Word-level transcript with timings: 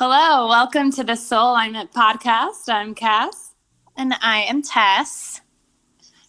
Hello, 0.00 0.46
welcome 0.46 0.92
to 0.92 1.02
the 1.02 1.16
Soul 1.16 1.50
Alignment 1.50 1.92
Podcast. 1.92 2.68
I'm 2.68 2.94
Cass. 2.94 3.56
And 3.96 4.14
I 4.22 4.42
am 4.42 4.62
Tess. 4.62 5.40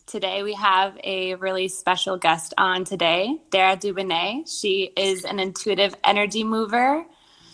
Today 0.07 0.41
we 0.41 0.55
have 0.55 0.97
a 1.03 1.35
really 1.35 1.67
special 1.67 2.17
guest 2.17 2.51
on 2.57 2.83
today, 2.83 3.37
Dara 3.51 3.77
Dubonnet. 3.77 4.49
She 4.59 4.91
is 4.97 5.23
an 5.23 5.39
intuitive 5.39 5.93
energy 6.03 6.43
mover. 6.43 7.05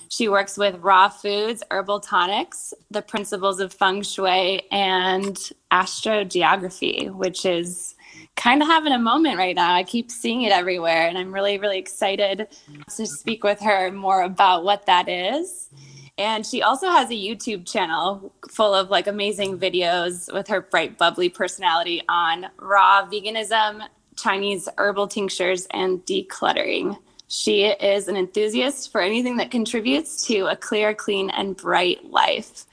She 0.08 0.30
works 0.30 0.58
with 0.58 0.78
raw 0.78 1.10
foods, 1.10 1.64
herbal 1.70 2.00
tonics, 2.00 2.74
the 2.90 3.02
principles 3.02 3.60
of 3.60 3.74
feng 3.74 4.02
shui, 4.02 4.62
and 4.72 5.36
astrogeography, 5.74 7.14
which 7.14 7.46
is 7.46 7.94
kind 8.38 8.62
of 8.62 8.70
having 8.70 8.94
a 8.94 9.00
moment 9.00 9.38
right 9.38 9.54
now. 9.54 9.74
I 9.74 9.84
keep 9.84 10.10
seeing 10.10 10.44
it 10.44 10.54
everywhere, 10.54 11.10
and 11.10 11.18
I'm 11.18 11.34
really, 11.34 11.58
really 11.58 11.78
excited 11.78 12.48
to 12.96 13.06
speak 13.06 13.44
with 13.44 13.60
her 13.60 13.92
more 13.92 14.22
about 14.22 14.64
what 14.64 14.86
that 14.86 15.10
is. 15.10 15.70
And 16.18 16.46
she 16.46 16.62
also 16.62 16.90
has 16.90 17.10
a 17.10 17.14
YouTube 17.14 17.70
channel 17.70 18.34
full 18.50 18.74
of 18.74 18.90
like 18.90 19.08
amazing 19.08 19.60
videos 19.60 20.32
with 20.34 20.48
her 20.48 20.62
bright, 20.62 20.98
bubbly 20.98 21.30
personality 21.30 22.02
on 22.08 22.48
raw 22.58 23.06
veganism, 23.06 23.86
Chinese 24.16 24.70
herbal 24.78 25.08
tinctures, 25.08 25.68
and 25.72 26.00
decluttering. 26.06 26.98
She 27.28 27.66
is 27.66 28.08
an 28.08 28.16
enthusiast 28.16 28.92
for 28.92 29.02
anything 29.02 29.38
that 29.38 29.52
contributes 29.52 30.26
to 30.28 30.46
a 30.46 30.56
clear, 30.56 30.94
clean, 30.94 31.32
and 31.32 31.58
bright 31.58 32.10
life. 32.10 32.66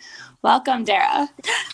Welcome, 0.42 0.84
Dara. 0.84 1.28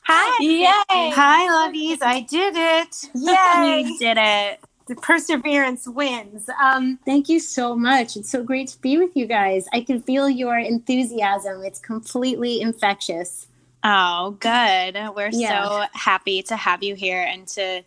Hi. 0.04 0.42
Yay. 0.42 1.10
Hi, 1.10 1.48
lovies. 1.48 1.98
I 2.02 2.20
did 2.20 2.54
it. 2.56 3.10
Yay. 3.14 3.88
you 3.88 3.98
did 3.98 4.16
it. 4.18 4.60
The 4.88 4.96
perseverance 4.96 5.86
wins. 5.86 6.48
Um, 6.62 6.98
thank 7.04 7.28
you 7.28 7.40
so 7.40 7.76
much. 7.76 8.16
It's 8.16 8.30
so 8.30 8.42
great 8.42 8.68
to 8.68 8.80
be 8.80 8.98
with 8.98 9.14
you 9.14 9.26
guys. 9.26 9.66
I 9.72 9.82
can 9.82 10.02
feel 10.02 10.28
your 10.28 10.58
enthusiasm. 10.58 11.62
It's 11.62 11.78
completely 11.78 12.60
infectious. 12.60 13.46
Oh, 13.84 14.36
good. 14.40 14.98
We're 15.14 15.30
yeah. 15.30 15.64
so 15.64 15.84
happy 15.92 16.42
to 16.44 16.56
have 16.56 16.82
you 16.82 16.94
here 16.94 17.22
and 17.22 17.46
to 17.48 17.82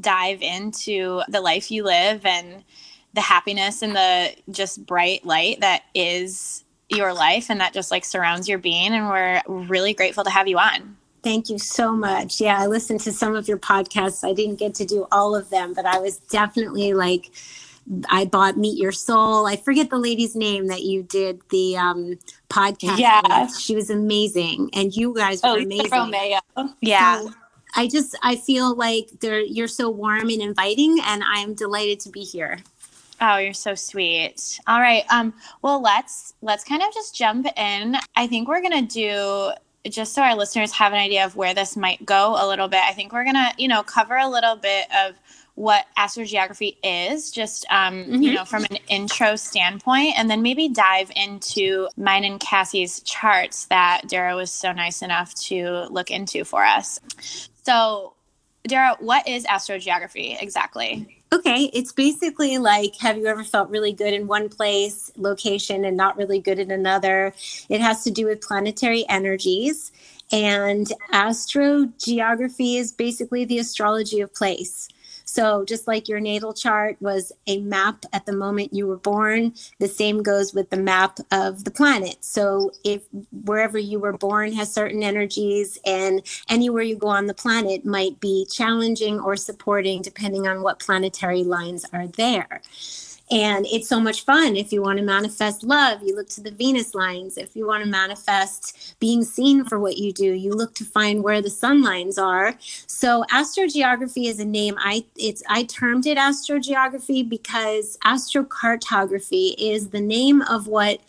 dive 0.00 0.42
into 0.42 1.22
the 1.28 1.40
life 1.40 1.70
you 1.70 1.84
live 1.84 2.24
and 2.24 2.64
the 3.12 3.20
happiness 3.20 3.82
and 3.82 3.94
the 3.94 4.34
just 4.50 4.86
bright 4.86 5.24
light 5.24 5.60
that 5.60 5.82
is 5.94 6.64
your 6.88 7.12
life 7.12 7.50
and 7.50 7.60
that 7.60 7.72
just 7.72 7.90
like 7.90 8.04
surrounds 8.04 8.48
your 8.48 8.58
being. 8.58 8.92
And 8.92 9.08
we're 9.08 9.42
really 9.46 9.94
grateful 9.94 10.24
to 10.24 10.30
have 10.30 10.48
you 10.48 10.58
on. 10.58 10.96
Thank 11.24 11.48
you 11.48 11.58
so 11.58 11.96
much. 11.96 12.40
Yeah, 12.40 12.60
I 12.60 12.66
listened 12.66 13.00
to 13.00 13.12
some 13.12 13.34
of 13.34 13.48
your 13.48 13.58
podcasts. 13.58 14.28
I 14.28 14.34
didn't 14.34 14.56
get 14.56 14.74
to 14.76 14.84
do 14.84 15.06
all 15.10 15.34
of 15.34 15.48
them, 15.50 15.72
but 15.72 15.86
I 15.86 15.98
was 15.98 16.18
definitely 16.18 16.92
like, 16.92 17.30
I 18.10 18.26
bought 18.26 18.56
Meet 18.56 18.78
Your 18.78 18.92
Soul. 18.92 19.46
I 19.46 19.56
forget 19.56 19.90
the 19.90 19.98
lady's 19.98 20.36
name 20.36 20.68
that 20.68 20.82
you 20.82 21.02
did 21.02 21.40
the 21.50 21.76
um, 21.78 22.18
podcast. 22.50 22.98
Yeah, 22.98 23.22
with. 23.42 23.58
she 23.58 23.74
was 23.74 23.90
amazing, 23.90 24.70
and 24.74 24.94
you 24.94 25.14
guys 25.14 25.42
were 25.42 25.50
oh, 25.50 25.56
amazing. 25.56 25.90
Romeo. 25.90 26.40
Yeah. 26.80 27.22
So 27.22 27.32
I 27.74 27.88
just 27.88 28.16
I 28.22 28.36
feel 28.36 28.74
like 28.74 29.08
they're 29.20 29.40
you're 29.40 29.68
so 29.68 29.90
warm 29.90 30.28
and 30.28 30.42
inviting, 30.42 30.98
and 31.04 31.22
I'm 31.26 31.54
delighted 31.54 32.00
to 32.00 32.10
be 32.10 32.20
here. 32.20 32.58
Oh, 33.20 33.38
you're 33.38 33.54
so 33.54 33.74
sweet. 33.74 34.60
All 34.66 34.80
right. 34.80 35.04
Um, 35.10 35.34
well, 35.62 35.80
let's 35.80 36.34
let's 36.42 36.64
kind 36.64 36.82
of 36.82 36.92
just 36.92 37.14
jump 37.14 37.46
in. 37.56 37.96
I 38.16 38.26
think 38.26 38.48
we're 38.48 38.62
gonna 38.62 38.82
do 38.82 39.52
just 39.88 40.14
so 40.14 40.22
our 40.22 40.34
listeners 40.34 40.72
have 40.72 40.92
an 40.92 40.98
idea 40.98 41.24
of 41.24 41.36
where 41.36 41.54
this 41.54 41.76
might 41.76 42.04
go 42.04 42.36
a 42.38 42.46
little 42.46 42.68
bit. 42.68 42.80
I 42.82 42.92
think 42.92 43.12
we're 43.12 43.24
gonna, 43.24 43.52
you 43.58 43.68
know, 43.68 43.82
cover 43.82 44.16
a 44.16 44.28
little 44.28 44.56
bit 44.56 44.86
of 45.06 45.14
what 45.56 45.86
astrogeography 45.96 46.76
is, 46.82 47.30
just 47.30 47.64
um, 47.70 47.94
mm-hmm. 47.94 48.22
you 48.22 48.34
know, 48.34 48.44
from 48.44 48.64
an 48.64 48.78
intro 48.88 49.36
standpoint, 49.36 50.18
and 50.18 50.28
then 50.28 50.42
maybe 50.42 50.68
dive 50.68 51.10
into 51.14 51.88
mine 51.96 52.24
and 52.24 52.40
Cassie's 52.40 53.00
charts 53.00 53.66
that 53.66 54.02
Dara 54.08 54.34
was 54.34 54.50
so 54.50 54.72
nice 54.72 55.00
enough 55.00 55.34
to 55.46 55.86
look 55.90 56.10
into 56.10 56.44
for 56.44 56.64
us. 56.64 56.98
So, 57.62 58.14
Dara, 58.64 58.96
what 58.98 59.28
is 59.28 59.44
astrogeography 59.44 60.40
exactly? 60.42 61.13
Okay, 61.34 61.68
it's 61.72 61.92
basically 61.92 62.58
like 62.58 62.94
have 63.00 63.18
you 63.18 63.26
ever 63.26 63.42
felt 63.42 63.68
really 63.68 63.92
good 63.92 64.14
in 64.14 64.28
one 64.28 64.48
place, 64.48 65.10
location, 65.16 65.84
and 65.84 65.96
not 65.96 66.16
really 66.16 66.38
good 66.38 66.60
in 66.60 66.70
another? 66.70 67.34
It 67.68 67.80
has 67.80 68.04
to 68.04 68.12
do 68.12 68.26
with 68.26 68.40
planetary 68.40 69.04
energies. 69.08 69.90
And 70.30 70.86
astrogeography 71.12 72.76
is 72.76 72.92
basically 72.92 73.44
the 73.44 73.58
astrology 73.58 74.20
of 74.20 74.32
place. 74.32 74.88
So, 75.34 75.64
just 75.64 75.88
like 75.88 76.08
your 76.08 76.20
natal 76.20 76.52
chart 76.52 76.96
was 77.00 77.32
a 77.48 77.58
map 77.58 78.06
at 78.12 78.24
the 78.24 78.32
moment 78.32 78.72
you 78.72 78.86
were 78.86 78.98
born, 78.98 79.52
the 79.80 79.88
same 79.88 80.22
goes 80.22 80.54
with 80.54 80.70
the 80.70 80.76
map 80.76 81.18
of 81.32 81.64
the 81.64 81.72
planet. 81.72 82.18
So, 82.24 82.70
if 82.84 83.02
wherever 83.44 83.76
you 83.76 83.98
were 83.98 84.12
born 84.12 84.52
has 84.52 84.72
certain 84.72 85.02
energies, 85.02 85.76
and 85.84 86.22
anywhere 86.48 86.84
you 86.84 86.94
go 86.94 87.08
on 87.08 87.26
the 87.26 87.34
planet 87.34 87.84
might 87.84 88.20
be 88.20 88.46
challenging 88.48 89.18
or 89.18 89.36
supporting, 89.36 90.02
depending 90.02 90.46
on 90.46 90.62
what 90.62 90.78
planetary 90.78 91.42
lines 91.42 91.84
are 91.92 92.06
there. 92.06 92.62
And 93.30 93.66
it's 93.66 93.88
so 93.88 93.98
much 93.98 94.24
fun. 94.24 94.54
If 94.54 94.70
you 94.70 94.82
want 94.82 94.98
to 94.98 95.04
manifest 95.04 95.62
love, 95.64 96.02
you 96.02 96.14
look 96.14 96.28
to 96.30 96.42
the 96.42 96.50
Venus 96.50 96.94
lines. 96.94 97.38
If 97.38 97.56
you 97.56 97.66
want 97.66 97.82
to 97.82 97.88
manifest 97.88 98.96
being 99.00 99.24
seen 99.24 99.64
for 99.64 99.80
what 99.80 99.96
you 99.96 100.12
do, 100.12 100.32
you 100.32 100.52
look 100.52 100.74
to 100.74 100.84
find 100.84 101.22
where 101.22 101.40
the 101.40 101.48
sun 101.48 101.82
lines 101.82 102.18
are. 102.18 102.54
So 102.60 103.24
astrogeography 103.30 104.26
is 104.26 104.40
a 104.40 104.44
name. 104.44 104.76
I 104.78 105.04
it's 105.16 105.42
I 105.48 105.64
termed 105.64 106.06
it 106.06 106.18
astrogeography 106.18 107.26
because 107.26 107.96
astrocartography 108.04 109.54
is 109.58 109.88
the 109.88 110.00
name 110.00 110.42
of 110.42 110.66
what 110.66 111.00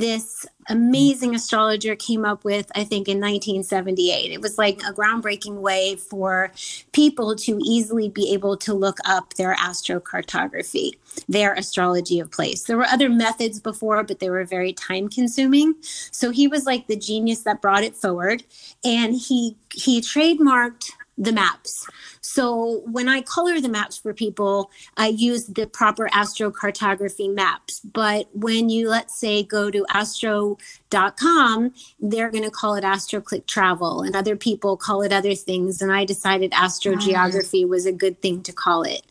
this 0.00 0.46
amazing 0.68 1.34
astrologer 1.34 1.94
came 1.94 2.24
up 2.24 2.44
with, 2.44 2.70
I 2.74 2.84
think, 2.84 3.08
in 3.08 3.18
1978. 3.18 4.32
It 4.32 4.40
was 4.40 4.58
like 4.58 4.80
a 4.82 4.92
groundbreaking 4.92 5.56
way 5.56 5.96
for 5.96 6.52
people 6.92 7.36
to 7.36 7.58
easily 7.62 8.08
be 8.08 8.32
able 8.32 8.56
to 8.58 8.74
look 8.74 8.98
up 9.04 9.34
their 9.34 9.54
astrocartography, 9.56 10.92
their 11.28 11.54
astrology 11.54 12.20
of 12.20 12.30
place. 12.30 12.64
There 12.64 12.76
were 12.76 12.86
other 12.86 13.08
methods 13.08 13.60
before, 13.60 14.02
but 14.04 14.20
they 14.20 14.30
were 14.30 14.44
very 14.44 14.72
time 14.72 15.08
consuming. 15.08 15.74
So 15.82 16.30
he 16.30 16.48
was 16.48 16.66
like 16.66 16.86
the 16.86 16.96
genius 16.96 17.42
that 17.42 17.60
brought 17.60 17.84
it 17.84 17.96
forward. 17.96 18.44
And 18.84 19.14
he 19.14 19.56
he 19.72 20.00
trademarked 20.00 20.90
the 21.18 21.32
maps. 21.32 21.86
So 22.20 22.82
when 22.86 23.08
I 23.08 23.22
color 23.22 23.60
the 23.60 23.68
maps 23.68 23.96
for 23.96 24.12
people, 24.12 24.70
I 24.96 25.08
use 25.08 25.46
the 25.46 25.66
proper 25.66 26.08
astrocartography 26.08 27.34
maps. 27.34 27.80
But 27.80 28.28
when 28.34 28.68
you, 28.68 28.90
let's 28.90 29.18
say, 29.18 29.42
go 29.42 29.70
to 29.70 29.86
astro.com, 29.88 31.74
they're 31.98 32.30
going 32.30 32.44
to 32.44 32.50
call 32.50 32.74
it 32.74 32.84
AstroClick 32.84 33.46
Travel, 33.46 34.02
and 34.02 34.14
other 34.14 34.36
people 34.36 34.76
call 34.76 35.02
it 35.02 35.12
other 35.12 35.34
things. 35.34 35.80
And 35.80 35.90
I 35.90 36.04
decided 36.04 36.52
astrogeography 36.52 37.64
mm. 37.64 37.68
was 37.68 37.86
a 37.86 37.92
good 37.92 38.20
thing 38.20 38.42
to 38.42 38.52
call 38.52 38.82
it. 38.82 39.02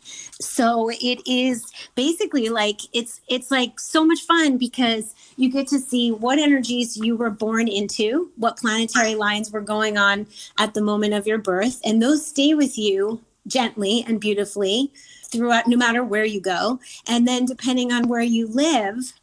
So 0.41 0.89
it 0.89 1.19
is 1.27 1.65
basically 1.95 2.47
like 2.49 2.81
it's 2.93 3.19
it's 3.27 3.51
like 3.51 3.79
so 3.79 4.05
much 4.05 4.21
fun 4.21 4.57
because 4.57 5.13
you 5.35 5.51
get 5.51 5.67
to 5.67 5.79
see 5.79 6.11
what 6.11 6.39
energies 6.39 6.95
you 6.95 7.17
were 7.17 7.29
born 7.29 7.67
into, 7.67 8.31
what 8.37 8.57
planetary 8.57 9.15
lines 9.15 9.51
were 9.51 9.61
going 9.61 9.97
on 9.97 10.27
at 10.57 10.73
the 10.73 10.81
moment 10.81 11.13
of 11.13 11.27
your 11.27 11.39
birth, 11.39 11.81
and 11.83 12.01
those 12.01 12.25
stay 12.25 12.53
with 12.53 12.77
you 12.77 12.98
gently 13.47 14.03
and 14.07 14.19
beautifully 14.19 14.91
throughout 15.31 15.67
no 15.67 15.77
matter 15.77 16.03
where 16.03 16.25
you 16.25 16.41
go. 16.41 16.79
And 17.07 17.27
then 17.27 17.45
depending 17.45 17.91
on 17.91 18.07
where 18.07 18.21
you 18.21 18.47
live, 18.47 19.13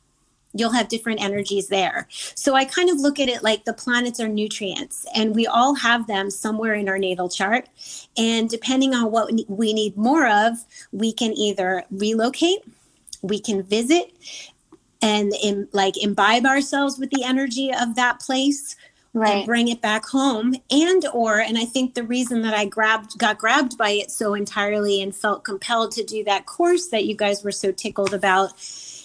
you'll 0.59 0.73
have 0.73 0.89
different 0.89 1.23
energies 1.23 1.69
there. 1.69 2.07
So 2.11 2.55
I 2.55 2.65
kind 2.65 2.89
of 2.89 2.99
look 2.99 3.21
at 3.21 3.29
it 3.29 3.43
like 3.43 3.65
the 3.65 3.73
planets 3.73 4.21
are 4.21 4.29
nutrients 4.29 5.07
and 5.15 5.35
we 5.35 5.47
all 5.47 5.75
have 5.75 6.07
them 6.07 6.31
somewhere 6.31 6.75
in 6.75 6.89
our 6.89 6.99
natal 6.99 7.29
chart. 7.29 7.69
And 8.17 8.49
depending 8.49 8.95
on 8.95 9.11
what 9.11 9.31
we 9.49 9.73
need 9.73 9.97
more 9.97 10.27
of, 10.27 10.55
we 10.93 11.13
can 11.13 11.33
either 11.37 11.85
relocate, 11.91 12.61
we 13.23 13.41
can 13.41 13.63
visit 13.63 14.13
and 15.03 15.33
in, 15.43 15.69
like 15.73 16.03
imbibe 16.03 16.47
ourselves 16.47 16.99
with 16.99 17.11
the 17.11 17.25
energy 17.25 17.71
of 17.73 17.95
that 17.97 18.21
place 18.21 18.77
right. 19.17 19.39
and 19.39 19.47
bring 19.47 19.69
it 19.69 19.81
back 19.81 20.05
home 20.07 20.55
and 20.71 21.07
or 21.13 21.41
and 21.41 21.59
i 21.59 21.65
think 21.65 21.95
the 21.95 22.03
reason 22.03 22.43
that 22.43 22.55
i 22.55 22.65
grabbed 22.65 23.19
got 23.19 23.39
grabbed 23.39 23.77
by 23.77 23.91
it 23.91 24.11
so 24.11 24.35
entirely 24.35 25.03
and 25.03 25.15
felt 25.15 25.45
compelled 25.45 25.93
to 25.93 26.05
do 26.05 26.23
that 26.25 26.47
course 26.47 26.89
that 26.89 27.05
you 27.05 27.17
guys 27.17 27.43
were 27.43 27.53
so 27.53 27.73
tickled 27.73 28.15
about 28.15 28.53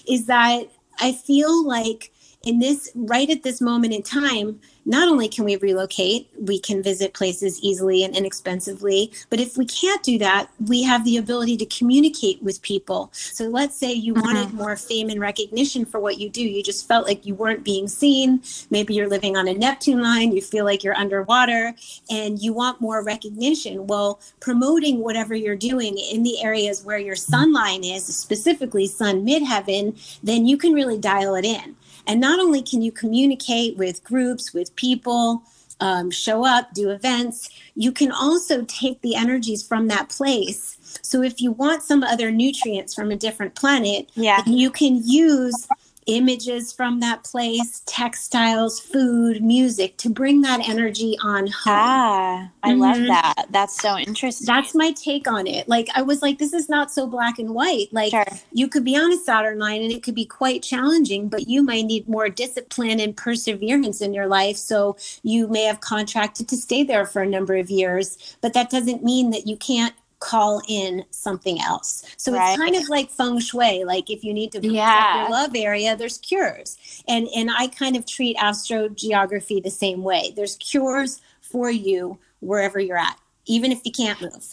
is 0.08 0.26
that 0.28 0.70
I 1.00 1.14
feel 1.14 1.66
like 1.66 2.12
in 2.44 2.60
this 2.60 2.92
right 2.96 3.30
at 3.30 3.44
this 3.44 3.62
moment 3.62 3.94
in 3.94 4.02
time 4.02 4.60
not 4.86 5.08
only 5.08 5.28
can 5.28 5.46
we 5.46 5.56
relocate 5.58 6.30
we 6.40 6.60
can 6.60 6.82
visit 6.82 7.14
places 7.14 7.60
easily 7.62 8.04
and 8.04 8.16
inexpensively 8.16 9.12
but 9.30 9.40
if 9.40 9.58
we 9.58 9.66
can't 9.66 10.04
do 10.04 10.18
that 10.18 10.50
we 10.68 10.84
have 10.84 11.04
the 11.06 11.18
ability 11.18 11.58
to 11.58 11.66
communicate 11.66 12.42
with 12.42 12.62
people. 12.62 13.10
So 13.14 13.46
let's 13.46 13.76
say 13.76 13.92
you 13.94 14.14
mm-hmm. 14.14 14.22
wanted 14.22 14.54
more 14.54 14.76
fame 14.76 15.10
and 15.10 15.20
recognition 15.20 15.86
for 15.86 16.00
what 16.00 16.20
you 16.20 16.30
do. 16.30 16.42
You 16.42 16.64
just 16.64 16.88
felt 16.88 17.08
like 17.08 17.26
you 17.26 17.36
weren't 17.36 17.64
being 17.64 17.88
seen. 17.88 18.42
Maybe 18.70 18.94
you're 18.94 19.10
living 19.10 19.38
on 19.38 19.48
a 19.48 19.54
neptune 19.54 20.02
line. 20.02 20.32
You 20.32 20.42
feel 20.42 20.66
like 20.66 20.84
you're 20.84 20.96
underwater 20.96 21.74
and 22.10 22.40
you 22.42 22.54
want 22.54 22.82
more 22.82 23.04
recognition. 23.04 23.88
Well 23.88 24.20
promoting 24.40 25.00
whatever 25.00 25.36
you're 25.36 25.56
doing 25.56 25.98
in 25.98 26.24
the 26.24 26.42
areas 26.44 26.84
where 26.84 26.98
your 26.98 27.16
sun 27.16 27.54
line 27.54 27.84
is 27.84 28.06
specifically 28.06 28.88
sun 28.88 29.26
midheaven 29.26 29.98
then 30.24 30.46
you 30.46 30.58
can 30.58 30.74
really 30.74 30.98
dial 30.98 31.36
it 31.36 31.46
in 31.46 31.76
And 32.08 32.20
not 32.20 32.40
only 32.40 32.62
can 32.62 32.82
you 32.82 32.92
communicate 32.92 33.78
with 33.78 34.04
groups, 34.04 34.54
with 34.54 34.76
people, 34.76 35.44
um, 35.80 36.12
show 36.12 36.46
up, 36.46 36.74
do 36.74 36.90
events, 36.92 37.50
you 37.76 37.92
can 37.92 38.12
also 38.12 38.64
take 38.64 39.02
the 39.02 39.16
energies 39.16 39.66
from 39.66 39.88
that 39.88 40.10
place. 40.10 40.78
So 41.02 41.22
if 41.24 41.42
you 41.42 41.52
want 41.52 41.84
some 41.84 42.04
other 42.04 42.32
nutrients 42.32 42.94
from 42.94 43.12
a 43.12 43.16
different 43.16 43.56
planet, 43.56 44.10
Yeah. 44.16 44.44
you 44.46 44.70
can 44.70 45.02
use 45.04 45.68
images 46.12 46.74
from 46.74 47.00
that 47.00 47.24
place, 47.24 47.82
textiles, 47.86 48.80
food, 48.80 49.42
music 49.44 49.98
to 49.98 50.10
bring 50.10 50.42
that 50.42 50.68
energy 50.68 51.18
on 51.24 51.48
home. 51.48 51.54
Ah, 51.68 52.50
I 52.64 52.74
love 52.74 52.98
Mhm. 52.98 53.08
that. 53.08 53.48
That's 53.50 53.80
so 53.82 53.98
interesting. 53.98 54.46
That's 54.46 54.76
my 54.76 54.92
take 54.92 55.28
on 55.28 55.48
it. 55.48 55.70
Like 55.70 55.90
I 55.96 56.02
was 56.02 56.22
like, 56.22 56.38
this 56.38 56.54
is 56.54 56.70
not 56.70 56.92
so 56.92 57.08
black 57.08 57.40
and 57.40 57.52
white. 57.56 57.88
Like 57.92 58.12
sure. 58.12 58.26
you 58.52 58.68
could 58.68 58.84
be 58.84 58.96
on 58.98 59.12
a 59.14 59.18
Saturn 59.18 59.58
line 59.60 59.82
and 59.82 59.92
it 59.92 60.04
could 60.04 60.16
be 60.16 60.26
quite 60.26 60.62
challenging, 60.64 61.30
but 61.30 61.48
you 61.48 61.64
might 61.64 61.86
need 61.86 62.08
more 62.10 62.30
discipline 62.30 63.00
and 63.00 63.16
perseverance 63.16 64.02
in 64.02 64.14
your 64.14 64.28
life. 64.28 64.58
So 64.58 64.98
you 65.24 65.48
may 65.48 65.64
have 65.64 65.80
contracted 65.80 66.48
to 66.50 66.58
stay 66.58 66.84
there 66.84 67.06
for 67.06 67.22
a 67.22 67.28
number 67.28 67.56
of 67.56 67.70
years, 67.72 68.18
but 68.42 68.54
that 68.54 68.70
doesn't 68.70 69.04
mean 69.04 69.30
that 69.32 69.48
you 69.48 69.56
can't 69.58 69.94
call 70.22 70.62
in 70.70 71.04
something 71.12 71.62
else. 71.62 72.06
So 72.18 72.34
Right. 72.34 72.54
it's 72.54 72.58
kind 72.62 72.76
of 72.78 72.90
like 72.90 73.12
feng 73.12 73.40
shui. 73.40 73.84
Like 73.84 74.10
if 74.10 74.24
you 74.24 74.34
need 74.34 74.54
to 74.54 74.62
protect 74.62 74.76
Yeah. 74.76 75.16
your 75.16 75.30
love 75.30 75.52
area, 75.56 75.98
there's 75.98 76.20
cures. 76.20 76.78
And 77.10 77.28
and 77.36 77.52
I 77.52 77.68
kind 77.68 77.98
of 77.98 78.06
treat 78.08 78.38
astrogeography 78.38 79.64
the 79.64 79.72
same 79.72 80.04
way. 80.04 80.34
There's 80.36 80.56
cures 80.58 81.22
for 81.42 81.72
you 81.72 82.20
wherever 82.42 82.80
you're 82.80 82.98
at, 82.98 83.18
even 83.48 83.72
if 83.74 83.82
you 83.86 83.92
can't 83.92 84.22
move. 84.22 84.48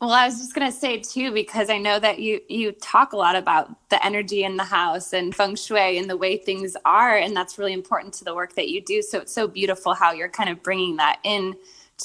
Well, 0.00 0.12
I 0.12 0.26
was 0.26 0.38
just 0.38 0.54
gonna 0.54 0.72
say 0.72 0.98
too, 0.98 1.32
because 1.32 1.70
I 1.70 1.78
know 1.78 1.98
that 2.00 2.18
you 2.20 2.40
you 2.48 2.72
talk 2.72 3.12
a 3.12 3.16
lot 3.16 3.36
about 3.36 3.88
the 3.90 4.04
energy 4.04 4.44
in 4.44 4.56
the 4.56 4.64
house 4.64 5.12
and 5.12 5.34
feng 5.34 5.56
shui 5.56 5.98
and 5.98 6.10
the 6.10 6.16
way 6.16 6.36
things 6.38 6.76
are, 6.84 7.16
and 7.18 7.36
that's 7.36 7.58
really 7.58 7.72
important 7.72 8.14
to 8.14 8.24
the 8.24 8.34
work 8.34 8.54
that 8.56 8.68
you 8.68 8.80
do. 8.80 9.02
So 9.02 9.20
it's 9.20 9.34
so 9.34 9.48
beautiful 9.48 9.94
how 9.94 10.12
you're 10.12 10.28
kind 10.28 10.50
of 10.50 10.62
bringing 10.62 10.96
that 10.96 11.20
in 11.24 11.56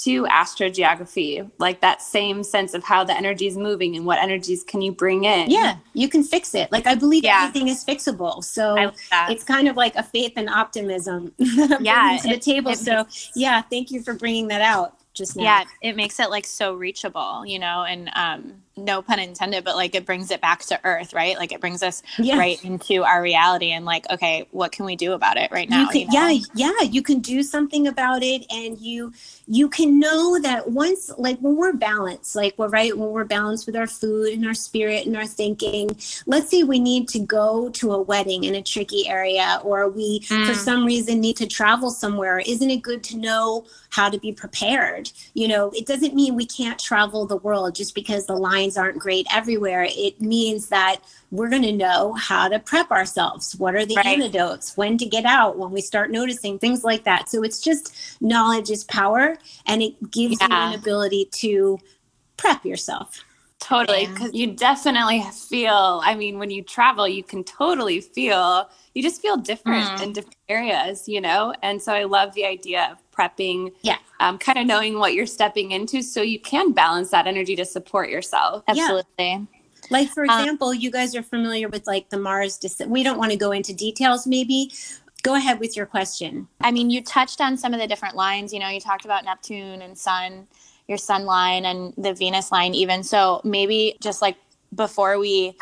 to 0.04 0.24
astrogeography, 0.26 1.50
like 1.58 1.82
that 1.82 2.02
same 2.02 2.44
sense 2.44 2.74
of 2.74 2.84
how 2.84 3.04
the 3.04 3.16
energy 3.16 3.48
is 3.48 3.58
moving 3.58 3.96
and 3.96 4.06
what 4.06 4.20
energies 4.20 4.64
can 4.64 4.82
you 4.82 4.92
bring 4.92 5.24
in. 5.26 5.50
Yeah, 5.50 5.78
you 5.94 6.08
can 6.10 6.24
fix 6.24 6.54
it. 6.56 6.72
Like 6.72 6.88
I 6.88 6.96
believe 6.96 7.24
Yeah. 7.24 7.44
everything 7.48 7.68
is 7.68 7.84
fixable. 7.84 8.44
So 8.44 8.76
I 8.78 8.86
love 8.86 8.96
that. 9.12 9.32
it's 9.32 9.44
kind 9.44 9.68
of 9.68 9.76
like 9.76 9.96
a 9.96 10.04
faith 10.04 10.34
and 10.36 10.50
optimism 10.50 11.34
Yeah, 11.38 12.18
to 12.22 12.28
the 12.30 12.38
table. 12.40 12.72
it 12.72 12.80
so 12.80 13.06
yeah, 13.36 13.62
thank 13.62 13.92
you 13.92 14.02
for 14.02 14.14
bringing 14.14 14.48
that 14.50 14.62
out 14.62 14.96
just 15.14 15.36
now. 15.36 15.44
yeah, 15.44 15.64
it 15.82 15.96
makes 15.96 16.20
it 16.20 16.30
like 16.30 16.46
so 16.46 16.74
reachable, 16.76 17.46
you 17.46 17.60
know, 17.60 17.84
and 17.84 18.10
um 18.16 18.62
no 18.78 19.02
pun 19.02 19.20
intended, 19.20 19.64
but 19.64 19.76
like 19.76 19.96
it 19.96 20.06
brings 20.06 20.32
it 20.32 20.42
back 20.42 20.62
to 20.66 20.80
earth, 20.84 21.14
right? 21.14 21.38
Like 21.38 21.52
it 21.52 21.62
brings 21.62 21.84
us 21.84 22.04
yeah. 22.20 22.38
right 22.38 22.64
into 22.64 23.04
our 23.04 23.22
reality 23.22 23.72
and 23.72 23.86
like, 23.86 24.10
okay, 24.10 24.48
what 24.52 24.72
can 24.72 24.86
we 24.86 24.96
do 24.96 25.14
about 25.14 25.38
it 25.38 25.52
right 25.52 25.70
now? 25.70 25.82
you 25.82 25.88
can, 25.88 26.02
you 26.02 26.08
know? 26.08 26.28
yeah 26.28 26.40
yeah 26.56 26.82
you 26.90 27.02
can 27.02 27.20
do 27.20 27.44
something 27.44 27.88
about 27.88 28.24
it 28.24 28.46
and 28.52 28.80
you 28.80 29.14
you 29.48 29.70
can 29.70 30.00
know 30.00 30.40
that 30.40 30.70
once 30.72 31.12
like 31.18 31.38
when 31.40 31.56
we're 31.56 31.74
balanced 31.74 32.36
like 32.36 32.54
we're 32.58 32.68
right 32.68 32.98
when 32.98 33.10
we're 33.10 33.24
balanced 33.26 33.66
with 33.66 33.76
our 33.76 33.88
food 33.88 34.34
and 34.34 34.46
our 34.46 34.54
spirit 34.54 35.06
and 35.06 35.16
our 35.16 35.26
thinking 35.26 35.90
let's 36.26 36.50
say 36.50 36.64
we 36.64 36.80
need 36.80 37.08
to 37.08 37.20
go 37.20 37.70
to 37.70 37.92
a 37.94 38.02
wedding 38.02 38.44
in 38.44 38.56
a 38.56 38.62
tricky 38.62 39.08
area 39.08 39.60
or 39.64 39.90
we 39.90 40.20
for 40.22 40.36
Mm. 40.38 40.56
some 40.56 40.86
reason 40.86 41.20
need 41.20 41.38
to 41.38 41.48
travel 41.48 41.90
somewhere 41.92 42.40
isn't 42.40 42.70
it 42.70 42.82
good 42.82 43.04
to 43.06 43.18
know 43.18 43.66
how 43.90 44.10
to 44.10 44.20
be 44.20 44.32
prepared 44.32 45.12
you 45.34 45.48
know 45.48 45.72
it 45.76 45.86
doesn't 45.86 46.14
mean 46.16 46.36
we 46.36 46.46
can't 46.46 46.80
travel 46.80 47.26
the 47.26 47.38
world 47.38 47.76
just 47.76 47.96
because 47.96 48.26
the 48.26 48.36
lines 48.68 48.78
aren't 48.78 49.00
great 49.00 49.26
everywhere 49.34 49.88
it 49.90 50.22
means 50.22 50.68
that 50.70 50.98
we're 51.32 51.50
going 51.50 51.62
to 51.64 51.72
know 51.72 52.14
how 52.14 52.48
to 52.48 52.60
prep 52.60 52.92
ourselves. 52.92 53.56
What 53.58 53.76
are 53.76 53.86
the 53.86 53.96
Right. 53.96 54.06
antidotes? 54.06 54.76
When 54.76 54.98
to 54.98 55.06
get 55.06 55.26
out? 55.26 55.58
When 55.58 55.72
we 55.72 55.82
start 55.82 56.12
noticing 56.12 56.60
things 56.60 56.84
like 56.84 57.04
that. 57.06 57.30
So 57.30 57.44
it's 57.44 57.62
just 57.62 57.94
knowledge 58.22 58.70
is 58.70 58.84
power 58.86 59.38
and 59.66 59.82
it 59.82 60.12
gives 60.12 60.40
you 60.42 60.48
an 60.50 60.74
ability 60.74 61.30
to 61.34 61.80
prep 62.38 62.66
yourself. 62.66 63.24
Totally, 63.60 64.04
Yeah. 64.04 64.14
because 64.14 64.34
you 64.34 64.48
definitely 64.48 65.24
feel. 65.50 66.02
I 66.04 66.14
mean, 66.16 66.38
when 66.40 66.52
you 66.52 66.62
travel, 66.62 67.08
you 67.08 67.24
can 67.24 67.44
totally 67.44 68.00
feel. 68.02 68.70
You 68.94 69.02
just 69.02 69.22
feel 69.22 69.36
different 69.38 69.90
Mm. 69.98 70.02
in 70.04 70.14
different 70.14 70.36
areas, 70.48 71.08
you 71.08 71.20
know. 71.22 71.54
And 71.64 71.82
so 71.82 71.92
I 71.92 72.04
love 72.04 72.34
the 72.34 72.46
idea 72.46 72.90
of 72.92 72.98
prepping. 73.18 73.72
Yeah. 73.82 73.98
Um, 74.20 74.38
kind 74.38 74.58
of 74.58 74.66
knowing 74.66 75.00
what 75.00 75.14
you're 75.14 75.26
stepping 75.28 75.72
into, 75.72 76.02
so 76.02 76.22
you 76.22 76.40
can 76.40 76.72
balance 76.72 77.12
that 77.12 77.28
energy 77.28 77.56
to 77.56 77.66
support 77.66 78.10
yourself. 78.10 78.64
Yeah. 78.74 78.84
Absolutely. 78.84 79.48
Like 79.90 80.10
for 80.10 80.24
Um, 80.24 80.40
example, 80.40 80.74
you 80.74 80.92
guys 80.92 81.16
are 81.16 81.24
familiar 81.24 81.70
with 81.70 81.88
like 81.88 82.10
the 82.10 82.18
Mars 82.18 82.58
descent. 82.58 82.90
We 82.90 83.04
don't 83.04 83.18
want 83.18 83.32
to 83.32 83.38
go 83.38 83.52
into 83.52 83.74
details 83.74 84.28
maybe. 84.28 84.72
Go 85.24 85.36
ahead 85.36 85.60
with 85.60 85.76
your 85.76 85.86
question. 85.86 86.48
I 86.62 86.72
mean, 86.72 86.90
you 86.90 87.02
touched 87.04 87.42
on 87.42 87.58
some 87.58 87.74
of 87.74 87.80
the 87.80 87.88
different 87.88 88.16
lines. 88.16 88.54
You 88.54 88.60
know, 88.60 88.70
you 88.70 88.80
talked 88.80 89.06
about 89.06 89.26
Neptune 89.26 89.82
and 89.82 89.98
Sun, 89.98 90.48
your 90.88 90.98
Sun 90.98 91.26
line, 91.26 91.66
and 91.66 91.94
the 91.98 92.14
Venus 92.14 92.52
line, 92.52 92.74
even. 92.76 93.04
So 93.04 93.42
maybe 93.44 93.98
just 94.02 94.22
like 94.22 94.38
before 94.76 95.18
we 95.18 95.56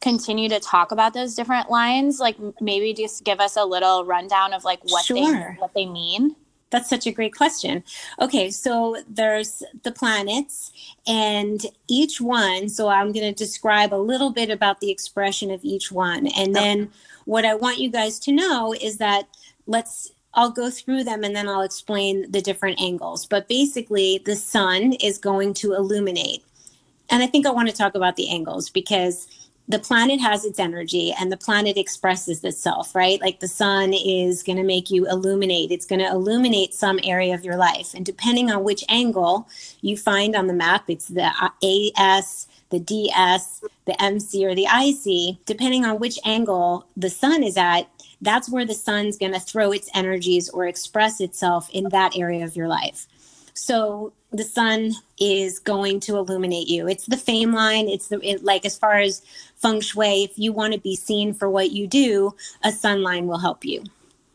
continue 0.00 0.48
to 0.48 0.60
talk 0.60 0.92
about 0.92 1.14
those 1.14 1.34
different 1.34 1.70
lines, 1.70 2.20
like 2.20 2.36
maybe 2.60 2.94
just 2.94 3.24
give 3.24 3.40
us 3.40 3.56
a 3.56 3.64
little 3.64 4.04
rundown 4.04 4.52
of 4.52 4.64
like 4.64 4.80
what 4.84 5.04
they 5.08 5.24
what 5.58 5.74
they 5.74 5.86
mean. 5.86 6.36
That's 6.72 6.88
such 6.88 7.06
a 7.06 7.12
great 7.12 7.36
question. 7.36 7.84
Okay, 8.18 8.50
so 8.50 8.96
there's 9.08 9.62
the 9.84 9.92
planets, 9.92 10.72
and 11.06 11.64
each 11.86 12.20
one. 12.20 12.68
So 12.68 12.88
I'm 12.88 13.12
going 13.12 13.32
to 13.32 13.44
describe 13.44 13.92
a 13.92 13.96
little 13.96 14.30
bit 14.30 14.50
about 14.50 14.80
the 14.80 14.90
expression 14.90 15.50
of 15.50 15.60
each 15.62 15.92
one. 15.92 16.26
And 16.28 16.56
then 16.56 16.90
what 17.26 17.44
I 17.44 17.54
want 17.54 17.78
you 17.78 17.90
guys 17.90 18.18
to 18.20 18.32
know 18.32 18.74
is 18.80 18.96
that 18.96 19.28
let's, 19.66 20.12
I'll 20.34 20.50
go 20.50 20.70
through 20.70 21.04
them 21.04 21.24
and 21.24 21.36
then 21.36 21.46
I'll 21.46 21.60
explain 21.60 22.30
the 22.32 22.40
different 22.40 22.80
angles. 22.80 23.26
But 23.26 23.48
basically, 23.48 24.22
the 24.24 24.34
sun 24.34 24.94
is 24.94 25.18
going 25.18 25.52
to 25.54 25.74
illuminate. 25.74 26.42
And 27.10 27.22
I 27.22 27.26
think 27.26 27.46
I 27.46 27.50
want 27.50 27.68
to 27.68 27.76
talk 27.76 27.94
about 27.94 28.16
the 28.16 28.30
angles 28.30 28.70
because 28.70 29.28
the 29.72 29.78
planet 29.78 30.20
has 30.20 30.44
its 30.44 30.58
energy 30.58 31.14
and 31.18 31.32
the 31.32 31.36
planet 31.36 31.78
expresses 31.78 32.44
itself, 32.44 32.94
right? 32.94 33.18
Like 33.22 33.40
the 33.40 33.48
sun 33.48 33.94
is 33.94 34.42
going 34.42 34.58
to 34.58 34.62
make 34.62 34.90
you 34.90 35.08
illuminate. 35.08 35.70
It's 35.70 35.86
going 35.86 36.00
to 36.00 36.10
illuminate 36.10 36.74
some 36.74 37.00
area 37.02 37.34
of 37.34 37.42
your 37.42 37.56
life. 37.56 37.94
And 37.94 38.04
depending 38.04 38.50
on 38.50 38.64
which 38.64 38.84
angle 38.90 39.48
you 39.80 39.96
find 39.96 40.36
on 40.36 40.46
the 40.46 40.52
map, 40.52 40.84
it's 40.88 41.08
the 41.08 41.32
AS, 41.96 42.48
the 42.68 42.80
DS, 42.80 43.64
the 43.86 44.00
MC, 44.00 44.44
or 44.44 44.54
the 44.54 44.66
IC, 44.66 45.38
depending 45.46 45.86
on 45.86 45.98
which 45.98 46.18
angle 46.26 46.86
the 46.94 47.08
sun 47.08 47.42
is 47.42 47.56
at, 47.56 47.88
that's 48.20 48.50
where 48.50 48.66
the 48.66 48.74
sun's 48.74 49.16
going 49.16 49.32
to 49.32 49.40
throw 49.40 49.72
its 49.72 49.88
energies 49.94 50.50
or 50.50 50.66
express 50.66 51.18
itself 51.18 51.70
in 51.70 51.88
that 51.88 52.14
area 52.14 52.44
of 52.44 52.56
your 52.56 52.68
life. 52.68 53.06
So 53.54 54.12
the 54.32 54.44
sun 54.44 54.92
is 55.20 55.58
going 55.58 56.00
to 56.00 56.16
illuminate 56.16 56.68
you. 56.68 56.88
It's 56.88 57.06
the 57.06 57.16
fame 57.16 57.52
line. 57.52 57.88
It's 57.88 58.08
the 58.08 58.18
it, 58.26 58.42
like 58.42 58.64
as 58.64 58.76
far 58.76 58.94
as 58.98 59.22
feng 59.56 59.80
shui, 59.80 60.24
if 60.24 60.38
you 60.38 60.52
want 60.52 60.72
to 60.72 60.80
be 60.80 60.96
seen 60.96 61.34
for 61.34 61.48
what 61.48 61.70
you 61.70 61.86
do, 61.86 62.34
a 62.64 62.72
sun 62.72 63.02
line 63.02 63.26
will 63.26 63.38
help 63.38 63.64
you. 63.64 63.84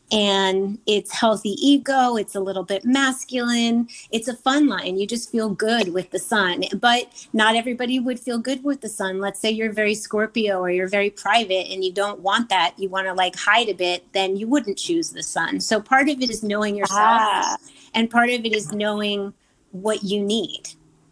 And 0.10 0.80
it's 0.86 1.12
healthy 1.12 1.56
ego. 1.60 2.16
It's 2.16 2.34
a 2.34 2.40
little 2.40 2.64
bit 2.64 2.86
masculine. 2.86 3.90
It's 4.10 4.30
a 4.30 4.38
fun 4.38 4.68
line. 4.68 4.98
You 4.98 5.06
just 5.06 5.30
feel 5.30 5.50
good 5.50 5.94
with 5.94 6.12
the 6.12 6.20
sun. 6.20 6.64
But 6.80 7.28
not 7.34 7.58
everybody 7.58 8.00
would 8.00 8.18
feel 8.18 8.38
good 8.38 8.64
with 8.64 8.80
the 8.80 8.88
sun. 8.88 9.20
Let's 9.20 9.38
say 9.38 9.52
you're 9.52 9.74
very 9.74 9.96
Scorpio 9.96 10.62
or 10.62 10.70
you're 10.70 10.88
very 10.88 11.10
private 11.10 11.68
and 11.70 11.84
you 11.84 11.92
don't 11.92 12.22
want 12.22 12.48
that. 12.48 12.74
You 12.78 12.88
want 12.88 13.08
to 13.08 13.14
like 13.14 13.36
hide 13.36 13.68
a 13.68 13.74
bit, 13.74 14.14
then 14.14 14.38
you 14.38 14.48
wouldn't 14.48 14.78
choose 14.78 15.10
the 15.10 15.24
sun. 15.24 15.60
So 15.60 15.82
part 15.82 16.08
of 16.08 16.22
it 16.22 16.30
is 16.30 16.42
knowing 16.42 16.78
yourself 16.78 17.00
Ah, 17.00 17.58
and 17.94 18.10
part 18.10 18.30
of 18.30 18.46
it 18.46 18.56
is 18.56 18.72
knowing 18.72 19.34
what 19.82 20.04
you 20.04 20.24
need 20.24 20.70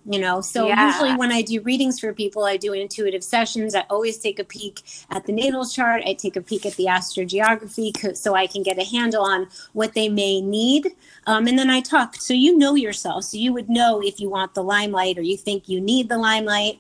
you 0.08 0.20
know? 0.20 0.40
So 0.42 0.68
Yeah. 0.68 0.86
usually 0.88 1.14
when 1.14 1.32
i 1.32 1.42
do 1.42 1.62
readings 1.62 2.00
for 2.00 2.14
people 2.14 2.44
i 2.44 2.58
do 2.58 2.74
intuitive 2.74 3.24
sessions. 3.24 3.74
I 3.74 3.86
always 3.90 4.18
take 4.18 4.40
a 4.40 4.44
peek 4.44 4.82
at 5.10 5.26
the 5.26 5.34
natal 5.34 5.66
chart. 5.66 6.04
I 6.06 6.14
take 6.14 6.36
a 6.36 6.42
peek 6.42 6.66
at 6.66 6.76
the 6.76 6.86
astrogeography 6.86 8.16
so 8.16 8.36
i 8.36 8.48
can 8.48 8.64
get 8.64 8.78
a 8.78 8.84
handle 8.84 9.24
on 9.24 9.48
what 9.74 9.94
they 9.94 10.10
may 10.10 10.42
need. 10.42 10.92
Um, 11.26 11.48
and 11.48 11.58
then 11.58 11.70
i 11.70 11.82
talk. 11.82 12.16
So 12.18 12.34
you 12.34 12.58
know 12.58 12.76
yourself. 12.76 13.24
So 13.26 13.38
you 13.38 13.52
would 13.54 13.70
know 13.70 14.02
if 14.02 14.20
you 14.20 14.30
want 14.30 14.54
the 14.54 14.64
limelight 14.64 15.18
or 15.18 15.22
you 15.22 15.38
think 15.38 15.68
you 15.68 15.82
need 15.82 16.10
the 16.10 16.18
limelight. 16.18 16.80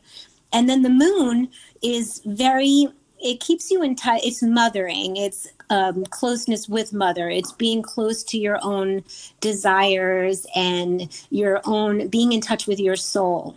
And 0.54 0.70
then 0.70 0.84
the 0.84 0.89
moon 0.89 1.50
is 1.82 2.22
very 2.25 2.88
it 3.20 3.39
keeps 3.39 3.72
you 3.72 3.82
in 3.82 3.96
touch 3.96 4.22
it's 4.24 4.44
mothering. 4.44 5.18
It's 5.18 5.48
um, 5.69 6.05
closeness 6.05 6.69
with 6.69 6.93
mother. 6.93 7.29
It's 7.29 7.51
being 7.51 7.81
close 7.81 8.24
to 8.25 8.38
your 8.38 8.60
own 8.62 9.03
desires 9.41 10.45
and 10.55 11.12
your 11.29 11.62
own 11.65 12.07
being 12.07 12.34
in 12.34 12.41
touch 12.41 12.67
with 12.67 12.79
your 12.79 12.95
soul. 12.95 13.55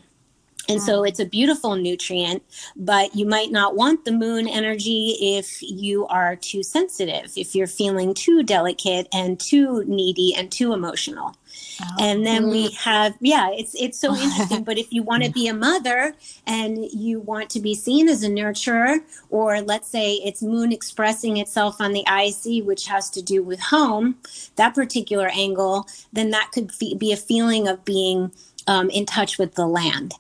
And 0.69 0.83
so 0.83 1.03
it's 1.03 1.19
a 1.19 1.25
beautiful 1.25 1.77
nutrient, 1.77 2.43
but 2.77 3.17
you 3.17 3.25
might 3.25 3.51
not 3.51 3.75
want 3.75 4.05
the 4.05 4.13
moon 4.13 4.47
energy 4.47 5.17
if 5.19 5.63
you 5.63 6.07
are 6.09 6.37
too 6.37 6.63
sensitive, 6.63 7.33
if 7.37 7.55
you're 7.55 7.67
feeling 7.67 8.13
too 8.13 8.43
delicate 8.43 9.09
and 9.11 9.41
too 9.41 9.83
needy 9.87 10.35
and 10.37 10.53
too 10.53 10.75
emotional. 10.75 11.35
Oh. 11.81 11.97
And 12.01 12.27
then 12.27 12.49
we 12.49 12.71
have, 12.73 13.15
yeah, 13.21 13.51
it's 13.53 13.75
it's 13.75 13.99
so 13.99 14.15
interesting. 14.17 14.65
but 14.65 14.79
if 14.79 14.93
you 14.93 15.03
want 15.03 15.25
to 15.25 15.31
be 15.31 15.49
a 15.49 15.55
mother 15.55 16.15
and 16.47 16.85
you 16.93 17.21
want 17.21 17.51
to 17.51 17.61
be 17.61 17.75
seen 17.75 18.09
as 18.09 18.23
a 18.23 18.29
nurturer, 18.29 19.01
or 19.31 19.61
let's 19.61 19.89
say 19.89 20.15
it's 20.15 20.43
moon 20.43 20.73
expressing 20.73 21.37
itself 21.37 21.81
on 21.81 21.93
the 21.93 22.05
IC, 22.09 22.65
which 22.65 22.87
has 22.87 23.11
to 23.11 23.23
do 23.23 23.43
with 23.43 23.61
home, 23.61 24.17
that 24.57 24.75
particular 24.75 25.29
angle, 25.29 25.87
then 26.13 26.31
that 26.31 26.51
could 26.53 26.71
be 26.99 27.13
a 27.13 27.17
feeling 27.17 27.69
of 27.69 27.85
being 27.85 28.33
um, 28.67 28.91
in 28.91 29.07
touch 29.07 29.39
with 29.39 29.55
the 29.55 29.67
land. 29.67 30.15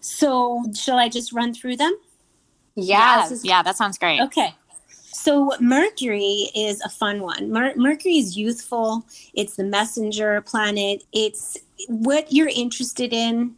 So, 0.00 0.64
shall 0.74 0.98
I 0.98 1.08
just 1.08 1.32
run 1.32 1.54
through 1.54 1.76
them? 1.76 1.96
Yeah, 2.74 3.28
yeah, 3.42 3.62
that 3.62 3.76
sounds 3.76 3.98
great. 3.98 4.20
Okay. 4.20 4.54
So, 5.24 5.52
Mercury 5.58 6.50
is 6.54 6.82
a 6.82 6.90
fun 6.90 7.22
one. 7.22 7.50
Mer- 7.50 7.74
Mercury 7.76 8.18
is 8.18 8.36
youthful, 8.36 9.06
it's 9.32 9.56
the 9.56 9.64
messenger 9.64 10.42
planet, 10.42 11.02
it's 11.14 11.56
what 11.88 12.30
you're 12.30 12.50
interested 12.50 13.14
in 13.14 13.54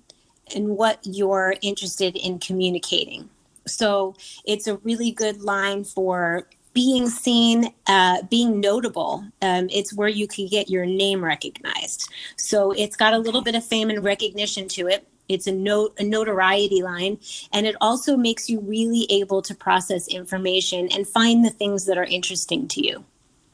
and 0.54 0.68
what 0.68 1.00
you're 1.02 1.56
interested 1.62 2.14
in 2.14 2.38
communicating. 2.38 3.28
So, 3.66 4.14
it's 4.44 4.68
a 4.68 4.76
really 4.85 5.11
good 5.11 5.42
line 5.42 5.82
for 5.82 6.49
being 6.73 7.08
seen, 7.08 7.75
uh, 7.88 8.23
being 8.30 8.61
notable. 8.61 9.25
Um, 9.42 9.66
it's 9.68 9.92
where 9.92 10.06
you 10.06 10.28
can 10.28 10.46
get 10.46 10.70
your 10.70 10.87
name 10.87 11.25
recognized. 11.25 12.08
So, 12.37 12.70
it's 12.70 12.94
got 12.94 13.12
a 13.12 13.18
little 13.18 13.42
bit 13.42 13.56
of 13.56 13.64
fame 13.64 13.90
and 13.90 14.04
recognition 14.04 14.68
to 14.68 14.87
it 14.87 15.04
it's 15.28 15.47
a 15.47 15.52
note 15.52 15.95
a 15.99 16.04
notoriety 16.04 16.83
line 16.83 17.18
and 17.52 17.66
it 17.66 17.76
also 17.80 18.16
makes 18.16 18.49
you 18.49 18.61
really 18.61 19.06
able 19.11 19.42
to 19.42 19.54
process 19.54 20.09
information 20.09 20.88
and 20.92 21.06
find 21.06 21.45
the 21.45 21.50
things 21.50 21.87
that 21.87 21.99
are 21.99 22.04
interesting 22.04 22.68
to 22.68 22.87
you. 22.87 23.04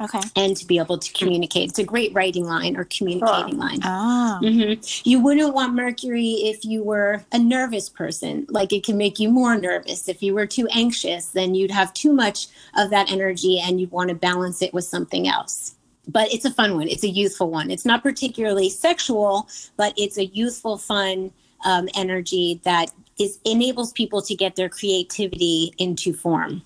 Okay. 0.01 0.21
And 0.35 0.57
to 0.57 0.67
be 0.67 0.79
able 0.79 0.99
to 0.99 1.13
communicate. 1.13 1.71
It's 1.71 1.79
a 1.79 1.85
great 1.85 2.13
writing 2.13 2.45
line 2.45 2.77
or 2.77 2.85
communicating 2.85 3.57
line. 3.57 3.79
Oh. 3.85 4.41
Mm-hmm. 4.43 5.09
you 5.09 5.21
wouldn't 5.21 5.55
want 5.55 5.75
mercury 5.75 6.31
if 6.31 6.65
you 6.65 6.83
were 6.83 7.25
a 7.31 7.39
nervous 7.39 7.89
person. 7.89 8.47
Like 8.49 8.73
it 8.73 8.85
can 8.85 8.97
make 8.97 9.21
you 9.21 9.29
more 9.31 9.57
nervous. 9.57 10.09
If 10.09 10.21
you 10.21 10.35
were 10.35 10.47
too 10.47 10.67
anxious 10.75 11.27
then 11.27 11.55
you'd 11.55 11.71
have 11.71 11.95
too 11.95 12.13
much 12.13 12.49
of 12.77 12.91
that 12.91 13.13
energy 13.13 13.61
and 13.61 13.81
you'd 13.81 13.93
want 13.93 14.09
to 14.09 14.17
balance 14.17 14.61
it 14.61 14.75
with 14.75 14.85
something 14.85 15.29
else. 15.29 15.77
But 16.09 16.35
it's 16.35 16.45
a 16.45 16.51
fun 16.51 16.75
one. 16.75 16.89
It's 16.89 17.05
a 17.05 17.09
youthful 17.09 17.51
one. 17.51 17.71
It's 17.71 17.87
not 17.87 18.03
particularly 18.03 18.71
sexual 18.71 19.49
but 19.77 19.95
it's 19.97 20.19
a 20.19 20.25
youthful 20.25 20.79
fun 20.79 21.33
um, 21.65 21.89
energy 21.95 22.61
that 22.65 22.91
is 23.19 23.39
enables 23.45 23.93
people 23.93 24.23
to 24.23 24.35
get 24.35 24.57
their 24.57 24.69
creativity 24.69 25.73
into 25.79 26.13
form. 26.13 26.63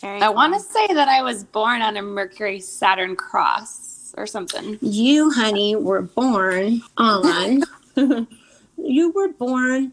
Very 0.00 0.20
I 0.20 0.26
cool. 0.26 0.34
want 0.34 0.54
to 0.54 0.60
say 0.60 0.86
that 0.88 1.08
I 1.08 1.22
was 1.22 1.44
born 1.44 1.82
on 1.82 1.96
a 1.96 2.02
Mercury 2.02 2.60
Saturn 2.60 3.16
cross 3.16 4.14
or 4.16 4.26
something. 4.26 4.78
You, 4.80 5.30
honey, 5.30 5.76
were 5.76 6.02
born 6.02 6.82
on. 6.96 7.62
you 8.76 9.10
were 9.12 9.28
born 9.28 9.92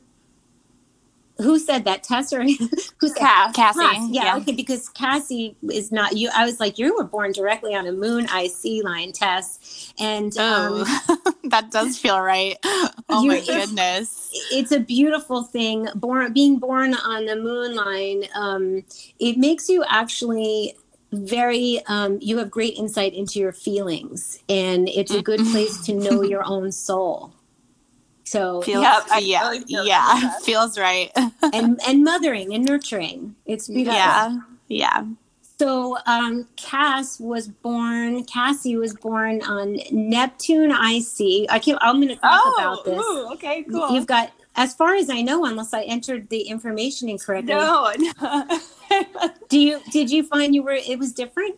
who 1.42 1.60
said 1.60 1.86
that? 1.86 2.04
Tess 2.04 2.34
or 2.34 2.44
who's 3.00 3.14
Cass, 3.14 3.56
cassie 3.56 3.80
yeah, 4.12 4.24
yeah, 4.24 4.38
okay 4.38 4.52
because 4.52 4.90
cassie 4.90 5.56
is 5.72 5.92
not 5.92 6.18
you 6.18 6.30
i 6.36 6.46
was 6.46 6.60
like 6.60 6.78
you 6.78 6.96
were 6.96 7.04
born 7.04 7.32
directly 7.32 7.76
on 7.76 7.88
a 7.88 7.92
moon 7.92 8.28
ic 8.36 8.84
line 8.84 9.12
tess. 9.12 9.94
And 10.00 10.34
oh, 10.38 10.86
um, 11.10 11.34
that 11.50 11.72
does 11.72 11.98
feel 11.98 12.20
right. 12.20 12.58
Oh 13.14 13.26
my 13.26 13.42
goodness. 13.42 14.30
it's 14.52 14.72
a 14.72 14.80
beautiful 14.80 15.44
thing. 15.44 15.88
Born 15.96 16.32
being 16.32 16.60
born 16.60 16.94
on 16.94 17.26
the 17.26 17.36
moon 17.36 17.76
line 17.76 18.24
um, 18.34 18.84
it 19.20 19.38
makes 19.38 19.68
you 19.68 19.84
actually 19.88 20.76
very 21.12 21.82
um, 21.88 22.20
you 22.22 22.38
have 22.38 22.50
great 22.50 22.78
insight 22.78 23.14
into 23.14 23.40
your 23.40 23.52
feelings 23.52 24.42
and 24.48 24.88
it's 24.88 25.12
a 25.12 25.22
good 25.22 25.42
place 25.52 25.78
to 25.86 25.94
know 25.94 26.22
your 26.22 26.44
own 26.46 26.72
soul 26.72 27.34
so 28.32 28.62
feels, 28.62 28.82
yep, 28.82 29.04
yeah, 29.20 29.60
yeah, 29.68 30.38
feels 30.44 30.80
right. 30.80 31.12
and 31.54 31.78
and 31.86 32.02
mothering 32.02 32.54
and 32.54 32.64
nurturing. 32.64 33.36
It's 33.46 33.68
beautiful. 33.68 33.94
Yeah, 33.94 34.40
yeah. 34.70 35.06
So 35.60 35.98
um, 36.06 36.48
Cass 36.56 37.20
was 37.20 37.50
born. 37.50 38.24
Cassie 38.24 38.78
was 38.78 38.96
born 38.96 39.42
on 39.42 39.80
Neptune 39.92 40.72
IC. 40.72 41.52
I 41.52 41.60
can't. 41.62 41.78
I'm 41.82 41.98
going 41.98 42.08
to 42.08 42.16
talk 42.16 42.42
oh, 42.46 42.56
about 42.58 42.86
this. 42.86 42.98
Ooh, 42.98 43.34
okay, 43.34 43.64
cool. 43.64 43.92
You've 43.92 44.08
got, 44.08 44.32
as 44.56 44.74
far 44.74 44.96
as 44.96 45.10
I 45.10 45.22
know, 45.22 45.44
unless 45.44 45.74
I 45.74 45.82
entered 45.82 46.30
the 46.30 46.44
information 46.44 47.10
incorrectly. 47.10 47.54
No. 47.54 47.92
no. 48.22 48.60
Do 49.50 49.60
you? 49.60 49.82
Did 49.92 50.10
you 50.10 50.24
find 50.24 50.56
you 50.56 50.64
were? 50.64 50.72
It 50.72 50.98
was 50.98 51.12
different. 51.12 51.58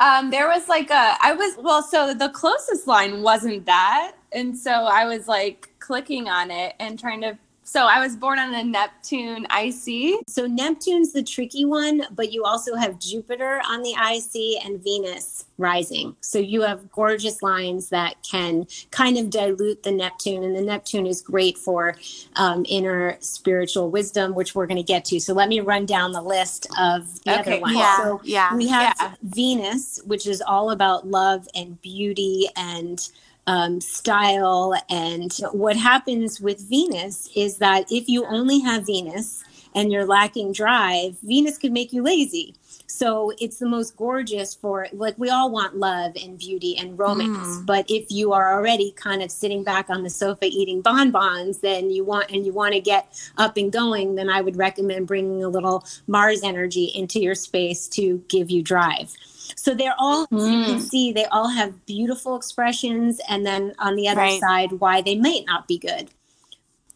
Um, 0.00 0.30
there 0.30 0.48
was 0.48 0.68
like 0.68 0.90
a. 0.90 1.14
I 1.22 1.32
was 1.34 1.54
well. 1.58 1.84
So 1.84 2.12
the 2.12 2.30
closest 2.30 2.88
line 2.88 3.22
wasn't 3.22 3.66
that, 3.66 4.14
and 4.32 4.58
so 4.58 4.72
I 4.72 5.04
was 5.04 5.28
like 5.28 5.67
clicking 5.88 6.28
on 6.28 6.50
it 6.50 6.74
and 6.78 6.98
trying 7.00 7.22
to 7.22 7.38
so 7.62 7.86
I 7.86 8.00
was 8.00 8.16
born 8.16 8.38
on 8.38 8.54
a 8.54 8.64
Neptune 8.64 9.46
IC. 9.54 10.22
So 10.26 10.46
Neptune's 10.46 11.12
the 11.12 11.22
tricky 11.22 11.66
one, 11.66 12.00
but 12.12 12.32
you 12.32 12.44
also 12.44 12.76
have 12.76 12.98
Jupiter 12.98 13.60
on 13.68 13.82
the 13.82 13.90
IC 13.90 14.64
and 14.64 14.82
Venus 14.82 15.44
rising. 15.58 16.16
So 16.22 16.38
you 16.38 16.62
have 16.62 16.90
gorgeous 16.90 17.42
lines 17.42 17.90
that 17.90 18.14
can 18.22 18.66
kind 18.90 19.18
of 19.18 19.28
dilute 19.28 19.82
the 19.82 19.92
Neptune, 19.92 20.44
and 20.44 20.56
the 20.56 20.62
Neptune 20.62 21.06
is 21.06 21.20
great 21.20 21.58
for 21.58 21.94
um, 22.36 22.64
inner 22.66 23.18
spiritual 23.20 23.90
wisdom, 23.90 24.34
which 24.34 24.54
we're 24.54 24.66
going 24.66 24.78
to 24.78 24.82
get 24.82 25.04
to. 25.06 25.20
So 25.20 25.34
let 25.34 25.50
me 25.50 25.60
run 25.60 25.84
down 25.84 26.12
the 26.12 26.22
list 26.22 26.68
of 26.78 27.22
the 27.24 27.38
okay, 27.38 27.52
other 27.56 27.60
ones. 27.60 27.76
Yeah, 27.76 27.96
so 27.98 28.20
yeah, 28.24 28.56
we 28.56 28.68
have 28.68 28.96
yeah. 28.98 29.14
Venus, 29.22 30.00
which 30.06 30.26
is 30.26 30.40
all 30.40 30.70
about 30.70 31.06
love 31.06 31.46
and 31.54 31.78
beauty 31.82 32.46
and 32.56 33.10
um, 33.48 33.80
style. 33.80 34.74
And 34.90 35.32
what 35.52 35.76
happens 35.76 36.40
with 36.40 36.60
Venus 36.68 37.30
is 37.34 37.56
that 37.56 37.90
if 37.90 38.08
you 38.08 38.26
only 38.26 38.60
have 38.60 38.86
Venus 38.86 39.42
and 39.74 39.90
you're 39.90 40.06
lacking 40.06 40.52
drive, 40.52 41.16
Venus 41.22 41.56
could 41.56 41.72
make 41.72 41.92
you 41.92 42.02
lazy. 42.02 42.54
So 42.86 43.32
it's 43.38 43.58
the 43.58 43.68
most 43.68 43.96
gorgeous 43.96 44.54
for 44.54 44.86
like 44.92 45.14
we 45.18 45.30
all 45.30 45.50
want 45.50 45.76
love 45.76 46.12
and 46.22 46.38
beauty 46.38 46.76
and 46.78 46.98
romance. 46.98 47.58
Mm. 47.58 47.66
But 47.66 47.86
if 47.88 48.10
you 48.10 48.32
are 48.32 48.54
already 48.54 48.92
kind 48.92 49.22
of 49.22 49.30
sitting 49.30 49.62
back 49.62 49.88
on 49.88 50.02
the 50.02 50.10
sofa 50.10 50.46
eating 50.46 50.82
bonbons, 50.82 51.60
then 51.60 51.90
you 51.90 52.04
want 52.04 52.30
and 52.30 52.44
you 52.44 52.52
want 52.52 52.74
to 52.74 52.80
get 52.80 53.06
up 53.36 53.56
and 53.56 53.72
going, 53.72 54.14
then 54.14 54.28
I 54.28 54.40
would 54.40 54.56
recommend 54.56 55.06
bringing 55.06 55.44
a 55.44 55.48
little 55.48 55.84
Mars 56.06 56.42
energy 56.42 56.86
into 56.86 57.20
your 57.20 57.34
space 57.34 57.88
to 57.88 58.22
give 58.28 58.50
you 58.50 58.62
drive. 58.62 59.14
So 59.56 59.74
they're 59.74 59.94
all, 59.98 60.26
mm. 60.28 60.38
you 60.38 60.64
can 60.66 60.78
mm. 60.78 60.82
see, 60.82 61.12
they 61.12 61.24
all 61.26 61.48
have 61.48 61.86
beautiful 61.86 62.36
expressions. 62.36 63.20
And 63.28 63.44
then 63.44 63.74
on 63.78 63.96
the 63.96 64.08
other 64.08 64.20
right. 64.20 64.40
side, 64.40 64.72
why 64.72 65.02
they 65.02 65.16
might 65.16 65.44
not 65.46 65.68
be 65.68 65.78
good. 65.78 66.10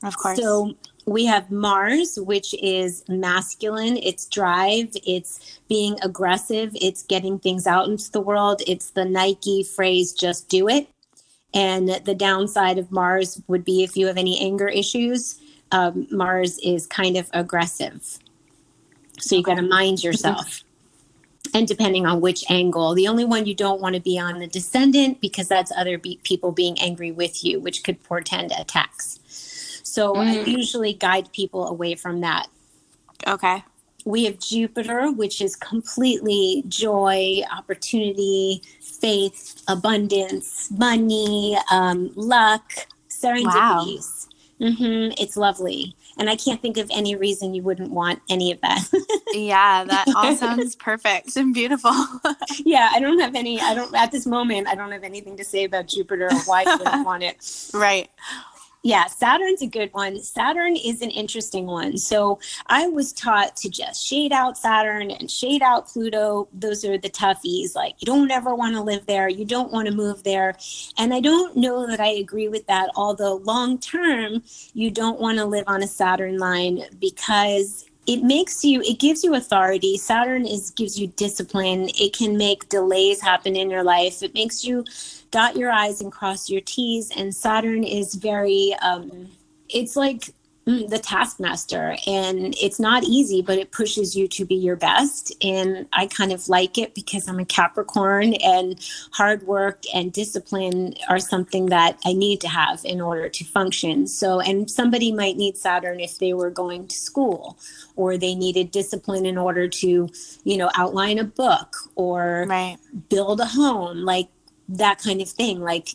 Of 0.03 0.17
course. 0.17 0.39
So 0.39 0.75
we 1.07 1.27
have 1.27 1.51
Mars, 1.51 2.19
which 2.21 2.55
is 2.63 3.05
masculine, 3.09 3.97
it's 3.97 4.27
drive, 4.27 4.97
it's 5.07 5.61
being 5.69 5.97
aggressive, 6.03 6.77
it's 6.81 7.03
getting 7.03 7.39
things 7.39 7.67
out 7.67 7.89
into 7.89 8.11
the 8.11 8.21
world. 8.21 8.63
It's 8.67 8.91
the 8.91 9.05
Nike 9.05 9.63
phrase, 9.65 10.13
just 10.13 10.49
do 10.49 10.69
it. 10.69 10.89
And 11.55 11.89
the 12.05 12.15
downside 12.15 12.79
of 12.79 12.91
Mars 12.91 13.43
would 13.47 13.65
be 13.65 13.83
if 13.83 13.97
you 13.97 14.07
have 14.07 14.17
any 14.17 14.41
anger 14.41 14.69
issues, 14.69 15.39
um, 15.71 16.07
Mars 16.11 16.59
is 16.63 16.87
kind 16.87 17.17
of 17.17 17.29
aggressive. 17.33 18.19
So 19.19 19.37
you 19.37 19.43
got 19.43 19.57
to 19.57 19.63
mind 19.63 20.03
yourself 20.03 20.63
and 21.55 21.69
depending 21.69 22.07
on 22.07 22.21
which 22.21 22.45
angle. 22.51 22.95
The 22.95 23.09
only 23.09 23.25
one 23.25 23.47
you 23.47 23.55
don't 23.55 23.81
want 23.81 23.95
to 23.95 24.01
be 24.01 24.19
on 24.19 24.39
the 24.39 24.47
descendant 24.47 25.21
because 25.21 25.49
that's 25.49 25.73
other 25.77 25.99
be- 25.99 26.21
people 26.23 26.53
being 26.53 26.81
angry 26.81 27.13
with 27.13 27.45
you, 27.45 27.61
which 27.61 27.85
could 27.85 28.03
portend 28.03 28.53
attacks. 28.53 29.21
So 29.83 30.15
mm. 30.15 30.21
I 30.21 30.41
usually 30.45 30.95
guide 30.95 31.33
people 31.33 31.67
away 31.69 31.95
from 31.95 32.21
that. 32.21 32.49
Okay. 33.27 33.65
We 34.05 34.25
have 34.25 34.39
Jupiter, 34.39 35.13
which 35.13 35.41
is 35.41 35.55
completely 35.55 36.65
joy, 36.67 37.43
opportunity, 37.57 38.63
faith, 38.81 39.63
abundance, 39.69 40.71
money, 40.73 41.57
um, 41.71 42.11
luck, 42.17 42.73
serendipities. 43.09 44.27
Wow. 44.61 44.69
Mm-hmm. 44.69 45.23
It's 45.23 45.37
lovely 45.37 45.95
and 46.19 46.29
I 46.29 46.37
can't 46.37 46.61
think 46.61 46.77
of 46.77 46.91
any 46.93 47.17
reason 47.17 47.55
you 47.55 47.63
wouldn't 47.63 47.91
want 47.91 48.21
any 48.29 48.53
of 48.53 48.61
that. 48.61 48.89
yeah, 49.33 49.85
that 49.85 50.07
all 50.17 50.35
sounds 50.37 50.77
perfect 50.77 51.37
and 51.37 51.55
beautiful. 51.55 51.93
yeah, 52.65 52.91
I 52.93 53.01
don't 53.01 53.19
have 53.19 53.35
any. 53.35 53.61
I 53.61 53.75
don't 53.75 53.95
at 53.95 54.13
this 54.13 54.27
moment. 54.27 54.69
I 54.69 54.75
don't 54.75 54.93
have 54.93 55.05
anything 55.05 55.37
to 55.37 55.45
say 55.45 55.65
about 55.65 55.89
Jupiter 55.89 56.27
or 56.27 56.39
why 56.41 56.63
you 56.63 56.79
wouldn't 56.79 57.07
want 57.13 57.23
it. 57.23 57.71
Right. 57.75 58.11
Yeah, 58.85 59.07
Saturn's 59.07 59.63
a 59.63 59.69
good 59.69 59.91
one. 59.93 60.21
Saturn 60.21 60.75
is 60.75 61.03
an 61.03 61.11
interesting 61.11 61.67
one. 61.67 61.97
So 61.97 62.41
I 62.67 62.89
was 62.89 63.13
taught 63.13 63.55
to 63.59 63.69
just 63.69 64.05
shade 64.05 64.33
out 64.33 64.59
Saturn 64.59 65.13
and 65.13 65.31
shade 65.31 65.63
out 65.63 65.87
Pluto. 65.87 66.49
Those 66.53 66.85
are 66.85 66.99
the 66.99 67.09
toughies. 67.09 67.77
Like, 67.77 67.95
you 68.01 68.07
don't 68.07 68.33
ever 68.33 68.57
want 68.57 68.75
to 68.75 68.83
live 68.83 69.07
there. 69.07 69.29
You 69.29 69.45
don't 69.45 69.71
want 69.71 69.87
to 69.87 69.95
move 69.95 70.25
there. 70.25 70.57
And 70.99 71.15
I 71.15 71.21
don't 71.21 71.57
know 71.57 71.87
that 71.87 72.01
I 72.01 72.09
agree 72.09 72.49
with 72.49 72.67
that, 72.67 72.91
although 72.97 73.37
long 73.37 73.79
term, 73.79 74.43
you 74.75 74.91
don't 74.91 75.21
want 75.21 75.39
to 75.39 75.45
live 75.45 75.65
on 75.69 75.85
a 75.85 75.87
Saturn 75.87 76.39
line 76.39 76.83
because 76.99 77.87
it 78.07 78.23
makes 78.23 78.65
you 78.65 78.81
it 78.83 78.99
gives 78.99 79.23
you 79.23 79.35
authority. 79.35 79.97
Saturn 79.97 80.47
is 80.47 80.71
gives 80.71 80.99
you 80.99 81.07
discipline. 81.09 81.89
It 81.95 82.17
can 82.17 82.37
make 82.37 82.69
delays 82.69 83.21
happen 83.21 83.55
in 83.55 83.71
your 83.71 83.85
life. 83.85 84.23
It 84.23 84.35
makes 84.35 84.65
you 84.65 84.85
dot 85.31 85.57
your 85.57 85.71
i's 85.71 86.01
and 86.01 86.11
cross 86.11 86.51
your 86.51 86.61
t's. 86.63 87.11
And 87.17 87.35
saturn 87.35 87.85
is 87.85 88.15
very 88.15 88.75
um 88.83 89.29
it's 89.69 89.97
like 89.97 90.35
Mm, 90.67 90.89
the 90.91 90.99
taskmaster. 91.01 91.97
And 92.07 92.55
it's 92.57 92.79
not 92.79 93.03
easy 93.03 93.43
but 93.43 93.59
it 93.59 93.73
pushes 93.73 94.15
you 94.15 94.29
to 94.29 94.45
be 94.45 94.55
your 94.55 94.77
best. 94.77 95.33
And 95.43 95.89
i 95.93 96.07
kind 96.07 96.31
of 96.31 96.49
like 96.49 96.79
it 96.79 96.95
because 96.95 97.27
i'm 97.27 97.41
a 97.41 97.45
capricorn 97.45 98.35
and 98.35 98.79
hard 99.13 99.43
work 99.43 99.83
and 99.93 100.13
discipline 100.13 100.95
are 101.09 101.19
something 101.19 101.67
that 101.67 101.99
i 102.07 102.13
need 102.13 102.41
to 102.43 102.49
have 102.49 102.81
in 102.85 103.01
order 103.01 103.29
to 103.29 103.45
function. 103.45 104.07
So 104.07 104.39
and 104.39 104.71
somebody 104.71 105.11
might 105.11 105.37
need 105.37 105.57
saturn 105.57 105.99
if 105.99 106.19
they 106.19 106.33
were 106.33 106.51
going 106.51 106.87
to 106.87 106.97
school 106.97 107.59
or 107.97 108.17
they 108.17 108.37
needed 108.37 108.71
discipline 108.71 109.27
in 109.27 109.37
order 109.37 109.67
to 109.67 110.09
you 110.45 110.57
know 110.57 110.71
outline 110.77 111.19
a 111.19 111.25
book 111.25 111.75
or 111.97 112.47
Right. 112.49 112.77
build 113.09 113.41
a 113.41 113.47
home. 113.47 114.05
Like 114.05 114.29
that 114.69 114.99
kind 114.99 115.21
of 115.21 115.29
thing 115.29 115.61
like 115.61 115.91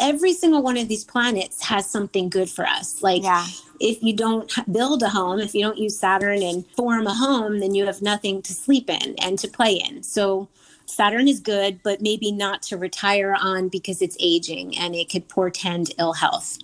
every 0.00 0.32
single 0.32 0.62
one 0.62 0.76
of 0.76 0.88
these 0.88 1.04
planets 1.04 1.64
has 1.64 1.86
something 1.88 2.28
good 2.28 2.48
for 2.50 2.66
us 2.66 3.02
like 3.02 3.22
Yeah. 3.22 3.46
if 3.80 4.02
you 4.02 4.12
don't 4.14 4.52
build 4.72 5.02
a 5.02 5.08
home 5.08 5.40
if 5.40 5.54
you 5.54 5.62
don't 5.62 5.78
use 5.78 5.98
saturn 5.98 6.42
and 6.42 6.66
form 6.76 7.06
a 7.06 7.14
home 7.14 7.60
then 7.60 7.74
you 7.74 7.86
have 7.86 8.02
nothing 8.02 8.42
to 8.42 8.52
sleep 8.52 8.88
in 8.90 9.14
and 9.22 9.38
to 9.40 9.48
play 9.48 9.74
in 9.74 10.02
so 10.02 10.48
saturn 10.86 11.28
is 11.28 11.40
good 11.40 11.80
but 11.82 12.00
maybe 12.00 12.30
not 12.30 12.62
to 12.62 12.76
retire 12.76 13.36
on 13.40 13.68
because 13.68 14.02
it's 14.02 14.16
aging 14.20 14.76
and 14.78 14.94
it 14.94 15.08
could 15.10 15.28
portend 15.28 15.90
ill 15.98 16.12
health 16.14 16.58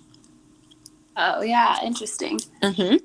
Oh, 1.19 1.41
yeah, 1.41 1.77
interesting. 1.83 2.39
hmm 2.61 2.97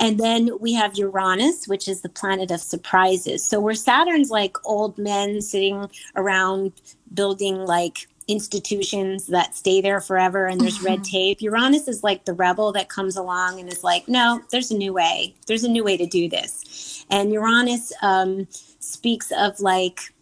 And 0.00 0.18
then 0.18 0.50
we 0.60 0.72
have 0.74 0.96
Uranus, 0.98 1.68
which 1.68 1.86
is 1.86 2.00
the 2.00 2.08
planet 2.08 2.50
of 2.50 2.60
surprises. 2.60 3.44
So 3.44 3.60
where 3.60 3.74
Saturn's 3.74 4.28
like 4.30 4.56
old 4.64 4.98
men 4.98 5.40
sitting 5.40 5.88
around 6.16 6.72
building 7.12 7.64
like 7.66 8.08
institutions 8.28 9.26
that 9.26 9.54
stay 9.54 9.80
there 9.80 10.00
forever 10.00 10.46
and 10.46 10.60
there's 10.60 10.82
red 10.82 11.02
tape. 11.04 11.42
Uranus 11.42 11.88
is 11.88 12.04
like 12.04 12.24
the 12.24 12.32
rebel 12.32 12.72
that 12.72 12.88
comes 12.88 13.16
along 13.16 13.58
and 13.58 13.68
is 13.70 13.82
like, 13.82 14.08
no, 14.08 14.40
there's 14.50 14.70
a 14.70 14.76
new 14.76 14.92
way. 14.92 15.34
There's 15.46 15.64
a 15.64 15.68
new 15.68 15.82
way 15.82 15.96
to 15.96 16.06
do 16.06 16.28
this. 16.28 17.04
And 17.10 17.32
Uranus 17.32 17.92
um, 18.02 18.46
speaks 18.78 19.32
of 19.36 19.58
like 19.60 20.12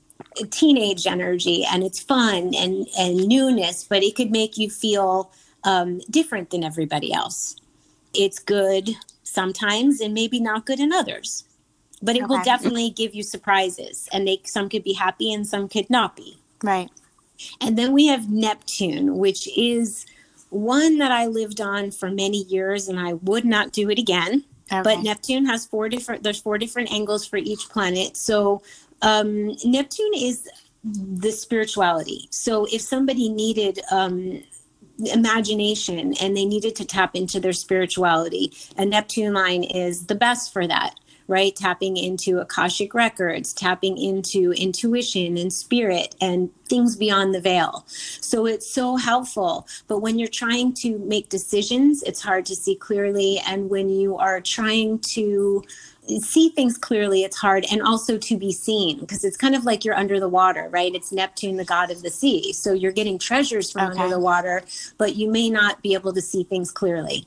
teenage 0.51 1.07
energy 1.07 1.65
and 1.71 1.83
it's 1.83 2.01
fun 2.01 2.55
and 2.55 2.87
and 2.99 3.29
newness, 3.29 3.85
but 3.85 4.03
it 4.03 4.15
could 4.17 4.31
make 4.31 4.57
you 4.57 4.71
feel 4.71 5.31
um, 5.65 6.01
different 6.11 6.51
than 6.51 6.65
everybody 6.65 7.13
else. 7.13 7.57
It's 8.15 8.39
good 8.39 8.91
sometimes 9.23 10.01
and 10.01 10.15
maybe 10.15 10.41
not 10.41 10.65
good 10.65 10.81
in 10.81 10.93
others, 10.93 11.45
but 12.03 12.17
it 12.17 12.27
will 12.27 12.43
definitely 12.43 12.91
give 12.91 13.15
you 13.15 13.23
surprises. 13.23 14.09
And 14.13 14.27
they 14.27 14.41
some 14.45 14.69
could 14.69 14.85
be 14.85 14.95
happy 14.95 15.33
and 15.33 15.47
some 15.47 15.69
could 15.69 15.91
not 15.91 16.17
be. 16.17 16.38
Right. 16.63 16.91
And 17.61 17.79
then 17.79 17.93
we 17.93 18.07
have 18.07 18.31
Neptune, 18.31 19.17
which 19.19 19.49
is 19.57 20.07
one 20.51 20.99
that 20.99 21.13
I 21.13 21.27
lived 21.27 21.61
on 21.61 21.91
for 21.91 22.11
many 22.11 22.45
years 22.45 22.89
and 22.89 22.99
I 22.99 23.15
would 23.15 23.45
not 23.45 23.73
do 23.73 23.91
it 23.91 23.99
again 23.99 24.45
Okay. 24.71 24.83
but 24.83 25.03
Neptune 25.03 25.47
has 25.47 25.67
four 25.67 25.89
different 25.89 26.23
there's 26.23 26.41
four 26.41 26.59
different 26.59 26.93
angles 26.93 27.27
for 27.27 27.37
each 27.37 27.69
planet. 27.71 28.17
So 28.17 28.63
um 29.03 29.57
Neptune 29.65 30.13
is 30.15 30.49
the 30.85 31.31
spirituality. 31.31 32.29
So 32.31 32.67
if 32.67 32.83
somebody 32.83 33.29
needed 33.29 33.81
um 33.91 34.43
imagination 35.13 36.15
and 36.21 36.37
they 36.37 36.45
needed 36.45 36.75
to 36.77 36.85
tap 36.85 37.15
into 37.15 37.41
their 37.41 37.53
spirituality, 37.53 38.53
a 38.77 38.85
Neptune 38.85 39.33
line 39.33 39.65
is 39.65 40.07
the 40.07 40.15
best 40.15 40.53
for 40.53 40.67
that. 40.67 40.95
Right, 41.31 41.55
tapping 41.55 41.99
into 41.99 42.39
Akashic 42.39 42.95
records, 42.95 43.53
tapping 43.53 43.99
into 43.99 44.53
intuition 44.53 45.37
and 45.37 45.53
spirit 45.53 46.15
and 46.23 46.49
things 46.65 46.97
beyond 46.97 47.35
the 47.35 47.41
veil. 47.43 47.85
So 47.89 48.47
it's 48.47 48.69
so 48.69 48.97
helpful. 48.97 49.69
But 49.89 49.99
when 49.99 50.19
you're 50.19 50.29
trying 50.29 50.73
to 50.77 50.99
make 51.01 51.29
decisions, 51.29 52.03
it's 52.03 52.23
hard 52.23 52.47
to 52.47 52.57
see 52.57 52.77
clearly. 52.77 53.43
And 53.47 53.69
when 53.69 53.91
you 53.91 54.17
are 54.17 54.41
trying 54.41 55.01
to 55.01 55.63
see 56.21 56.49
things 56.49 56.79
clearly, 56.79 57.25
it's 57.25 57.37
hard. 57.37 57.67
And 57.71 57.83
also 57.83 58.17
to 58.17 58.39
be 58.39 58.51
seen, 58.51 59.01
because 59.01 59.23
it's 59.23 59.37
kind 59.37 59.55
of 59.55 59.67
like 59.67 59.85
you're 59.85 59.95
under 59.95 60.19
the 60.19 60.31
water, 60.31 60.69
right? 60.71 60.95
It's 60.95 61.13
Neptune, 61.13 61.59
the 61.59 61.65
god 61.67 61.91
of 61.91 62.01
the 62.01 62.11
sea. 62.11 62.55
So 62.55 62.73
you're 62.73 62.91
getting 62.91 63.19
treasures 63.19 63.71
from 63.71 63.91
Okay. 63.91 64.01
under 64.01 64.15
the 64.15 64.21
water, 64.21 64.63
but 64.97 65.15
you 65.17 65.31
may 65.31 65.51
not 65.51 65.83
be 65.83 65.93
able 65.93 66.15
to 66.15 66.23
see 66.23 66.43
things 66.43 66.71
clearly. 66.71 67.27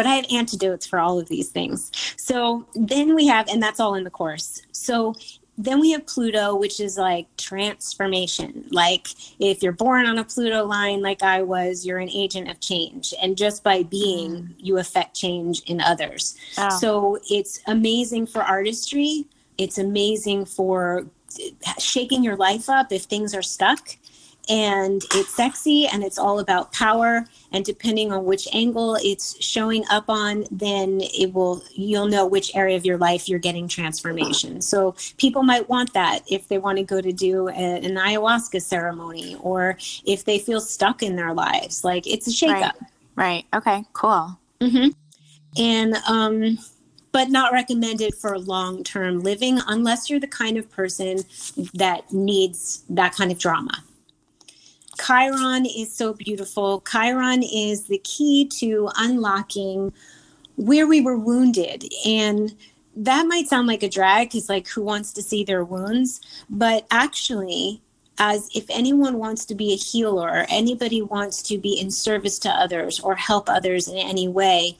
But 0.00 0.06
I 0.06 0.14
have 0.14 0.24
antidotes 0.32 0.86
for 0.86 0.98
all 0.98 1.18
of 1.18 1.28
these 1.28 1.50
things. 1.50 1.92
So 2.16 2.66
then 2.74 3.14
we 3.14 3.26
have, 3.26 3.48
and 3.48 3.62
that's 3.62 3.80
all 3.80 3.96
in 3.96 4.04
the 4.04 4.10
course. 4.10 4.62
So 4.72 5.14
then 5.58 5.78
we 5.78 5.90
have 5.90 6.06
Pluto, 6.06 6.54
which 6.54 6.80
is 6.80 6.96
like 6.96 7.26
transformation. 7.36 8.64
Like 8.70 9.08
if 9.38 9.62
you're 9.62 9.72
born 9.72 10.06
on 10.06 10.16
a 10.16 10.24
Pluto 10.24 10.64
line, 10.64 11.02
like 11.02 11.22
I 11.22 11.42
was, 11.42 11.84
you're 11.84 11.98
an 11.98 12.08
agent 12.08 12.48
of 12.50 12.60
change. 12.60 13.12
And 13.22 13.36
just 13.36 13.62
by 13.62 13.82
being, 13.82 14.30
mm. 14.30 14.54
you 14.56 14.78
affect 14.78 15.14
change 15.14 15.60
in 15.66 15.82
others. 15.82 16.34
Oh. 16.56 16.78
So 16.78 17.18
it's 17.30 17.60
amazing 17.66 18.28
for 18.28 18.42
artistry. 18.42 19.26
It's 19.58 19.76
amazing 19.76 20.46
for 20.46 21.06
shaking 21.78 22.24
your 22.24 22.36
life 22.36 22.70
up 22.70 22.90
if 22.90 23.02
things 23.02 23.34
are 23.34 23.42
stuck. 23.42 23.96
And 24.48 25.02
it's 25.14 25.34
sexy 25.34 25.86
and 25.86 26.02
it's 26.02 26.18
all 26.18 26.40
about 26.40 26.72
power. 26.72 27.26
And 27.52 27.64
depending 27.64 28.12
on 28.12 28.24
which 28.24 28.48
angle 28.52 28.96
it's 29.00 29.40
showing 29.42 29.84
up 29.90 30.04
on, 30.08 30.44
then 30.50 31.00
it 31.02 31.32
will, 31.32 31.62
you'll 31.72 32.08
know 32.08 32.26
which 32.26 32.54
area 32.56 32.76
of 32.76 32.84
your 32.84 32.98
life 32.98 33.28
you're 33.28 33.38
getting 33.38 33.68
transformation. 33.68 34.60
So 34.60 34.94
people 35.18 35.42
might 35.42 35.68
want 35.68 35.92
that 35.94 36.20
if 36.28 36.48
they 36.48 36.58
want 36.58 36.78
to 36.78 36.84
go 36.84 37.00
to 37.00 37.12
do 37.12 37.48
a, 37.48 37.52
an 37.52 37.94
ayahuasca 37.94 38.62
ceremony 38.62 39.36
or 39.40 39.76
if 40.04 40.24
they 40.24 40.38
feel 40.38 40.60
stuck 40.60 41.02
in 41.02 41.16
their 41.16 41.34
lives. 41.34 41.84
Like 41.84 42.06
it's 42.06 42.26
a 42.26 42.30
shakeup. 42.30 42.50
Right. 42.50 42.74
Right. 43.16 43.44
Okay. 43.54 43.84
Cool. 43.92 44.38
hmm 44.60 44.88
And, 45.58 45.94
um, 46.08 46.58
but 47.12 47.28
not 47.28 47.52
recommended 47.52 48.14
for 48.14 48.38
long 48.38 48.84
term 48.84 49.20
living 49.20 49.58
unless 49.66 50.08
you're 50.08 50.20
the 50.20 50.28
kind 50.28 50.56
of 50.56 50.70
person 50.70 51.18
that 51.74 52.12
needs 52.12 52.84
that 52.88 53.14
kind 53.14 53.32
of 53.32 53.38
drama. 53.38 53.82
Chiron 55.04 55.66
is 55.66 55.92
so 55.92 56.14
beautiful. 56.14 56.82
Chiron 56.90 57.42
is 57.42 57.84
the 57.84 57.98
key 57.98 58.46
to 58.58 58.90
unlocking 58.96 59.92
where 60.56 60.86
we 60.86 61.00
were 61.00 61.16
wounded. 61.16 61.84
And 62.06 62.54
that 62.96 63.26
might 63.26 63.48
sound 63.48 63.66
like 63.66 63.82
a 63.82 63.88
drag 63.88 64.28
because, 64.28 64.48
like, 64.48 64.68
who 64.68 64.82
wants 64.82 65.12
to 65.14 65.22
see 65.22 65.44
their 65.44 65.64
wounds? 65.64 66.20
But 66.50 66.86
actually, 66.90 67.80
as 68.18 68.50
if 68.54 68.66
anyone 68.68 69.18
wants 69.18 69.46
to 69.46 69.54
be 69.54 69.72
a 69.72 69.76
healer, 69.76 70.44
anybody 70.50 71.00
wants 71.00 71.42
to 71.44 71.56
be 71.56 71.80
in 71.80 71.90
service 71.90 72.38
to 72.40 72.50
others 72.50 73.00
or 73.00 73.14
help 73.14 73.48
others 73.48 73.88
in 73.88 73.96
any 73.96 74.28
way, 74.28 74.76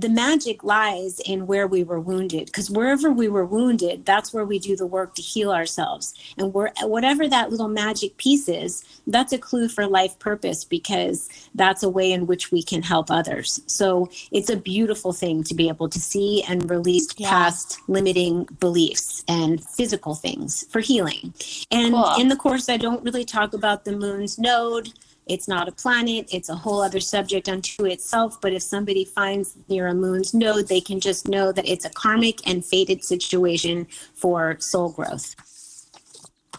the 0.00 0.08
magic 0.08 0.62
lies 0.62 1.20
in 1.20 1.46
where 1.46 1.66
we 1.66 1.82
were 1.82 1.98
wounded 2.00 2.46
because 2.46 2.70
wherever 2.70 3.10
we 3.10 3.28
were 3.28 3.44
wounded 3.44 4.04
that's 4.04 4.32
where 4.32 4.44
we 4.44 4.58
do 4.58 4.76
the 4.76 4.86
work 4.86 5.14
to 5.14 5.22
heal 5.22 5.50
ourselves 5.50 6.14
and 6.36 6.52
where, 6.54 6.72
whatever 6.82 7.26
that 7.26 7.50
little 7.50 7.68
magic 7.68 8.16
piece 8.16 8.48
is 8.48 8.84
that's 9.06 9.32
a 9.32 9.38
clue 9.38 9.68
for 9.68 9.86
life 9.86 10.18
purpose 10.18 10.64
because 10.64 11.28
that's 11.54 11.82
a 11.82 11.88
way 11.88 12.12
in 12.12 12.26
which 12.26 12.52
we 12.52 12.62
can 12.62 12.82
help 12.82 13.10
others 13.10 13.60
so 13.66 14.08
it's 14.30 14.50
a 14.50 14.56
beautiful 14.56 15.12
thing 15.12 15.42
to 15.42 15.54
be 15.54 15.68
able 15.68 15.88
to 15.88 15.98
see 16.00 16.42
and 16.48 16.68
release 16.70 17.08
Yeah. 17.16 17.30
past 17.30 17.78
limiting 17.88 18.44
beliefs 18.60 19.24
and 19.26 19.62
physical 19.64 20.14
things 20.14 20.64
for 20.70 20.80
healing 20.80 21.32
and 21.70 21.94
Cool. 21.94 22.14
in 22.20 22.28
the 22.28 22.36
course 22.36 22.68
i 22.68 22.76
don't 22.76 23.02
really 23.02 23.24
talk 23.24 23.52
about 23.54 23.84
the 23.84 23.92
moon's 23.96 24.38
node 24.38 24.90
it's 25.28 25.48
not 25.48 25.68
a 25.68 25.72
planet 25.72 26.28
it's 26.32 26.48
a 26.48 26.54
whole 26.54 26.80
other 26.80 27.00
subject 27.00 27.48
unto 27.48 27.84
itself 27.84 28.40
but 28.40 28.52
if 28.52 28.62
somebody 28.62 29.04
finds 29.04 29.56
near 29.68 29.86
a 29.88 29.94
moon's 29.94 30.34
node 30.34 30.68
they 30.68 30.80
can 30.80 31.00
just 31.00 31.28
know 31.28 31.52
that 31.52 31.68
it's 31.68 31.84
a 31.84 31.90
karmic 31.90 32.46
and 32.46 32.64
fated 32.64 33.04
situation 33.04 33.86
for 34.14 34.56
soul 34.60 34.90
growth 34.90 35.34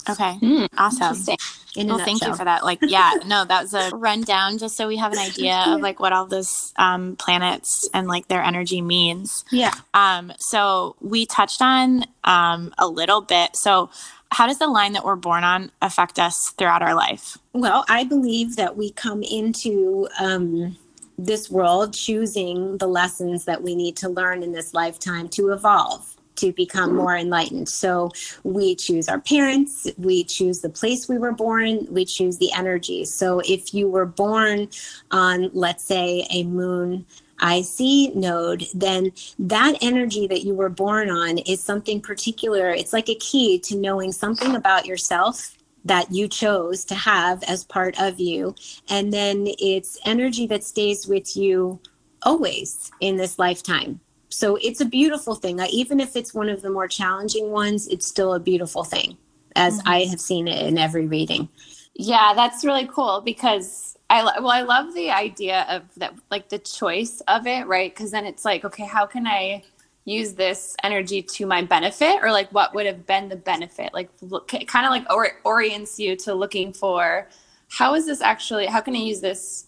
Okay. 0.10 0.34
Hmm, 0.36 0.66
Awesome. 0.78 1.38
In 1.76 1.88
Well, 1.88 2.00
thank 2.00 2.26
you 2.26 2.34
for 2.34 2.44
that. 2.46 2.64
Like, 2.66 2.80
yeah, 2.82 3.14
no, 3.28 3.46
that 3.46 3.62
was 3.62 3.74
a 3.76 3.92
rundown 3.96 4.58
just 4.58 4.76
so 4.76 4.88
we 4.88 4.98
have 4.98 5.14
an 5.14 5.20
idea 5.20 5.56
of 5.68 5.82
like 5.82 6.00
what 6.00 6.12
all 6.12 6.26
those 6.26 6.74
um, 6.78 7.16
planets 7.16 7.88
and 7.94 8.08
like 8.08 8.28
their 8.28 8.42
energy 8.42 8.82
means. 8.82 9.46
yeah 9.52 9.74
Um, 9.94 10.34
so 10.40 10.96
we 11.00 11.26
touched 11.28 11.62
on 11.62 12.06
um, 12.24 12.74
a 12.80 12.88
little 12.88 13.22
bit. 13.22 13.56
So, 13.56 13.92
how 14.32 14.48
does 14.48 14.60
the 14.60 14.68
line 14.68 14.94
that 14.94 15.04
we're 15.04 15.16
born 15.16 15.44
on 15.44 15.72
affect 15.82 16.20
us 16.20 16.54
throughout 16.58 16.82
our 16.82 16.96
life? 16.96 17.38
well 17.54 17.86
i 17.90 18.04
believe 18.04 18.56
that 18.56 18.76
we 18.78 18.92
come 18.92 19.24
into 19.24 20.08
um 20.20 20.78
this 21.18 21.50
world 21.50 21.94
choosing 21.94 22.78
the 22.78 22.88
lessons 22.88 23.46
that 23.46 23.62
we 23.62 23.76
need 23.76 23.98
to 23.98 24.08
learn 24.08 24.42
in 24.42 24.54
this 24.54 24.74
lifetime 24.74 25.28
to 25.28 25.52
evolve 25.52 26.16
to 26.40 26.54
become 26.54 26.96
more 26.96 27.16
enlightened. 27.16 27.68
So 27.68 28.12
we 28.44 28.76
choose 28.76 29.10
our 29.10 29.20
parents, 29.20 29.88
we 29.98 30.24
choose 30.24 30.62
the 30.62 30.70
place 30.70 31.10
we 31.10 31.18
were 31.18 31.34
born, 31.34 31.86
we 31.90 32.06
choose 32.06 32.38
the 32.38 32.52
energy. 32.54 33.06
So 33.06 33.42
if 33.46 33.74
you 33.74 33.90
were 33.90 34.06
born 34.06 34.70
on, 35.12 35.52
let's 35.54 35.84
say, 35.84 36.26
a 36.32 36.44
moon 36.44 37.06
IC 37.42 38.16
node, 38.16 38.66
then 38.74 39.12
that 39.40 39.78
energy 39.82 40.28
that 40.28 40.44
you 40.44 40.54
were 40.54 40.70
born 40.70 41.10
on 41.10 41.38
is 41.40 41.62
something 41.62 42.02
particular. 42.02 42.70
It's 42.70 42.94
like 42.94 43.10
a 43.10 43.16
key 43.16 43.60
to 43.60 43.78
knowing 43.78 44.12
something 44.12 44.56
about 44.56 44.86
yourself 44.86 45.56
that 45.86 46.12
you 46.12 46.28
chose 46.28 46.84
to 46.86 46.96
have 46.96 47.42
as 47.44 47.64
part 47.64 48.00
of 48.00 48.20
you. 48.20 48.54
And 48.90 49.14
then 49.14 49.46
it's 49.60 49.98
energy 50.06 50.46
that 50.48 50.64
stays 50.64 51.08
with 51.08 51.38
you 51.38 51.80
always 52.24 52.92
in 53.00 53.18
this 53.18 53.40
lifetime. 53.40 54.00
So 54.30 54.58
it's 54.58 54.82
a 54.82 54.86
beautiful 54.86 55.36
thing. 55.36 55.60
Even 55.72 56.00
if 56.00 56.16
it's 56.16 56.34
one 56.34 56.50
of 56.50 56.62
the 56.62 56.70
more 56.70 56.88
challenging 56.88 57.52
ones, 57.52 57.88
it's 57.88 58.06
still 58.06 58.34
a 58.34 58.40
beautiful 58.40 58.84
thing, 58.84 59.18
as 59.56 59.80
mm-hmm. 59.80 59.88
I 59.88 60.04
have 60.04 60.22
seen 60.22 60.48
it 60.48 60.68
in 60.68 60.78
every 60.78 61.08
reading. 61.08 61.50
Yeah, 61.96 62.34
that's 62.36 62.64
really 62.64 62.88
cool 62.88 63.22
because 63.22 63.89
I 64.10 64.24
well, 64.40 64.50
I 64.50 64.62
love 64.62 64.94
the 64.94 65.12
idea 65.12 65.66
of 65.70 65.84
that, 65.98 66.14
like 66.32 66.50
the 66.50 66.60
choice 66.60 67.22
of 67.28 67.46
it, 67.46 67.68
right? 67.68 67.94
Because 67.94 68.12
then 68.12 68.26
it's 68.26 68.44
like, 68.44 68.66
okay, 68.66 68.86
how 68.86 69.06
can 69.06 69.28
I 69.28 69.64
use 70.06 70.34
this 70.34 70.76
energy 70.84 71.22
to 71.22 71.46
my 71.46 71.62
benefit? 71.62 72.24
Or 72.24 72.32
like 72.32 72.50
what 72.52 72.74
would 72.74 72.86
have 72.86 73.06
been 73.06 73.30
the 73.30 73.36
benefit? 73.36 73.94
Like 73.94 74.10
look, 74.22 74.48
kind 74.48 74.86
of 74.86 74.92
like 74.92 75.06
or, 75.12 75.30
orients 75.44 76.00
you 76.00 76.16
to 76.18 76.34
looking 76.34 76.74
for 76.74 77.28
how 77.70 77.94
is 77.96 78.08
this 78.08 78.22
actually 78.22 78.66
how 78.66 78.82
can 78.82 78.96
i 78.96 79.00
use 79.00 79.22
this 79.22 79.68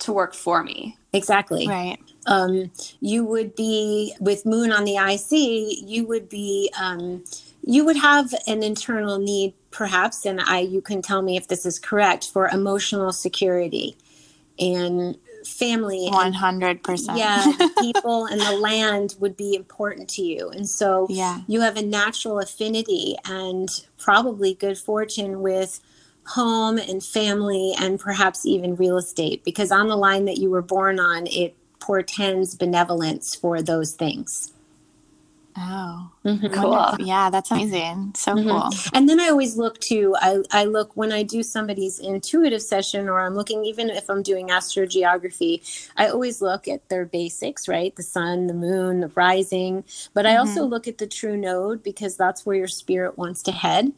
to 0.00 0.12
work 0.12 0.34
for 0.34 0.62
me? 0.62 0.96
Exactly. 1.12 1.68
Right. 1.68 1.98
Um, 2.24 2.70
you 3.00 3.24
would 3.24 3.54
be 3.54 4.14
with 4.18 4.46
moon 4.46 4.72
on 4.72 4.84
the 4.84 4.96
ic 4.96 5.30
you 5.30 6.06
would 6.06 6.28
be 6.28 6.72
um, 6.80 7.22
you 7.62 7.84
would 7.84 7.96
have 7.96 8.32
an 8.46 8.62
internal 8.62 9.18
need 9.18 9.54
perhaps 9.70 10.24
and 10.26 10.40
i 10.40 10.58
you 10.58 10.80
can 10.80 11.00
tell 11.02 11.22
me 11.22 11.36
if 11.36 11.48
this 11.48 11.64
is 11.64 11.78
correct 11.78 12.28
for 12.28 12.48
emotional 12.48 13.12
security 13.12 13.96
and 14.58 15.16
family 15.44 16.08
100% 16.12 17.16
yeah 17.16 17.52
people 17.80 18.26
and 18.26 18.40
the 18.40 18.52
land 18.52 19.14
would 19.18 19.36
be 19.36 19.54
important 19.54 20.08
to 20.10 20.22
you. 20.22 20.50
And 20.50 20.68
so 20.68 21.06
yeah. 21.08 21.40
you 21.46 21.60
have 21.60 21.76
a 21.76 21.82
natural 21.82 22.38
affinity 22.38 23.16
and 23.24 23.68
probably 23.98 24.54
good 24.54 24.78
fortune 24.78 25.40
with 25.40 25.80
home 26.26 26.78
and 26.78 27.02
family 27.02 27.74
and 27.78 27.98
perhaps 27.98 28.46
even 28.46 28.76
real 28.76 28.98
estate 28.98 29.42
because 29.44 29.72
on 29.72 29.88
the 29.88 29.96
line 29.96 30.26
that 30.26 30.38
you 30.38 30.50
were 30.50 30.62
born 30.62 31.00
on 31.00 31.26
it 31.26 31.56
portends 31.80 32.54
benevolence 32.54 33.34
for 33.34 33.62
those 33.62 33.94
things 33.94 34.49
Oh, 35.56 36.10
mm-hmm. 36.24 36.46
cool. 36.48 36.96
Yeah, 37.06 37.28
that's 37.30 37.50
amazing. 37.50 38.12
So 38.16 38.34
mm-hmm. 38.34 38.48
cool. 38.48 38.70
And 38.94 39.08
then 39.08 39.20
I 39.20 39.28
always 39.28 39.56
look 39.56 39.78
to, 39.80 40.14
I, 40.20 40.42
I 40.50 40.64
look 40.64 40.96
when 40.96 41.12
I 41.12 41.22
do 41.22 41.42
somebody's 41.42 41.98
intuitive 41.98 42.62
session 42.62 43.08
or 43.08 43.20
I'm 43.20 43.34
looking, 43.34 43.64
even 43.64 43.90
if 43.90 44.08
I'm 44.08 44.22
doing 44.22 44.48
astrogeography, 44.48 45.90
I 45.96 46.08
always 46.08 46.40
look 46.40 46.68
at 46.68 46.88
their 46.88 47.04
basics, 47.04 47.68
right? 47.68 47.94
The 47.94 48.02
sun, 48.02 48.46
the 48.46 48.54
moon, 48.54 49.00
the 49.00 49.08
rising. 49.08 49.84
But 50.14 50.26
I 50.26 50.30
mm-hmm. 50.30 50.48
also 50.48 50.64
look 50.64 50.86
at 50.86 50.98
the 50.98 51.06
true 51.06 51.36
node 51.36 51.82
because 51.82 52.16
that's 52.16 52.46
where 52.46 52.56
your 52.56 52.68
spirit 52.68 53.18
wants 53.18 53.42
to 53.44 53.52
head. 53.52 53.92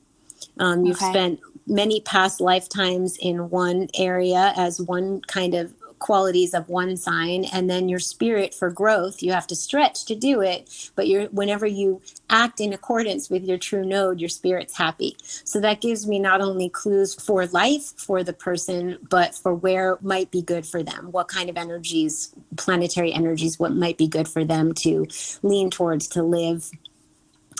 Um, 0.58 0.84
you've 0.84 0.96
okay. 0.96 1.10
spent 1.10 1.40
many 1.66 2.00
past 2.00 2.40
lifetimes 2.40 3.16
in 3.18 3.50
one 3.50 3.88
area 3.94 4.52
as 4.56 4.80
one 4.80 5.20
kind 5.22 5.54
of 5.54 5.72
qualities 6.02 6.52
of 6.52 6.68
one 6.68 6.96
sign 6.96 7.44
and 7.52 7.70
then 7.70 7.88
your 7.88 8.00
spirit 8.00 8.52
for 8.52 8.70
growth 8.70 9.22
you 9.22 9.32
have 9.32 9.46
to 9.46 9.54
stretch 9.54 10.04
to 10.04 10.16
do 10.16 10.40
it. 10.40 10.90
But 10.96 11.06
you're 11.06 11.26
whenever 11.26 11.64
you 11.64 12.02
act 12.28 12.60
in 12.60 12.72
accordance 12.72 13.30
with 13.30 13.44
your 13.44 13.56
true 13.56 13.84
node 13.84 14.20
your 14.20 14.28
spirit's 14.28 14.76
happy. 14.76 15.16
So 15.22 15.60
that 15.60 15.80
gives 15.80 16.06
me 16.06 16.18
not 16.18 16.40
only 16.40 16.68
clues 16.68 17.14
for 17.14 17.46
life 17.46 17.94
for 17.96 18.24
the 18.24 18.32
person 18.32 18.98
but 19.08 19.34
for 19.34 19.54
where 19.54 19.96
might 20.02 20.30
be 20.30 20.42
good 20.42 20.66
for 20.66 20.82
them. 20.82 21.12
What 21.12 21.28
kind 21.28 21.48
of 21.48 21.56
energies 21.56 22.34
planetary 22.56 23.12
energies 23.12 23.58
what 23.58 23.72
might 23.72 23.96
be 23.96 24.08
good 24.08 24.28
for 24.28 24.44
them 24.44 24.74
to 24.74 25.06
lean 25.42 25.70
towards 25.70 26.08
to 26.08 26.22
live. 26.22 26.70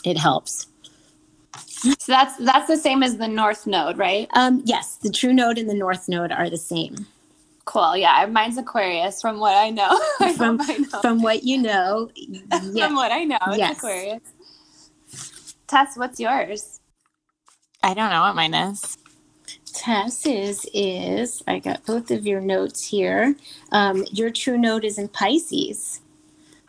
It 0.05 0.19
helps. 0.19 0.67
So 1.55 2.13
that's 2.13 2.37
that's 2.39 2.67
the 2.67 2.77
same 2.77 3.05
as 3.05 3.19
the 3.19 3.29
north 3.29 3.69
node 3.69 3.99
right? 3.99 4.29
Um, 4.35 4.63
yes 4.65 4.97
the 4.97 5.11
true 5.11 5.33
node 5.33 5.59
and 5.59 5.71
the 5.71 5.75
north 5.75 6.09
node 6.09 6.33
are 6.33 6.51
the 6.51 6.57
same 6.57 7.07
Cool. 7.65 7.97
Yeah, 7.97 8.27
mine's 8.27 8.59
Aquarius 8.59 9.21
from 9.21 9.39
what 9.39 9.57
I 9.57 9.71
know. 9.71 9.99
from, 10.37 10.61
I 10.61 10.79
know. 10.79 11.01
from 11.01 11.23
what 11.23 11.45
you 11.45 11.59
know. 11.63 12.11
Yeah. 12.17 12.87
from 12.87 12.97
what 12.97 13.13
I 13.13 13.25
know, 13.25 13.39
it's 13.49 13.59
yes. 13.59 13.79
Aquarius. 13.79 14.23
Tess, 15.67 15.97
what's 15.97 16.21
yours? 16.21 16.81
I 17.83 17.95
don't 17.95 18.11
know 18.11 18.23
what 18.23 18.35
mine 18.37 18.55
is. 18.55 18.99
Tess's 19.73 20.67
is 20.67 20.67
is. 20.75 21.43
I 21.47 21.59
got 21.59 21.85
both 21.87 22.11
of 22.11 22.27
your 22.27 22.41
notes 22.41 22.87
here. 22.87 23.35
Um, 23.73 24.05
your 24.13 24.31
true 24.31 24.59
node 24.59 24.85
is 24.85 24.99
in 24.99 25.09
Pisces. 25.09 26.01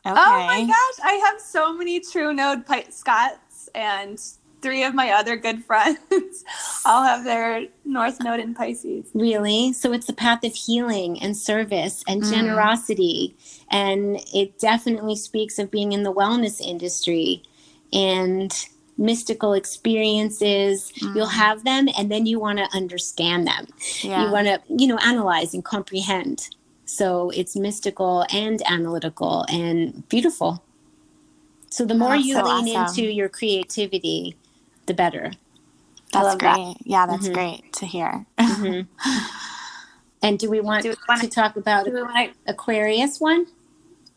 Okay. 0.05 0.15
Oh 0.17 0.45
my 0.47 0.61
gosh, 0.61 1.05
I 1.05 1.13
have 1.13 1.39
so 1.39 1.73
many 1.73 1.99
true 1.99 2.33
node 2.33 2.65
Pi- 2.65 2.87
Scots 2.89 3.69
and 3.75 4.19
three 4.63 4.83
of 4.83 4.95
my 4.95 5.11
other 5.11 5.35
good 5.35 5.63
friends 5.63 5.99
all 6.85 7.03
have 7.03 7.23
their 7.23 7.67
north 7.85 8.23
node 8.23 8.39
in 8.39 8.55
Pisces. 8.55 9.05
Really? 9.13 9.73
So 9.73 9.93
it's 9.93 10.07
the 10.07 10.13
path 10.13 10.43
of 10.43 10.55
healing 10.55 11.21
and 11.21 11.37
service 11.37 12.03
and 12.07 12.23
mm. 12.23 12.31
generosity. 12.31 13.35
And 13.69 14.19
it 14.33 14.57
definitely 14.57 15.17
speaks 15.17 15.59
of 15.59 15.69
being 15.69 15.91
in 15.91 16.03
the 16.03 16.13
wellness 16.13 16.61
industry 16.61 17.43
and 17.91 18.51
mystical 18.97 19.53
experiences. 19.53 20.91
Mm. 20.99 21.15
You'll 21.15 21.25
have 21.27 21.63
them 21.63 21.87
and 21.97 22.11
then 22.11 22.25
you 22.25 22.39
want 22.39 22.59
to 22.59 22.67
understand 22.73 23.45
them. 23.45 23.67
Yeah. 24.01 24.25
You 24.25 24.31
want 24.31 24.47
to, 24.47 24.61
you 24.69 24.87
know, 24.87 24.97
analyze 24.97 25.53
and 25.53 25.63
comprehend. 25.63 26.49
So 26.85 27.29
it's 27.31 27.55
mystical 27.55 28.25
and 28.31 28.61
analytical 28.69 29.45
and 29.49 30.07
beautiful. 30.09 30.63
So 31.69 31.85
the 31.85 31.95
more 31.95 32.15
you 32.15 32.35
so 32.35 32.43
lean 32.43 32.75
awesome. 32.75 33.03
into 33.03 33.11
your 33.11 33.29
creativity, 33.29 34.37
the 34.85 34.93
better. 34.93 35.31
That's 36.11 36.35
great. 36.35 36.53
That. 36.53 36.75
Yeah, 36.83 37.05
that's 37.07 37.25
mm-hmm. 37.25 37.33
great 37.33 37.73
to 37.73 37.85
hear. 37.85 38.25
Mm-hmm. 38.37 39.27
and 40.21 40.37
do 40.37 40.49
we 40.49 40.61
want, 40.61 40.83
do 40.83 40.89
we 40.89 40.95
want 41.07 41.21
to, 41.21 41.27
to 41.27 41.33
talk 41.33 41.55
about 41.55 41.87
Aquarius 42.47 43.19
one? 43.19 43.47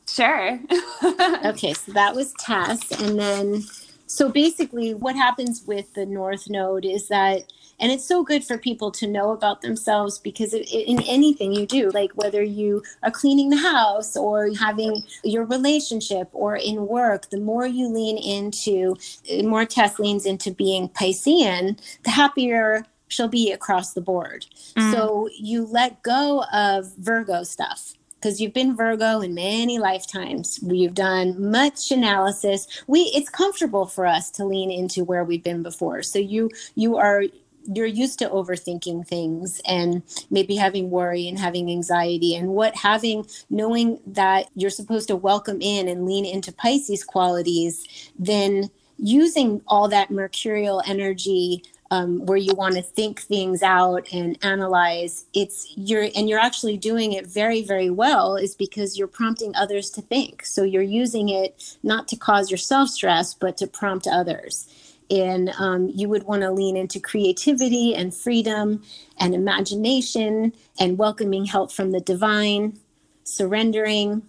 Sure. 0.08 0.60
okay, 1.44 1.72
so 1.72 1.92
that 1.92 2.14
was 2.14 2.32
Tess. 2.38 2.92
And 3.00 3.18
then, 3.18 3.64
so 4.06 4.28
basically, 4.28 4.94
what 4.94 5.16
happens 5.16 5.64
with 5.66 5.92
the 5.94 6.06
North 6.06 6.48
Node 6.48 6.84
is 6.84 7.08
that 7.08 7.42
and 7.78 7.92
it's 7.92 8.06
so 8.06 8.22
good 8.22 8.44
for 8.44 8.58
people 8.58 8.90
to 8.90 9.06
know 9.06 9.32
about 9.32 9.62
themselves 9.62 10.18
because 10.18 10.54
it, 10.54 10.62
it, 10.72 10.88
in 10.88 11.02
anything 11.02 11.52
you 11.52 11.66
do 11.66 11.90
like 11.90 12.12
whether 12.12 12.42
you 12.42 12.82
are 13.02 13.10
cleaning 13.10 13.50
the 13.50 13.56
house 13.56 14.16
or 14.16 14.50
having 14.58 15.02
your 15.24 15.44
relationship 15.44 16.28
or 16.32 16.56
in 16.56 16.86
work 16.86 17.30
the 17.30 17.40
more 17.40 17.66
you 17.66 17.88
lean 17.88 18.18
into 18.18 18.96
more 19.44 19.64
tess 19.64 19.98
leans 19.98 20.26
into 20.26 20.50
being 20.50 20.88
piscean 20.90 21.78
the 22.04 22.10
happier 22.10 22.84
she'll 23.08 23.28
be 23.28 23.52
across 23.52 23.92
the 23.92 24.00
board 24.00 24.46
mm. 24.74 24.92
so 24.92 25.28
you 25.38 25.64
let 25.66 26.02
go 26.02 26.44
of 26.52 26.92
virgo 26.96 27.42
stuff 27.42 27.94
because 28.26 28.40
you've 28.40 28.54
been 28.54 28.74
Virgo 28.74 29.20
in 29.20 29.34
many 29.34 29.78
lifetimes. 29.78 30.58
We've 30.62 30.94
done 30.94 31.50
much 31.50 31.92
analysis. 31.92 32.66
We 32.88 33.02
it's 33.14 33.30
comfortable 33.30 33.86
for 33.86 34.04
us 34.04 34.30
to 34.32 34.44
lean 34.44 34.70
into 34.70 35.04
where 35.04 35.22
we've 35.22 35.44
been 35.44 35.62
before. 35.62 36.02
So 36.02 36.18
you 36.18 36.50
you 36.74 36.96
are 36.96 37.24
you're 37.72 37.86
used 37.86 38.18
to 38.18 38.28
overthinking 38.28 39.06
things 39.06 39.60
and 39.66 40.02
maybe 40.30 40.56
having 40.56 40.90
worry 40.90 41.28
and 41.28 41.38
having 41.38 41.70
anxiety 41.70 42.34
and 42.34 42.48
what 42.48 42.74
having 42.76 43.26
knowing 43.50 43.98
that 44.06 44.48
you're 44.54 44.70
supposed 44.70 45.08
to 45.08 45.16
welcome 45.16 45.58
in 45.60 45.88
and 45.88 46.06
lean 46.06 46.24
into 46.24 46.52
pisces 46.52 47.04
qualities 47.04 48.12
then 48.18 48.70
using 48.98 49.60
all 49.66 49.88
that 49.88 50.10
mercurial 50.10 50.82
energy 50.86 51.62
um, 51.90 52.24
where 52.26 52.38
you 52.38 52.52
want 52.54 52.74
to 52.74 52.82
think 52.82 53.20
things 53.20 53.62
out 53.62 54.08
and 54.12 54.38
analyze 54.42 55.26
it's 55.34 55.72
you're 55.76 56.08
and 56.16 56.28
you're 56.28 56.40
actually 56.40 56.76
doing 56.76 57.12
it 57.12 57.26
very 57.26 57.62
very 57.62 57.90
well 57.90 58.36
is 58.36 58.54
because 58.54 58.98
you're 58.98 59.06
prompting 59.06 59.54
others 59.54 59.90
to 59.90 60.02
think. 60.02 60.44
So 60.44 60.64
you're 60.64 60.82
using 60.82 61.28
it 61.28 61.76
not 61.82 62.08
to 62.08 62.16
cause 62.16 62.50
yourself 62.50 62.88
stress 62.88 63.34
but 63.34 63.56
to 63.58 63.66
prompt 63.66 64.08
others 64.08 64.68
and 65.10 65.50
um, 65.58 65.88
you 65.94 66.08
would 66.08 66.24
want 66.24 66.42
to 66.42 66.50
lean 66.50 66.76
into 66.76 67.00
creativity 67.00 67.94
and 67.94 68.14
freedom 68.14 68.82
and 69.18 69.34
imagination 69.34 70.52
and 70.78 70.98
welcoming 70.98 71.44
help 71.44 71.72
from 71.72 71.92
the 71.92 72.00
divine, 72.00 72.78
surrendering 73.24 74.22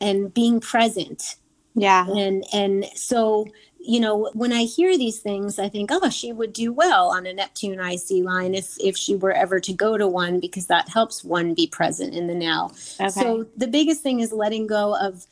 and 0.00 0.32
being 0.32 0.60
present. 0.60 1.36
Yeah. 1.74 2.06
And 2.08 2.44
and 2.52 2.84
so 2.94 3.46
you 3.82 3.98
know, 3.98 4.30
when 4.34 4.52
I 4.52 4.64
hear 4.64 4.98
these 4.98 5.20
things, 5.20 5.58
I 5.58 5.70
think, 5.70 5.90
oh, 5.90 6.10
she 6.10 6.32
would 6.32 6.52
do 6.52 6.70
well 6.72 7.10
on 7.10 7.26
a 7.26 7.32
Neptune 7.32 7.80
IC 7.80 8.24
line 8.24 8.54
if 8.54 8.76
if 8.78 8.96
she 8.96 9.16
were 9.16 9.32
ever 9.32 9.58
to 9.60 9.72
go 9.72 9.96
to 9.96 10.06
one, 10.06 10.38
because 10.38 10.66
that 10.66 10.90
helps 10.90 11.24
one 11.24 11.54
be 11.54 11.66
present 11.66 12.14
in 12.14 12.26
the 12.26 12.34
now. 12.34 12.72
Okay. 13.00 13.08
So 13.08 13.46
the 13.56 13.66
biggest 13.66 14.02
thing 14.02 14.20
is 14.20 14.32
letting 14.32 14.66
go 14.66 14.96
of 15.00 15.26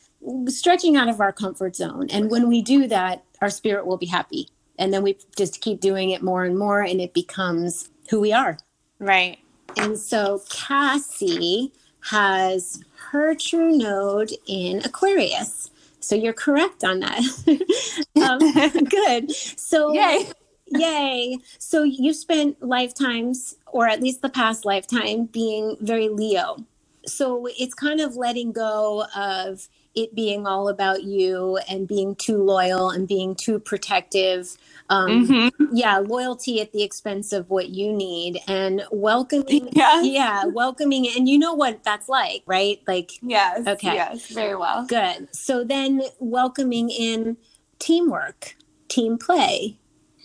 stretching 0.48 0.96
out 0.96 1.08
of 1.08 1.20
our 1.20 1.32
comfort 1.32 1.76
zone. 1.76 2.08
And 2.10 2.30
when 2.30 2.48
we 2.48 2.62
do 2.62 2.88
that, 2.88 3.24
our 3.40 3.50
spirit 3.50 3.86
will 3.86 3.98
be 3.98 4.06
happy. 4.06 4.48
And 4.78 4.92
then 4.92 5.02
we 5.02 5.18
just 5.36 5.60
keep 5.60 5.80
doing 5.80 6.10
it 6.10 6.22
more 6.22 6.44
and 6.44 6.58
more, 6.58 6.82
and 6.82 7.00
it 7.00 7.12
becomes 7.14 7.90
who 8.10 8.20
we 8.20 8.32
are. 8.32 8.58
right. 8.98 9.38
And 9.76 9.98
so 9.98 10.42
Cassie 10.50 11.72
has 12.10 12.82
her 13.10 13.34
true 13.34 13.76
node 13.76 14.32
in 14.46 14.84
Aquarius. 14.84 15.70
So 16.00 16.14
you're 16.14 16.32
correct 16.32 16.84
on 16.84 17.00
that. 17.00 17.20
um, 18.22 18.84
good. 18.84 19.30
So 19.30 19.92
Yay. 19.92 20.32
yay. 20.68 21.38
So 21.58 21.82
you 21.82 22.12
spent 22.14 22.62
lifetimes, 22.62 23.56
or 23.66 23.86
at 23.86 24.00
least 24.00 24.22
the 24.22 24.30
past 24.30 24.64
lifetime, 24.64 25.26
being 25.26 25.76
very 25.80 26.08
Leo. 26.08 26.64
So 27.06 27.46
it's 27.58 27.74
kind 27.74 28.00
of 28.00 28.16
letting 28.16 28.52
go 28.52 29.04
of 29.14 29.68
it 29.94 30.14
being 30.14 30.46
all 30.46 30.68
about 30.68 31.02
you 31.04 31.58
and 31.68 31.88
being 31.88 32.14
too 32.16 32.38
loyal 32.42 32.90
and 32.90 33.08
being 33.08 33.34
too 33.34 33.58
protective. 33.58 34.56
Um, 34.90 35.28
Mhm. 35.28 35.52
yeah 35.72 35.98
loyalty 35.98 36.60
at 36.60 36.72
the 36.72 36.82
expense 36.82 37.32
of 37.32 37.50
what 37.50 37.70
you 37.70 37.92
need 37.92 38.40
and 38.48 38.82
welcoming 38.90 39.68
Yes. 39.72 40.06
yeah 40.06 40.44
welcoming 40.46 41.06
and 41.16 41.28
you 41.28 41.38
know 41.38 41.54
what 41.54 41.84
that's 41.84 42.08
like 42.08 42.42
right 42.46 42.80
like 42.86 43.12
Yes. 43.22 43.66
Okay. 43.66 43.94
Yes. 43.94 44.26
Very 44.28 44.56
well. 44.56 44.86
good 44.86 45.28
so 45.32 45.64
then 45.64 46.02
welcoming 46.20 46.90
in 46.90 47.36
teamwork 47.78 48.56
team 48.88 49.18
play 49.18 49.78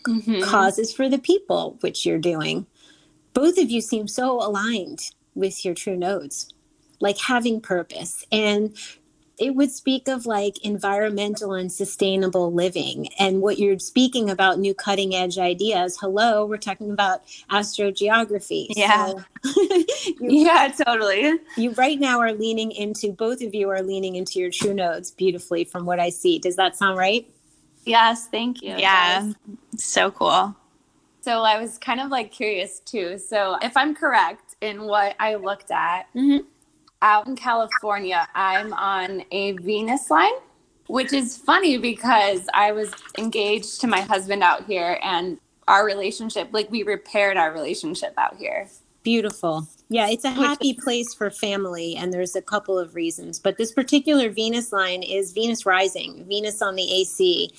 Mhm. 0.07 0.41
causes 0.43 0.93
for 0.93 1.09
the 1.09 1.19
people 1.19 1.77
which 1.81 2.05
you're 2.05 2.19
doing 2.19 2.65
both 3.33 3.57
of 3.57 3.69
you 3.71 3.81
seem 3.81 4.07
so 4.07 4.37
aligned 4.41 5.11
with 5.35 5.65
your 5.65 5.73
true 5.73 5.97
nodes 5.97 6.53
like 7.01 7.17
having 7.19 7.61
purpose 7.61 8.25
and 8.31 8.75
it 9.39 9.55
would 9.55 9.71
speak 9.71 10.07
of 10.07 10.25
like 10.25 10.63
environmental 10.63 11.53
and 11.53 11.71
sustainable 11.71 12.53
living 12.53 13.07
and 13.19 13.41
what 13.41 13.57
you're 13.57 13.79
speaking 13.79 14.29
about 14.29 14.59
new 14.59 14.73
cutting 14.73 15.15
edge 15.15 15.37
ideas 15.39 15.97
hello 15.99 16.45
we're 16.45 16.57
talking 16.57 16.91
about 16.91 17.21
astrogeography 17.49 18.67
Yeah. 18.75 19.07
so 19.07 19.23
you, 19.61 19.85
Yeah. 20.19 20.71
Totally. 20.85 21.39
you 21.57 21.71
right 21.71 21.99
now 21.99 22.19
are 22.19 22.33
leaning 22.33 22.71
into 22.71 23.11
both 23.11 23.41
of 23.41 23.53
you 23.55 23.69
are 23.69 23.81
leaning 23.81 24.15
into 24.15 24.39
your 24.39 24.51
true 24.51 24.73
nodes 24.73 25.11
beautifully 25.11 25.63
from 25.63 25.85
what 25.85 25.99
i 25.99 26.09
see 26.09 26.39
does 26.39 26.55
that 26.55 26.75
sound 26.75 26.97
right 26.97 27.27
Yes. 27.85 28.27
Thank 28.27 28.61
you. 28.61 28.77
Yeah. 28.77 29.23
does. 29.25 29.35
So 29.75 30.09
cool. 30.09 30.55
So 31.19 31.41
I 31.41 31.59
was 31.59 31.77
kind 31.77 31.99
of 31.99 32.09
like 32.11 32.31
curious 32.31 32.79
too. 32.79 33.17
So 33.17 33.57
if 33.61 33.75
I'm 33.75 33.93
correct 33.93 34.55
in 34.61 34.83
what 34.83 35.17
I 35.19 35.35
looked 35.35 35.69
at, 35.69 36.03
Mhm. 36.15 36.45
Out 37.03 37.27
in 37.27 37.35
California, 37.35 38.27
I'm 38.33 38.73
on 38.73 39.23
a 39.31 39.51
Venus 39.57 40.09
line, 40.09 40.31
which 40.87 41.13
is 41.13 41.37
funny 41.37 41.77
because 41.77 42.47
I 42.53 42.71
was 42.71 42.91
engaged 43.17 43.81
to 43.81 43.87
my 43.87 44.01
husband 44.01 44.41
out 44.41 44.65
here 44.65 44.99
and 45.03 45.37
our 45.67 45.85
relationship, 45.85 46.49
like 46.51 46.71
we 46.71 46.83
repaired 46.83 47.37
our 47.37 47.51
relationship 47.51 48.13
out 48.17 48.37
here. 48.37 48.67
Beautiful. 49.03 49.67
Yeah, 49.89 50.07
it's 50.07 50.23
a 50.23 50.31
happy 50.31 50.73
place 50.73 51.13
for 51.13 51.29
family, 51.29 51.95
and 51.97 52.13
there's 52.13 52.37
a 52.37 52.41
couple 52.41 52.79
of 52.79 52.95
reasons. 52.95 53.37
But 53.37 53.57
this 53.57 53.73
particular 53.73 54.29
Venus 54.29 54.71
line 54.71 55.03
is 55.03 55.33
Venus 55.33 55.65
rising, 55.65 56.23
Venus 56.25 56.61
on 56.61 56.75
the 56.75 56.89
AC. 57.01 57.51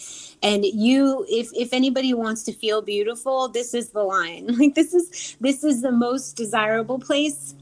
And 0.43 0.65
you, 0.65 1.27
if 1.29 1.51
if 1.55 1.75
anybody 1.75 2.15
wants 2.15 2.45
to 2.45 2.53
feel 2.53 2.81
beautiful, 2.81 3.49
this 3.49 3.75
is 3.75 3.91
the 3.91 4.03
line. 4.03 4.57
Like 4.59 4.75
this 4.75 4.95
is 4.95 5.37
this 5.39 5.63
is 5.63 5.83
the 5.83 5.93
most 5.93 6.35
desirable 6.35 6.99
place, 6.99 7.55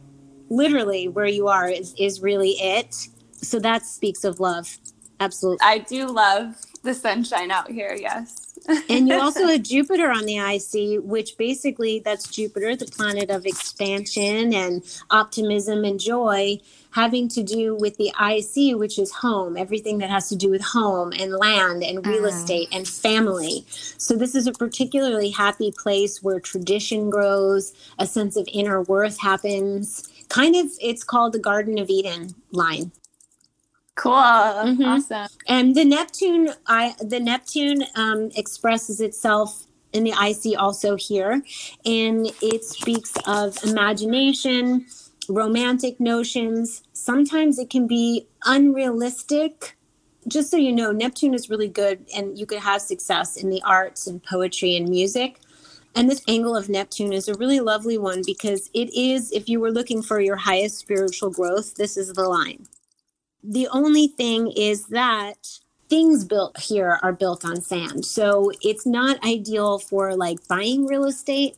literally 0.52 1.08
where 1.08 1.26
you 1.26 1.48
are 1.48 1.68
is 1.68 1.94
is 1.98 2.20
really 2.20 2.52
it. 2.60 3.08
So 3.36 3.58
that 3.60 3.84
speaks 3.84 4.24
of 4.24 4.38
love. 4.38 4.78
Absolutely. 5.18 5.60
I 5.62 5.78
do 5.78 6.06
love 6.06 6.56
the 6.82 6.94
sunshine 6.94 7.50
out 7.50 7.70
here, 7.70 7.96
yes. 7.98 8.54
and 8.88 9.08
you 9.08 9.18
also 9.20 9.46
have 9.46 9.62
Jupiter 9.62 10.10
on 10.10 10.24
the 10.24 10.38
IC, 10.38 11.02
which 11.04 11.36
basically 11.36 12.00
that's 12.00 12.28
Jupiter, 12.28 12.76
the 12.76 12.86
planet 12.86 13.30
of 13.30 13.46
expansion 13.46 14.52
and 14.54 14.84
optimism 15.10 15.84
and 15.84 15.98
joy, 15.98 16.58
having 16.90 17.28
to 17.28 17.42
do 17.42 17.74
with 17.74 17.96
the 17.96 18.12
IC, 18.20 18.78
which 18.78 18.98
is 18.98 19.12
home, 19.12 19.56
everything 19.56 19.98
that 19.98 20.10
has 20.10 20.28
to 20.28 20.36
do 20.36 20.50
with 20.50 20.62
home 20.62 21.12
and 21.18 21.32
land 21.32 21.82
and 21.82 22.06
real 22.06 22.22
Mm. 22.22 22.28
estate 22.28 22.68
and 22.72 22.86
family. 22.86 23.64
So, 23.98 24.14
this 24.16 24.34
is 24.34 24.46
a 24.46 24.52
particularly 24.52 25.30
happy 25.30 25.72
place 25.72 26.22
where 26.22 26.38
tradition 26.38 27.10
grows, 27.10 27.72
a 27.98 28.06
sense 28.06 28.36
of 28.36 28.48
inner 28.52 28.82
worth 28.82 29.18
happens. 29.18 30.08
Kind 30.32 30.56
of, 30.56 30.66
it's 30.80 31.04
called 31.04 31.34
the 31.34 31.38
Garden 31.38 31.78
of 31.78 31.90
Eden 31.90 32.34
line. 32.52 32.90
Cool. 33.96 34.12
Mhm. 34.14 34.86
Awesome. 34.86 35.28
And 35.46 35.74
the 35.74 35.84
Neptune, 35.84 36.54
I 36.66 36.94
the 36.98 37.20
Neptune 37.20 37.84
um, 37.94 38.30
expresses 38.34 39.00
itself 39.00 39.66
in 39.92 40.04
the 40.04 40.12
IC 40.12 40.56
also 40.58 40.96
here, 40.96 41.42
and 41.84 42.32
it 42.40 42.64
speaks 42.64 43.12
of 43.26 43.62
imagination, 43.62 44.86
romantic 45.28 46.00
notions. 46.00 46.82
Sometimes 46.94 47.58
it 47.58 47.68
can 47.68 47.86
be 47.86 48.26
unrealistic. 48.46 49.76
Just 50.26 50.50
so 50.50 50.56
you 50.56 50.72
know, 50.72 50.92
Neptune 50.92 51.34
is 51.34 51.50
really 51.50 51.68
good, 51.68 52.06
and 52.16 52.38
you 52.38 52.46
could 52.46 52.60
have 52.60 52.80
success 52.80 53.36
in 53.36 53.50
the 53.50 53.60
arts 53.66 54.06
and 54.06 54.22
poetry 54.24 54.76
and 54.76 54.88
music. 54.88 55.40
And 55.94 56.10
this 56.10 56.22
angle 56.26 56.56
of 56.56 56.68
Neptune 56.68 57.12
is 57.12 57.28
a 57.28 57.34
really 57.34 57.60
lovely 57.60 57.98
one 57.98 58.22
because 58.24 58.70
it 58.74 58.92
is, 58.94 59.30
if 59.32 59.48
you 59.48 59.60
were 59.60 59.70
looking 59.70 60.02
for 60.02 60.20
your 60.20 60.36
highest 60.36 60.78
spiritual 60.78 61.30
growth, 61.30 61.74
this 61.74 61.96
is 61.96 62.12
the 62.12 62.28
line. 62.28 62.66
The 63.44 63.68
only 63.68 64.08
thing 64.08 64.52
is 64.52 64.86
that 64.86 65.58
things 65.90 66.24
built 66.24 66.58
here 66.58 66.98
are 67.02 67.12
built 67.12 67.44
on 67.44 67.60
sand. 67.60 68.06
So 68.06 68.52
it's 68.62 68.86
not 68.86 69.22
ideal 69.24 69.78
for 69.78 70.16
like 70.16 70.38
buying 70.48 70.86
real 70.86 71.04
estate. 71.04 71.56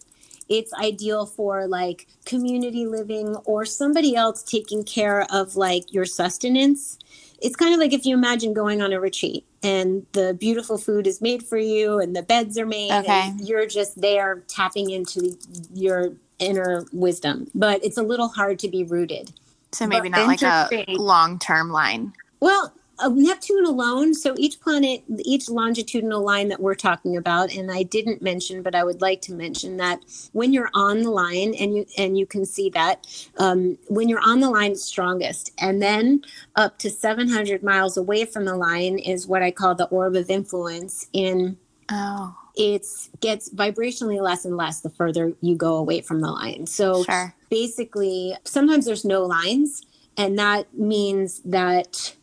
It's 0.48 0.74
ideal 0.74 1.26
for 1.26 1.66
like 1.68 2.08
community 2.26 2.86
living 2.86 3.36
or 3.44 3.64
somebody 3.64 4.16
else 4.16 4.42
taking 4.42 4.82
care 4.82 5.26
of 5.30 5.56
like 5.56 5.92
your 5.92 6.04
sustenance. 6.04 6.98
It's 7.44 7.56
kind 7.56 7.74
of 7.74 7.78
like 7.78 7.92
if 7.92 8.06
you 8.06 8.14
imagine 8.16 8.54
going 8.54 8.80
on 8.80 8.94
a 8.94 8.98
retreat 8.98 9.44
and 9.62 10.06
the 10.12 10.32
beautiful 10.32 10.78
food 10.78 11.06
is 11.06 11.20
made 11.20 11.42
for 11.42 11.58
you 11.58 11.98
and 12.00 12.16
the 12.16 12.22
beds 12.22 12.56
are 12.56 12.64
made 12.64 12.90
Okay. 12.90 13.28
and 13.28 13.46
you're 13.46 13.66
just 13.66 14.00
there 14.00 14.42
tapping 14.48 14.88
into 14.88 15.36
your 15.74 16.14
inner 16.38 16.86
wisdom. 16.90 17.46
But 17.54 17.84
it's 17.84 17.98
a 17.98 18.02
little 18.02 18.28
hard 18.28 18.58
to 18.60 18.68
be 18.68 18.82
rooted. 18.82 19.30
So 19.72 19.86
maybe 19.86 20.08
But 20.08 20.18
not 20.18 20.26
like 20.26 20.42
a 20.88 20.92
long 20.94 21.38
term 21.38 21.68
line. 21.70 22.14
Well, 22.40 22.72
uh, 22.98 23.08
Neptune 23.08 23.64
alone, 23.64 24.14
so 24.14 24.34
each 24.38 24.60
planet, 24.60 25.02
each 25.24 25.48
longitudinal 25.48 26.22
line 26.22 26.48
that 26.48 26.60
we're 26.60 26.74
talking 26.74 27.16
about, 27.16 27.54
and 27.54 27.70
I 27.70 27.82
didn't 27.82 28.22
mention, 28.22 28.62
but 28.62 28.74
I 28.74 28.84
would 28.84 29.00
like 29.00 29.20
to 29.22 29.32
mention 29.32 29.76
that 29.78 30.00
when 30.32 30.52
you're 30.52 30.70
on 30.74 31.02
the 31.02 31.10
line, 31.10 31.54
and 31.54 31.74
you 31.76 31.86
and 31.98 32.18
you 32.18 32.26
can 32.26 32.44
see 32.44 32.70
that 32.70 33.06
um, 33.38 33.78
when 33.88 34.08
you're 34.08 34.24
on 34.24 34.40
the 34.40 34.50
line, 34.50 34.72
it's 34.72 34.84
strongest, 34.84 35.52
and 35.58 35.82
then 35.82 36.22
up 36.56 36.78
to 36.78 36.90
700 36.90 37.62
miles 37.62 37.96
away 37.96 38.24
from 38.24 38.44
the 38.44 38.56
line 38.56 38.98
is 38.98 39.26
what 39.26 39.42
I 39.42 39.50
call 39.50 39.74
the 39.74 39.86
orb 39.86 40.16
of 40.16 40.30
influence. 40.30 41.08
In 41.12 41.56
Oh, 41.90 42.34
it's 42.54 43.10
gets 43.20 43.50
vibrationally 43.50 44.20
less 44.20 44.44
and 44.44 44.56
less 44.56 44.80
the 44.80 44.90
further 44.90 45.32
you 45.40 45.56
go 45.56 45.76
away 45.76 46.00
from 46.00 46.20
the 46.20 46.30
line. 46.30 46.66
So 46.66 47.04
sure. 47.04 47.34
basically 47.50 48.36
sometimes 48.44 48.86
there's 48.86 49.04
no 49.04 49.24
lines 49.24 49.82
and 50.16 50.38
that 50.38 50.72
means 50.74 51.40
that 51.40 52.14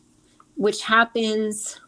which 0.62 0.82
happens 0.84 1.80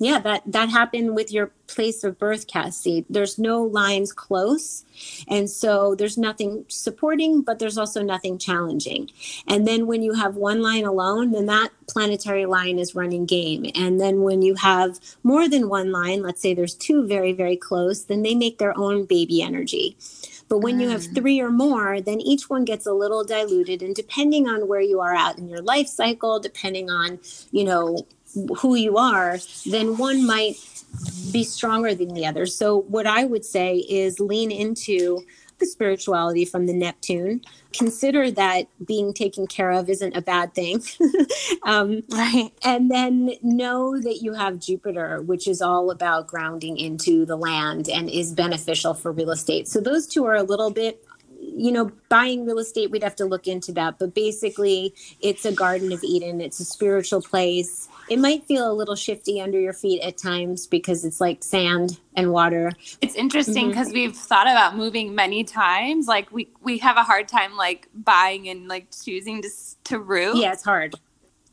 yeah 0.00 0.18
that 0.18 0.42
that 0.46 0.68
happened 0.68 1.14
with 1.14 1.30
your 1.30 1.52
place 1.68 2.02
of 2.02 2.18
birth 2.18 2.46
cassie. 2.48 3.04
There's 3.08 3.38
no 3.38 3.62
lines 3.62 4.12
close 4.12 4.84
and 5.28 5.48
so 5.48 5.94
there's 5.94 6.18
nothing 6.18 6.64
supporting 6.66 7.42
but 7.42 7.60
there's 7.60 7.78
also 7.78 8.02
nothing 8.02 8.36
challenging. 8.36 9.10
And 9.46 9.64
then 9.64 9.86
when 9.86 10.02
you 10.02 10.14
have 10.14 10.34
one 10.34 10.60
line 10.60 10.84
alone 10.84 11.30
then 11.30 11.46
that 11.46 11.70
planetary 11.86 12.46
line 12.46 12.80
is 12.80 12.96
running 12.96 13.26
game. 13.26 13.70
And 13.76 14.00
then 14.00 14.22
when 14.22 14.42
you 14.42 14.56
have 14.56 14.98
more 15.22 15.48
than 15.48 15.68
one 15.68 15.92
line 15.92 16.20
let's 16.22 16.42
say 16.42 16.54
there's 16.54 16.74
two 16.74 17.06
very 17.06 17.32
very 17.32 17.56
close 17.56 18.04
then 18.04 18.22
they 18.22 18.34
make 18.34 18.58
their 18.58 18.76
own 18.76 19.04
baby 19.04 19.40
energy 19.40 19.96
but 20.48 20.58
when 20.58 20.80
you 20.80 20.88
have 20.88 21.02
Mm. 21.02 21.14
three 21.14 21.40
or 21.40 21.50
more, 21.50 22.00
then 22.00 22.20
each 22.20 22.48
one 22.48 22.64
gets 22.64 22.86
a 22.86 22.92
little 22.92 23.24
diluted. 23.24 23.82
And 23.82 23.94
depending 23.94 24.48
on 24.48 24.68
where 24.68 24.80
you 24.80 25.00
are 25.00 25.14
at 25.14 25.38
in 25.38 25.48
your 25.48 25.62
life 25.62 25.88
cycle, 25.88 26.40
depending 26.40 26.90
on, 26.90 27.18
you 27.50 27.64
know, 27.64 28.06
who 28.58 28.74
you 28.74 28.96
are, 28.96 29.38
then 29.66 29.96
one 29.98 30.26
might 30.26 30.56
be 31.32 31.44
stronger 31.44 31.94
than 31.94 32.14
the 32.14 32.26
other. 32.26 32.46
So 32.46 32.80
what 32.88 33.06
I 33.06 33.24
would 33.24 33.44
say 33.44 33.76
is 33.76 34.20
lean 34.20 34.50
into 34.50 35.24
the 35.58 35.66
spirituality 35.66 36.44
from 36.44 36.66
the 36.66 36.72
Neptune. 36.72 37.42
Consider 37.72 38.30
that 38.32 38.66
being 38.84 39.12
taken 39.12 39.46
care 39.46 39.70
of 39.70 39.88
isn't 39.90 40.16
a 40.16 40.22
bad 40.22 40.54
thing. 40.54 40.82
um, 41.64 42.02
Right. 42.10 42.50
and 42.64 42.90
then 42.90 43.32
know 43.42 44.00
that 44.00 44.20
you 44.22 44.32
have 44.34 44.58
Jupiter, 44.58 45.20
which 45.22 45.46
is 45.46 45.60
all 45.60 45.90
about 45.90 46.26
grounding 46.26 46.78
into 46.78 47.24
the 47.26 47.36
land 47.36 47.88
and 47.88 48.08
is 48.08 48.32
beneficial 48.32 48.94
for 48.94 49.12
real 49.12 49.30
estate. 49.30 49.68
So 49.68 49.80
those 49.80 50.06
two 50.06 50.24
are 50.24 50.34
a 50.34 50.42
little 50.42 50.70
bit, 50.70 51.04
you 51.40 51.72
know, 51.72 51.90
buying 52.08 52.44
real 52.46 52.58
estate, 52.58 52.90
we'd 52.90 53.02
have 53.02 53.16
to 53.16 53.24
look 53.24 53.46
into 53.46 53.72
that. 53.72 53.98
But 53.98 54.14
basically, 54.14 54.94
it's 55.20 55.44
a 55.44 55.52
Garden 55.52 55.92
of 55.92 56.02
Eden, 56.02 56.40
it's 56.40 56.60
a 56.60 56.64
spiritual 56.64 57.22
place. 57.22 57.88
It 58.10 58.18
might 58.18 58.44
feel 58.44 58.70
a 58.70 58.72
little 58.72 58.94
shifty 58.94 59.40
under 59.40 59.60
your 59.60 59.72
feet 59.72 60.00
at 60.02 60.16
times 60.16 60.66
because 60.66 61.04
it's 61.04 61.20
like 61.20 61.42
sand 61.44 61.98
and 62.16 62.32
water. 62.32 62.72
It's 63.00 63.14
interesting 63.14 63.68
because 63.68 63.92
we've 63.92 64.16
thought 64.16 64.46
about 64.46 64.76
moving 64.76 65.14
many 65.14 65.44
times. 65.44 66.06
Like 66.06 66.30
we 66.32 66.48
we 66.62 66.78
have 66.78 66.96
a 66.96 67.02
hard 67.02 67.28
time 67.28 67.56
like 67.56 67.88
buying 67.94 68.48
and 68.48 68.66
like 68.68 68.88
choosing 69.04 69.42
to 69.42 69.48
to 69.84 69.98
root. 69.98 70.36
Yeah, 70.36 70.52
it's 70.52 70.64
hard. 70.64 70.94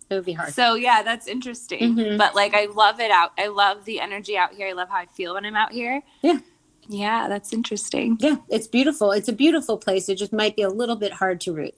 It 0.10 0.14
would 0.16 0.26
be 0.26 0.34
hard. 0.34 0.54
So 0.54 0.76
yeah, 0.76 1.02
that's 1.04 1.28
interesting. 1.28 1.96
Mhm. 1.96 2.18
But 2.18 2.36
like 2.36 2.54
I 2.54 2.66
love 2.66 3.00
it 3.00 3.12
out. 3.12 3.32
I 3.38 3.48
love 3.48 3.86
the 3.86 4.00
energy 4.00 4.38
out 4.38 4.54
here. 4.54 4.68
I 4.68 4.74
love 4.74 4.90
how 4.90 4.98
I 4.98 5.08
feel 5.08 5.34
when 5.34 5.46
I'm 5.46 5.56
out 5.56 5.72
here. 5.72 6.02
Yeah. 6.22 6.40
Yeah, 6.88 7.28
that's 7.28 7.52
interesting. 7.52 8.18
Yeah, 8.20 8.36
it's 8.48 8.68
beautiful. 8.68 9.12
It's 9.12 9.28
a 9.28 9.34
beautiful 9.34 9.78
place. 9.80 10.08
It 10.08 10.16
just 10.16 10.32
might 10.32 10.56
be 10.56 10.62
a 10.62 10.70
little 10.70 10.96
bit 10.96 11.14
hard 11.14 11.42
to 11.42 11.52
root. 11.52 11.74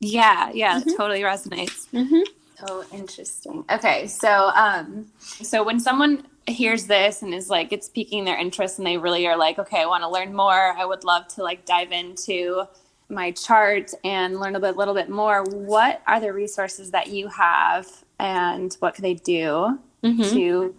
Yeah, 0.00 0.50
yeah, 0.54 0.80
Mhm. 0.80 0.86
it 0.86 0.96
totally 0.96 1.20
resonates. 1.20 1.86
So 2.66 2.84
interesting. 2.92 3.64
Okay, 3.70 4.06
so 4.06 4.50
um, 4.54 5.06
so 5.20 5.64
when 5.64 5.80
someone 5.80 6.26
hears 6.46 6.86
this 6.86 7.22
and 7.22 7.34
is 7.34 7.48
like, 7.48 7.72
it's 7.72 7.88
piquing 7.88 8.24
their 8.24 8.38
interest, 8.38 8.78
and 8.78 8.86
they 8.86 8.98
really 8.98 9.26
are 9.26 9.36
like, 9.36 9.58
okay, 9.58 9.82
I 9.82 9.86
want 9.86 10.02
to 10.02 10.08
learn 10.08 10.34
more. 10.34 10.52
I 10.76 10.84
would 10.84 11.04
love 11.04 11.28
to 11.34 11.42
like 11.42 11.64
dive 11.64 11.92
into 11.92 12.64
my 13.08 13.32
chart 13.32 13.92
and 14.04 14.40
learn 14.40 14.56
a 14.56 14.60
bit, 14.60 14.76
little 14.76 14.94
bit 14.94 15.08
more. 15.08 15.42
What 15.44 16.02
are 16.06 16.20
the 16.20 16.32
resources 16.32 16.92
that 16.92 17.08
you 17.08 17.28
have, 17.28 17.86
and 18.18 18.74
what 18.80 18.94
can 18.94 19.02
they 19.02 19.14
do 19.14 19.78
Mm-hmm. 20.02 20.34
to 20.34 20.74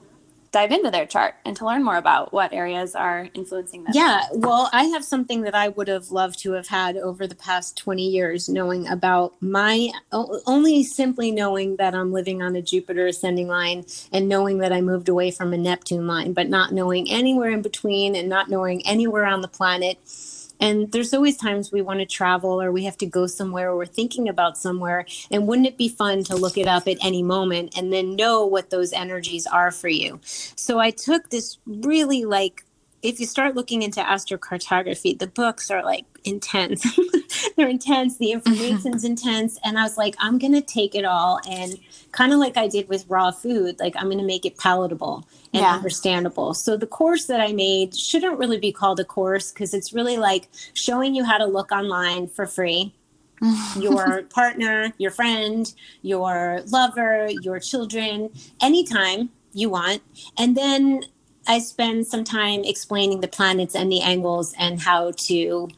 dive 0.54 0.72
into 0.72 0.92
their 0.92 1.06
chart 1.06 1.34
and 1.46 1.58
to 1.58 1.66
learn 1.66 1.84
more 1.84 1.98
about 1.98 2.32
what 2.32 2.54
areas 2.54 2.96
are 2.96 3.28
influencing 3.34 3.84
them? 3.84 3.92
Yeah, 3.94 4.22
well, 4.32 4.70
I 4.72 4.84
have 4.86 5.04
something 5.04 5.42
that 5.42 5.56
I 5.56 5.70
would 5.70 5.88
have 5.88 6.12
loved 6.12 6.40
to 6.44 6.54
have 6.54 6.68
had 6.68 6.96
over 6.96 7.26
the 7.28 7.36
past 7.36 7.76
20 7.78 8.08
years, 8.08 8.48
knowing 8.48 8.88
about 8.88 9.34
my 9.42 9.90
only 10.12 10.84
simply 10.84 11.32
knowing 11.32 11.76
that 11.78 11.96
I'm 11.96 12.14
living 12.14 12.42
on 12.42 12.56
a 12.56 12.62
Jupiter 12.62 13.08
ascending 13.08 13.48
line 13.48 13.86
and 14.12 14.30
knowing 14.30 14.60
that 14.60 14.72
I 14.72 14.80
moved 14.80 15.10
away 15.10 15.32
from 15.32 15.54
a 15.54 15.58
Neptune 15.58 16.06
line, 16.06 16.34
but 16.34 16.48
not 16.48 16.72
knowing 16.72 17.10
anywhere 17.10 17.50
in 17.50 17.64
between 17.64 18.16
and 18.16 18.30
not 18.30 18.50
knowing 18.50 18.86
anywhere 18.86 19.26
on 19.26 19.42
the 19.42 19.48
planet. 19.48 19.98
And 20.60 20.92
there's 20.92 21.14
always 21.14 21.38
times 21.38 21.72
we 21.72 21.82
want 21.82 22.00
to 22.00 22.06
travel 22.06 22.62
or 22.62 22.72
we 22.72 22.86
have 22.86 22.98
to 22.98 23.06
go 23.06 23.28
somewhere 23.28 23.72
or 23.72 23.78
we're 23.78 23.86
thinking 23.86 24.30
about 24.30 24.58
somewhere. 24.58 25.06
And 25.32 25.48
wouldn't 25.48 25.68
it 25.68 25.78
be 25.78 25.90
fun 25.90 26.24
to 26.26 26.36
look 26.36 26.58
it 26.58 26.68
up 26.68 26.88
at 26.88 26.98
any 27.04 27.24
moment 27.24 27.78
and 27.78 27.92
then 27.92 28.16
know 28.16 28.46
what 28.46 28.70
those 28.70 28.94
energies 28.94 29.46
are 29.48 29.72
for 29.72 29.90
you? 29.90 30.20
So 30.24 30.80
I 30.80 30.92
took 30.92 31.30
this 31.30 31.58
really 31.66 32.26
like 32.26 32.66
if 33.04 33.20
you 33.20 33.26
start 33.26 33.54
looking 33.54 33.82
into 33.82 34.00
astrocartography, 34.00 35.20
the 35.20 35.28
books 35.28 35.70
are 35.70 35.84
like 35.84 36.06
intense. 36.24 36.86
They're 37.58 37.68
intense. 37.68 38.18
The 38.18 38.28
mm-hmm. 38.28 38.50
information's 38.50 39.04
intense. 39.04 39.60
And 39.64 39.78
I 39.78 39.84
was 39.84 39.98
like, 39.98 40.16
I'm 40.20 40.38
going 40.38 40.54
to 40.54 40.62
take 40.62 40.96
it 40.96 41.04
all 41.04 41.42
and 41.48 41.78
kind 42.14 42.32
of 42.32 42.40
like 42.40 42.56
I 42.56 42.70
did 42.70 42.88
with 42.88 43.06
raw 43.10 43.32
food, 43.32 43.78
like 43.80 43.94
I'm 43.98 44.06
going 44.06 44.20
to 44.20 44.24
make 44.24 44.46
it 44.46 44.58
palatable 44.58 45.28
and 45.54 45.62
Yeah. 45.62 45.76
understandable. 45.76 46.54
So 46.54 46.78
the 46.78 46.88
course 46.88 47.26
that 47.26 47.42
I 47.42 47.52
made 47.52 47.94
shouldn't 47.94 48.40
really 48.40 48.58
be 48.58 48.72
called 48.72 49.02
a 49.02 49.06
course 49.06 49.52
because 49.52 49.74
it's 49.74 49.92
really 49.92 50.18
like 50.18 50.48
showing 50.74 51.14
you 51.14 51.26
how 51.26 51.38
to 51.38 51.46
look 51.46 51.74
online 51.74 52.28
for 52.28 52.46
free 52.46 52.94
your 53.78 54.24
partner, 54.24 54.94
your 54.98 55.12
friend, 55.12 55.74
your 56.02 56.64
lover, 56.68 57.28
your 57.42 57.60
children, 57.60 58.30
anytime 58.62 59.30
you 59.54 59.70
want. 59.70 60.02
And 60.38 60.56
then 60.56 61.02
I 61.48 61.60
spend 61.60 62.08
some 62.08 62.24
time 62.24 62.64
explaining 62.64 63.20
the 63.20 63.28
planets 63.28 63.76
and 63.76 63.92
the 63.92 64.02
angles 64.02 64.54
and 64.58 64.80
how 64.82 65.12
to 65.12 65.70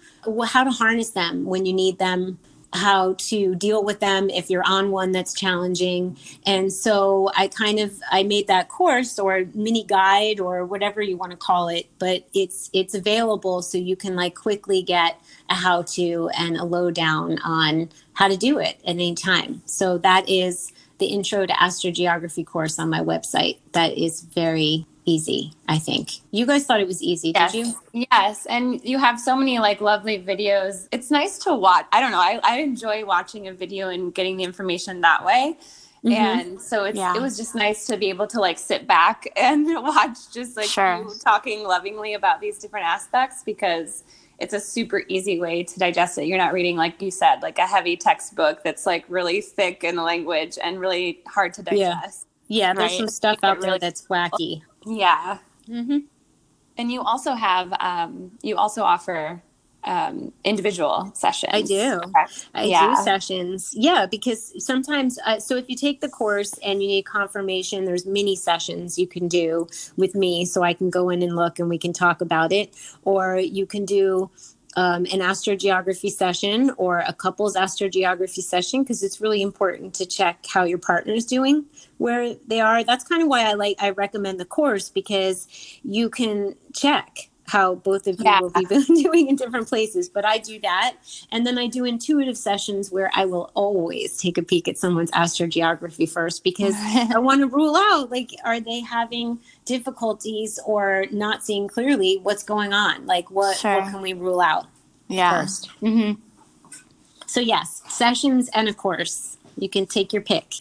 how 0.47 0.63
to 0.63 0.71
harness 0.71 1.11
them 1.11 1.45
when 1.45 1.65
you 1.65 1.73
need 1.73 1.99
them, 1.99 2.39
how 2.73 3.13
to 3.13 3.55
deal 3.55 3.83
with 3.83 3.99
them 3.99 4.29
if 4.29 4.49
you're 4.49 4.67
on 4.67 4.91
one 4.91 5.11
that's 5.11 5.33
challenging. 5.33 6.17
And 6.45 6.71
so 6.71 7.31
I 7.35 7.47
kind 7.47 7.79
of 7.79 7.99
I 8.11 8.23
made 8.23 8.47
that 8.47 8.69
course 8.69 9.17
or 9.17 9.45
mini 9.53 9.83
guide 9.83 10.39
or 10.39 10.65
whatever 10.65 11.01
you 11.01 11.17
want 11.17 11.31
to 11.31 11.37
call 11.37 11.69
it, 11.69 11.87
but 11.97 12.27
it's 12.33 12.69
it's 12.73 12.93
available 12.93 13.61
so 13.61 13.77
you 13.77 13.95
can 13.95 14.15
like 14.15 14.35
quickly 14.35 14.83
get 14.83 15.19
a 15.49 15.55
how 15.55 15.81
to 15.83 16.29
and 16.37 16.57
a 16.57 16.63
lowdown 16.63 17.39
on 17.39 17.89
how 18.13 18.27
to 18.27 18.37
do 18.37 18.59
it 18.59 18.79
at 18.85 18.89
any 18.89 19.15
time. 19.15 19.61
So 19.65 19.97
that 19.99 20.29
is 20.29 20.71
the 20.97 21.07
intro 21.07 21.45
to 21.45 21.53
astrogeography 21.53 22.45
course 22.45 22.79
on 22.79 22.89
my 22.89 23.01
website. 23.01 23.57
That 23.73 23.97
is 23.97 24.21
very 24.21 24.85
easy, 25.05 25.53
I 25.67 25.77
think. 25.77 26.09
You 26.31 26.45
guys 26.45 26.65
thought 26.65 26.79
it 26.79 26.87
was 26.87 27.01
easy, 27.01 27.31
Yes. 27.35 27.51
did 27.51 27.67
you? 27.67 28.05
Yes. 28.11 28.45
And 28.47 28.83
you 28.83 28.97
have 28.97 29.19
so 29.19 29.35
many 29.35 29.59
like 29.59 29.81
lovely 29.81 30.19
videos. 30.19 30.87
It's 30.91 31.11
nice 31.11 31.37
to 31.39 31.53
watch. 31.53 31.85
I 31.91 32.01
don't 32.01 32.11
know. 32.11 32.19
I, 32.19 32.39
I 32.43 32.57
enjoy 32.59 33.05
watching 33.05 33.47
a 33.47 33.53
video 33.53 33.89
and 33.89 34.13
getting 34.13 34.37
the 34.37 34.43
information 34.43 35.01
that 35.01 35.23
way. 35.25 35.57
Mhm. 36.03 36.11
And 36.13 36.61
so 36.61 36.83
it's 36.85 36.97
Yeah. 36.97 37.15
it 37.15 37.21
was 37.21 37.35
just 37.37 37.55
nice 37.55 37.85
to 37.87 37.97
be 37.97 38.09
able 38.09 38.27
to 38.27 38.39
like 38.39 38.59
sit 38.59 38.85
back 38.87 39.27
and 39.35 39.65
watch 39.67 40.17
just 40.33 40.55
like 40.55 40.67
Sure. 40.67 40.97
you 40.97 41.11
talking 41.23 41.63
lovingly 41.63 42.13
about 42.13 42.41
these 42.41 42.57
different 42.59 42.85
aspects 42.85 43.41
because 43.43 44.03
it's 44.37 44.53
a 44.53 44.59
super 44.59 45.03
easy 45.07 45.39
way 45.39 45.63
to 45.63 45.79
digest 45.79 46.17
it. 46.17 46.25
You're 46.25 46.37
not 46.37 46.51
reading, 46.51 46.75
like 46.75 47.01
you 47.01 47.09
said, 47.09 47.41
like 47.41 47.57
a 47.57 47.65
heavy 47.65 47.95
textbook 47.95 48.63
that's 48.63 48.85
like 48.85 49.05
really 49.07 49.39
thick 49.41 49.83
in 49.83 49.95
the 49.95 50.03
language 50.03 50.57
and 50.61 50.79
really 50.79 51.21
hard 51.25 51.53
to 51.53 51.63
digest. 51.63 52.25
Yeah, 52.49 52.73
there's 52.73 52.91
Right. 52.91 52.97
some 52.99 53.07
stuff 53.07 53.39
out 53.43 53.59
there 53.61 53.69
really- 53.71 53.79
that's 53.79 54.03
wacky. 54.07 54.61
Yeah. 54.85 55.39
Mm-hmm. 55.67 55.99
And 56.77 56.91
you 56.91 57.01
also 57.01 57.33
have, 57.33 57.73
um, 57.79 58.31
you 58.41 58.57
also 58.57 58.83
offer 58.83 59.41
um, 59.85 60.33
individual 60.43 61.11
sessions. 61.13 61.51
I 61.53 61.61
do. 61.61 61.99
correct? 62.13 62.49
I 62.53 62.63
Yeah. 62.65 62.95
do 62.95 63.03
sessions. 63.03 63.71
Yeah, 63.75 64.07
because 64.07 64.53
sometimes, 64.63 65.19
uh, 65.25 65.39
so 65.39 65.55
if 65.57 65.69
you 65.69 65.75
take 65.75 66.01
the 66.01 66.09
course 66.09 66.57
and 66.63 66.81
you 66.81 66.87
need 66.87 67.05
confirmation, 67.05 67.85
there's 67.85 68.05
mini 68.05 68.35
sessions 68.35 68.97
you 68.97 69.07
can 69.07 69.27
do 69.27 69.67
with 69.95 70.15
me 70.15 70.43
so 70.45 70.63
I 70.63 70.73
can 70.73 70.89
go 70.89 71.09
in 71.09 71.21
and 71.21 71.35
look 71.35 71.59
and 71.59 71.69
we 71.69 71.77
can 71.77 71.93
talk 71.93 72.19
about 72.19 72.51
it. 72.51 72.75
Or 73.03 73.37
you 73.37 73.65
can 73.65 73.85
do 73.85 74.31
um, 74.75 75.05
an 75.05 75.19
astrogeography 75.19 76.11
session 76.11 76.71
or 76.77 76.99
a 76.99 77.13
couples 77.13 77.55
astrogeography 77.55 78.41
session 78.41 78.83
because 78.83 79.03
it's 79.03 79.21
really 79.21 79.41
important 79.41 79.93
to 79.95 80.05
check 80.05 80.45
how 80.47 80.63
your 80.63 80.77
partner 80.77 81.13
is 81.13 81.25
doing 81.25 81.65
where 81.97 82.35
they 82.47 82.59
are. 82.59 82.83
That's 82.83 83.05
kind 83.05 83.21
of 83.21 83.27
why 83.27 83.43
I 83.43 83.53
like, 83.53 83.77
I 83.79 83.91
recommend 83.91 84.39
the 84.39 84.45
course 84.45 84.89
because 84.89 85.47
you 85.83 86.09
can 86.09 86.55
check 86.73 87.29
how 87.47 87.75
both 87.75 88.07
of 88.07 88.17
you 88.17 88.25
Yeah. 88.25 88.39
will 88.41 88.49
be 88.49 88.65
doing 89.03 89.27
in 89.27 89.35
different 89.35 89.67
places. 89.67 90.09
But 90.09 90.25
I 90.25 90.37
do 90.39 90.59
that. 90.61 90.95
And 91.31 91.45
then 91.45 91.57
I 91.57 91.67
do 91.67 91.85
intuitive 91.85 92.37
sessions 92.37 92.91
where 92.91 93.11
I 93.15 93.25
will 93.25 93.51
always 93.53 94.17
take 94.17 94.37
a 94.37 94.41
peek 94.41 94.67
at 94.67 94.77
someone's 94.77 95.11
astrogeography 95.11 96.09
first 96.09 96.43
because 96.43 96.73
I 96.77 97.19
want 97.19 97.41
to 97.41 97.47
rule 97.47 97.75
out 97.75 98.09
like, 98.09 98.31
are 98.43 98.59
they 98.59 98.79
having 98.81 99.39
difficulties 99.65 100.59
or 100.65 101.05
not 101.11 101.43
seeing 101.45 101.67
clearly 101.67 102.19
what's 102.23 102.43
going 102.43 102.73
on? 102.73 103.05
Like, 103.05 103.29
what, 103.29 103.57
Sure. 103.57 103.81
what 103.81 103.91
can 103.91 104.01
we 104.01 104.13
rule 104.13 104.41
out 104.41 104.65
yeah. 105.07 105.41
first? 105.41 105.69
hmm 105.81 106.13
So, 107.27 107.39
yes, 107.41 107.83
sessions 107.89 108.49
and 108.53 108.67
a 108.67 108.73
course. 108.73 109.37
You 109.57 109.69
can 109.69 109.85
take 109.85 110.11
your 110.13 110.21
pick. 110.21 110.53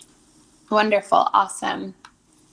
Wonderful. 0.70 1.28
Awesome. 1.32 1.94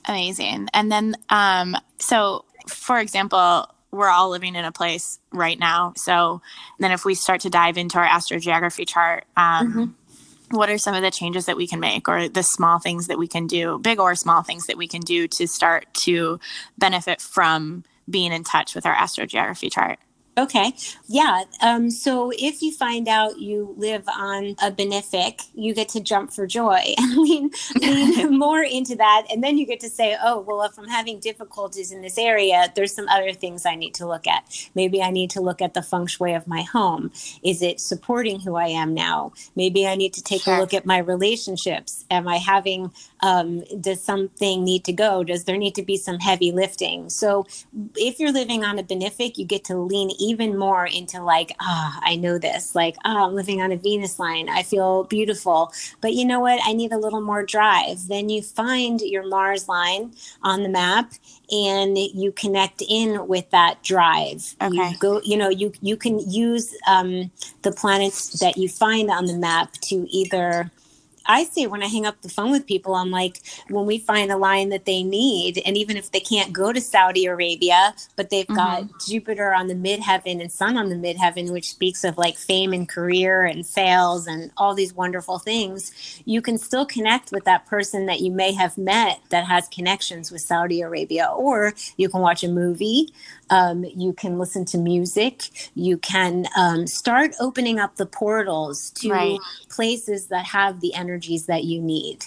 Amazing. 0.06 0.70
And 0.74 0.92
then, 0.92 1.16
um, 1.30 1.76
so 2.00 2.46
for 2.68 3.00
example, 3.00 3.68
we're 3.92 4.10
all 4.10 4.30
living 4.30 4.56
in 4.56 4.66
a 4.66 4.72
place 4.72 5.20
right 5.32 5.60
now. 5.60 5.94
So 5.98 6.42
then, 6.80 6.92
if 6.92 7.06
we 7.06 7.16
start 7.16 7.42
to 7.42 7.50
dive 7.50 7.78
into 7.78 7.98
our 7.98 8.08
astrogeography 8.08 8.88
chart, 8.88 9.26
um, 9.36 9.96
what 10.52 10.70
are 10.70 10.78
some 10.78 10.96
of 10.96 11.02
the 11.02 11.12
changes 11.12 11.46
that 11.46 11.58
we 11.58 11.68
can 11.68 11.80
make, 11.80 12.08
or 12.08 12.28
the 12.28 12.44
small 12.44 12.80
things 12.80 13.08
that 13.08 13.18
we 13.18 13.28
can 13.28 13.48
do, 13.48 13.80
big 13.80 14.00
or 14.00 14.16
small 14.16 14.44
things 14.44 14.68
that 14.68 14.78
we 14.78 14.88
can 14.88 15.02
do 15.02 15.28
to 15.28 15.48
start 15.48 15.86
to 15.94 16.40
benefit 16.78 17.22
from 17.22 17.84
being 18.10 18.32
in 18.34 18.44
touch 18.44 18.76
with 18.76 18.86
our 18.86 18.96
astrogeography 18.96 19.72
chart? 19.72 20.00
Okay. 20.38 20.74
Yeah. 21.08 21.44
Um, 21.62 21.92
so 21.92 22.32
if 22.38 22.62
you 22.62 22.72
find 22.74 23.10
out 23.10 23.40
you 23.40 23.76
live 23.78 24.08
on 24.08 24.56
a 24.64 24.72
benefic, 24.72 25.48
you 25.54 25.74
get 25.74 25.90
to 25.90 26.00
jump 26.00 26.32
for 26.32 26.48
joy 26.48 26.82
and 26.98 27.18
lean, 27.18 27.52
lean 27.82 28.40
more 28.40 28.64
into 28.64 28.96
that. 28.96 29.28
And 29.30 29.44
then 29.44 29.58
you 29.58 29.66
get 29.66 29.82
to 29.82 29.90
say, 29.90 30.16
oh, 30.24 30.40
well, 30.40 30.64
if 30.64 30.80
I'm 30.80 30.88
having 30.88 31.20
difficulties 31.20 31.92
in 31.92 32.02
this 32.02 32.18
area, 32.18 32.72
there's 32.76 32.94
some 32.94 33.10
other 33.10 33.34
things 33.34 33.66
I 33.66 33.76
need 33.76 33.94
to 33.96 34.08
look 34.08 34.26
at. 34.26 34.70
Maybe 34.74 35.02
I 35.04 35.12
need 35.12 35.32
to 35.32 35.42
look 35.42 35.62
at 35.62 35.74
the 35.74 35.82
feng 35.82 36.08
shui 36.08 36.34
of 36.34 36.48
my 36.48 36.62
home. 36.62 37.12
Is 37.44 37.62
it 37.62 37.82
supporting 37.82 38.40
who 38.40 38.56
I 38.56 38.68
am 38.68 38.94
now? 38.94 39.34
Maybe 39.58 39.86
I 39.86 39.96
need 39.96 40.14
to 40.14 40.24
take 40.24 40.44
Sure. 40.44 40.56
a 40.56 40.60
look 40.60 40.74
at 40.74 40.86
my 40.86 40.98
relationships. 40.98 42.06
Am 42.10 42.28
I 42.28 42.38
having, 42.38 42.92
um, 43.20 43.64
does 43.82 44.02
something 44.02 44.64
need 44.64 44.86
to 44.86 44.94
go? 44.94 45.26
Does 45.26 45.44
there 45.44 45.58
need 45.58 45.76
to 45.76 45.84
be 45.84 45.98
some 45.98 46.20
heavy 46.20 46.54
lifting? 46.54 47.10
So 47.10 47.46
if 47.98 48.18
you're 48.18 48.32
living 48.32 48.64
on 48.64 48.80
a 48.80 48.84
benefic, 48.84 49.38
you 49.38 49.46
get 49.46 49.66
to 49.66 49.76
lean 49.78 50.10
even 50.22 50.58
more 50.58 50.86
into 50.86 51.22
like, 51.22 51.56
ah, 51.60 51.98
oh, 51.98 52.00
I 52.04 52.16
know 52.16 52.38
this. 52.38 52.76
Like, 52.76 52.96
oh, 53.04 53.28
I'm 53.28 53.36
living 53.36 53.62
on 53.62 53.72
a 53.72 53.76
Venus 53.76 54.20
line. 54.20 54.48
I 54.50 54.64
feel 54.64 55.06
beautiful. 55.06 55.74
But 56.00 56.14
you 56.14 56.26
know 56.26 56.40
what? 56.40 56.60
I 56.64 56.74
need 56.74 56.92
a 56.92 56.98
little 56.98 57.22
more 57.22 57.44
drive. 57.44 58.08
Then 58.08 58.30
you 58.30 58.42
find 58.42 59.02
your 59.02 59.28
Mars 59.28 59.68
line 59.68 60.14
on 60.44 60.64
the 60.64 60.70
map 60.70 61.12
and 61.52 61.98
you 61.98 62.32
connect 62.32 62.82
in 62.88 63.28
with 63.28 63.50
that 63.50 63.84
drive. 63.84 64.56
Okay. 64.62 64.90
You 64.92 64.98
go, 65.00 65.22
you 65.24 65.38
know, 65.38 65.50
you 65.50 65.74
you 65.82 65.98
can 65.98 66.20
use 66.20 66.76
um, 66.88 67.32
the 67.64 67.72
planets 67.72 68.40
that 68.40 68.58
you 68.58 68.70
find 68.70 69.10
on 69.10 69.26
the 69.26 69.36
map 69.36 69.74
to 69.90 70.08
either 70.10 70.72
I 71.26 71.44
say 71.46 71.68
when 71.68 71.84
I 71.84 71.88
hang 71.88 72.06
up 72.06 72.22
the 72.22 72.30
phone 72.30 72.52
with 72.52 72.66
people, 72.66 72.96
I'm 72.96 73.12
like, 73.12 73.42
when 73.70 73.86
we 73.86 73.98
find 73.98 74.32
a 74.32 74.38
line 74.38 74.70
that 74.70 74.86
they 74.86 75.04
need, 75.04 75.62
and 75.66 75.78
even 75.78 75.98
if 75.98 76.12
they 76.12 76.20
can't 76.20 76.54
go 76.54 76.74
to 76.74 76.82
Saudi 76.82 77.26
Arabia, 77.26 77.94
but 78.16 78.30
they've 78.30 78.46
mm-hmm. 78.46 78.56
got 78.56 79.06
Jupiter 79.06 79.54
on 79.54 79.68
the 79.68 79.76
midheaven 79.76 80.42
and 80.42 80.52
Sun 80.52 80.78
on 80.78 80.90
the 80.90 80.96
midheaven, 80.96 81.52
which 81.52 81.70
speaks 81.70 82.04
of 82.04 82.18
like 82.18 82.38
fame 82.38 82.74
and 82.74 82.88
career 82.88 83.44
and 83.44 83.66
sales 83.66 84.28
and 84.28 84.52
all 84.58 84.74
these 84.74 84.94
wonderful 84.94 85.40
things, 85.40 86.22
you 86.26 86.42
can 86.42 86.58
still 86.58 86.86
connect 86.86 87.32
with 87.32 87.46
that 87.46 87.66
person 87.66 88.06
that 88.06 88.22
you 88.22 88.32
may 88.32 88.52
have 88.54 88.78
met 88.78 89.20
that 89.30 89.46
has 89.46 89.68
connections 89.70 90.32
with 90.32 90.42
Saudi 90.42 90.82
Arabia. 90.82 91.28
Or 91.28 91.74
you 91.98 92.10
can 92.10 92.22
watch 92.22 92.44
a 92.44 92.48
movie 92.48 93.10
um, 93.52 93.84
you 93.84 94.14
can 94.14 94.40
listen 94.40 94.66
to 94.66 94.78
music. 94.78 95.50
You 95.76 95.98
can 95.98 96.48
um, 96.58 96.88
start 96.88 97.36
opening 97.40 97.80
up 97.80 97.98
the 97.98 98.06
portals 98.06 98.90
to 98.92 99.12
right. 99.12 99.40
places 99.70 100.28
that 100.28 100.46
have 100.46 100.80
the 100.80 100.96
energies 101.12 101.46
that 101.46 101.66
you 101.66 101.82
need 101.82 102.26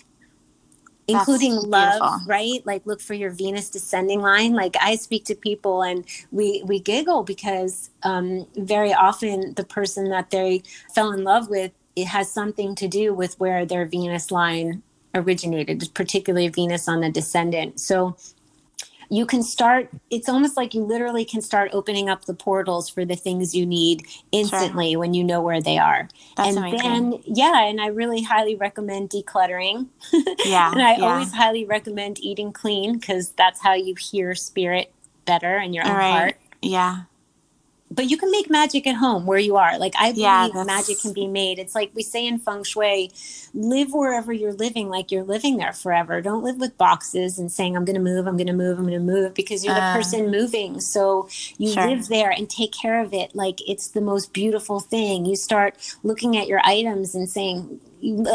including 1.07 1.55
love 1.55 2.23
right? 2.27 2.65
Like 2.65 2.87
look 2.87 3.01
for 3.01 3.15
your 3.15 3.31
venus 3.31 3.71
descending 3.71 4.21
line. 4.21 4.53
Like 4.53 4.77
i 4.81 4.97
speak 4.97 5.25
to 5.27 5.35
people 5.35 5.83
and 5.83 6.05
we 6.31 6.63
we 6.65 6.81
giggle 6.81 7.23
because 7.23 7.91
um, 8.03 8.47
very 8.57 8.93
often 8.93 9.55
the 9.55 9.65
person 9.65 10.09
that 10.11 10.31
they 10.31 10.63
fell 10.95 11.13
in 11.13 11.25
love 11.25 11.49
with 11.49 11.73
it 11.97 12.07
has 12.07 12.31
something 12.31 12.75
to 12.77 12.89
do 12.89 13.15
with 13.15 13.39
where 13.39 13.65
their 13.65 13.87
venus 13.87 14.31
line 14.31 14.83
originated 15.15 15.89
particularly 15.95 16.49
venus 16.49 16.89
on 16.89 17.01
the 17.01 17.11
descendant. 17.11 17.79
So 17.81 18.17
you 19.15 19.25
can 19.25 19.43
start 19.43 19.89
it's 20.11 20.29
almost 20.29 20.57
like 20.57 20.75
you 20.75 20.83
literally 20.83 21.25
can 21.25 21.41
start 21.41 21.71
opening 21.73 22.09
up 22.09 22.25
the 22.25 22.35
portals 22.35 22.89
for 22.89 23.05
the 23.05 23.15
things 23.15 23.55
you 23.55 23.65
need 23.65 24.05
instantly 24.33 24.93
sure. 24.93 25.01
when 25.01 25.15
you 25.15 25.23
know 25.23 25.41
where 25.41 25.61
they 25.61 25.79
are 25.79 26.09
That's 26.37 26.49
and 26.49 26.59
amazing. 26.59 26.79
then 26.79 27.23
yeah 27.27 27.65
and 27.65 27.81
i 27.81 27.87
really 27.87 28.23
highly 28.23 28.57
recommend 28.57 29.11
decluttering 29.11 29.89
yeah 30.45 30.73
and 30.73 30.83
i 30.83 30.97
yeah. 30.97 31.05
always 31.05 31.33
highly 31.33 31.65
recommend 31.65 32.19
eating 32.21 32.53
clean 32.53 32.99
because 32.99 33.31
that's 33.31 33.61
how 33.61 33.75
you 33.75 33.95
hear 33.95 34.35
spirit 34.35 34.93
better 35.25 35.59
in 35.59 35.73
your 35.73 35.85
own 35.87 35.97
right. 35.97 36.11
heart 36.11 36.37
yeah 36.61 37.03
but 37.95 38.11
you 38.11 38.17
can 38.17 38.31
make 38.31 38.51
magic 38.51 38.87
at 38.87 38.97
home 38.97 39.27
where 39.27 39.39
you 39.39 39.57
are. 39.57 39.79
Like 39.79 39.95
I 39.99 40.11
believe 40.11 40.23
yeah, 40.23 40.65
magic 40.67 41.01
can 41.01 41.13
be 41.13 41.27
made. 41.27 41.59
It's 41.59 41.75
like 41.75 41.91
we 41.95 42.03
say 42.03 42.27
in 42.27 42.39
feng 42.39 42.65
shui, 42.65 43.13
live 43.53 43.93
wherever 43.93 44.33
you're 44.33 44.53
living 44.53 44.89
like 44.89 45.13
you're 45.13 45.25
living 45.25 45.57
there 45.57 45.73
forever. 45.73 46.21
Don't 46.21 46.43
live 46.43 46.59
with 46.59 46.77
boxes 46.77 47.39
and 47.39 47.51
saying 47.51 47.77
I'm 47.77 47.85
going 47.85 47.97
to 47.97 48.03
move, 48.03 48.27
I'm 48.27 48.37
going 48.37 48.49
to 48.49 48.53
move, 48.53 48.79
I'm 48.79 48.87
going 48.87 48.99
to 48.99 49.13
move 49.13 49.35
because 49.35 49.65
you're 49.65 49.75
uh, 49.75 49.93
the 49.93 49.99
person 49.99 50.31
moving. 50.31 50.81
So 50.81 51.29
you 51.59 51.73
sure. 51.73 51.87
live 51.87 52.09
there 52.09 52.31
and 52.31 52.49
take 52.51 52.73
care 52.73 53.01
of 53.01 53.13
it 53.15 53.35
like 53.35 53.61
it's 53.69 53.89
the 53.89 54.01
most 54.01 54.33
beautiful 54.33 54.81
thing. 54.81 55.25
You 55.25 55.37
start 55.37 55.77
looking 56.03 56.37
at 56.37 56.49
your 56.49 56.61
items 56.65 57.15
and 57.15 57.29
saying 57.29 57.81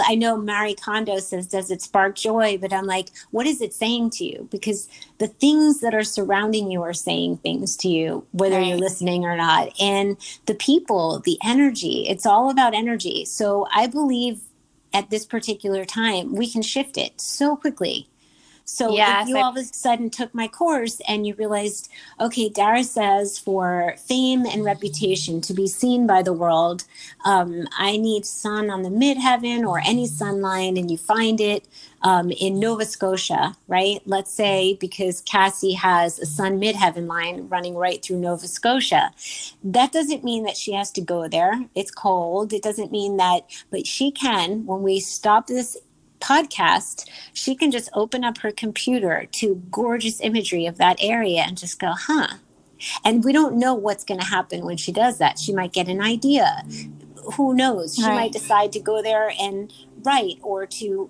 I 0.06 0.16
know 0.16 0.38
Marie 0.38 0.76
Kondo 0.76 1.20
says, 1.20 1.48
does 1.48 1.70
it 1.70 1.82
spark 1.82 2.16
joy? 2.16 2.58
But 2.58 2.74
I'm 2.74 2.86
like, 2.86 3.10
what 3.32 3.46
is 3.46 3.62
it 3.62 3.74
saying 3.74 4.12
to 4.12 4.26
you? 4.26 4.48
Because 4.52 4.90
the 5.18 5.28
things 5.28 5.82
that 5.82 5.94
are 5.94 6.04
surrounding 6.04 6.72
you 6.72 6.82
are 6.82 6.94
saying 6.94 7.38
things 7.38 7.76
to 7.78 7.88
you, 7.88 8.26
whether 8.32 8.58
right. 8.58 8.68
you're 8.68 8.78
listening 8.78 9.26
or 9.26 9.38
not. 9.38 9.70
And 9.80 10.18
the 10.46 10.56
people, 10.56 11.20
the 11.20 11.38
energy, 11.44 12.06
it's 12.08 12.26
all 12.26 12.50
about 12.50 12.74
energy. 12.74 13.26
So 13.26 13.68
I 13.74 13.88
believe 13.88 14.42
at 14.94 15.10
this 15.10 15.26
particular 15.26 15.86
time, 15.86 16.36
we 16.36 16.50
can 16.50 16.62
shift 16.62 16.98
it 16.98 17.22
so 17.22 17.56
quickly. 17.56 18.08
So 18.70 18.94
yes, 18.94 19.24
if 19.24 19.30
you 19.30 19.38
all 19.38 19.50
of 19.50 19.58
a 19.58 19.64
sudden 19.64 20.10
took 20.10 20.34
my 20.34 20.48
course 20.48 21.02
and 21.08 21.26
you 21.26 21.34
realized, 21.34 21.90
okay, 22.20 22.50
Dara 22.50 22.84
says 22.84 23.38
for 23.38 23.96
fame 23.98 24.46
and 24.46 24.64
reputation 24.64 25.42
to 25.42 25.54
be 25.54 25.68
seen 25.68 26.06
by 26.06 26.22
the 26.22 26.34
world, 26.34 26.84
um, 27.26 27.68
I 27.78 27.98
need 27.98 28.26
sun 28.26 28.70
on 28.70 28.84
the 28.84 28.90
midheaven 28.90 29.68
or 29.68 29.80
any 29.80 30.06
sun 30.06 30.42
line, 30.42 30.78
and 30.78 30.90
you 30.90 30.98
find 30.98 31.42
it 31.42 31.68
um, 32.04 32.32
in 32.32 32.60
Nova 32.60 32.86
Scotia, 32.86 33.58
right? 33.68 34.02
Let's 34.06 34.32
say 34.32 34.78
because 34.80 35.22
Cassie 35.22 35.74
has 35.74 36.20
a 36.20 36.26
sun 36.26 36.62
midheaven 36.62 37.08
line 37.08 37.50
running 37.50 37.76
right 37.76 38.02
through 38.02 38.20
Nova 38.20 38.48
Scotia. 38.48 39.12
That 39.64 39.92
doesn't 39.92 40.24
mean 40.24 40.44
that 40.44 40.56
she 40.56 40.74
has 40.74 40.92
to 40.92 41.02
go 41.02 41.28
there. 41.28 41.66
It's 41.76 41.92
cold. 41.92 42.54
It 42.54 42.62
doesn't 42.62 42.92
mean 42.92 43.18
that, 43.18 43.42
but 43.72 43.88
she 43.88 44.12
can, 44.12 44.66
when 44.66 44.84
we 44.84 45.00
stop 45.00 45.48
this 45.48 45.76
podcast, 46.20 47.08
she 47.34 47.56
can 47.56 47.72
just 47.72 47.90
open 47.94 48.24
up 48.24 48.40
her 48.40 48.52
computer 48.52 49.28
to 49.34 49.56
gorgeous 49.72 50.22
imagery 50.22 50.66
of 50.66 50.78
that 50.78 50.98
area 51.02 51.42
and 51.42 51.58
just 51.58 51.80
go, 51.80 51.94
huh. 51.96 52.36
And 53.04 53.24
we 53.24 53.34
don't 53.34 53.58
know 53.58 53.74
what's 53.74 54.06
going 54.06 54.20
to 54.20 54.26
happen 54.26 54.66
when 54.66 54.78
she 54.78 54.92
does 54.92 55.18
that. 55.18 55.38
She 55.38 55.54
might 55.54 55.74
get 55.74 55.88
an 55.88 56.02
idea. 56.02 56.64
Who 57.36 57.54
knows? 57.54 57.96
She 57.96 58.04
right. 58.04 58.16
might 58.16 58.32
decide 58.32 58.72
to 58.74 58.80
go 58.80 59.02
there 59.02 59.34
and 59.40 59.74
write 60.04 60.38
or 60.42 60.66
to. 60.66 61.10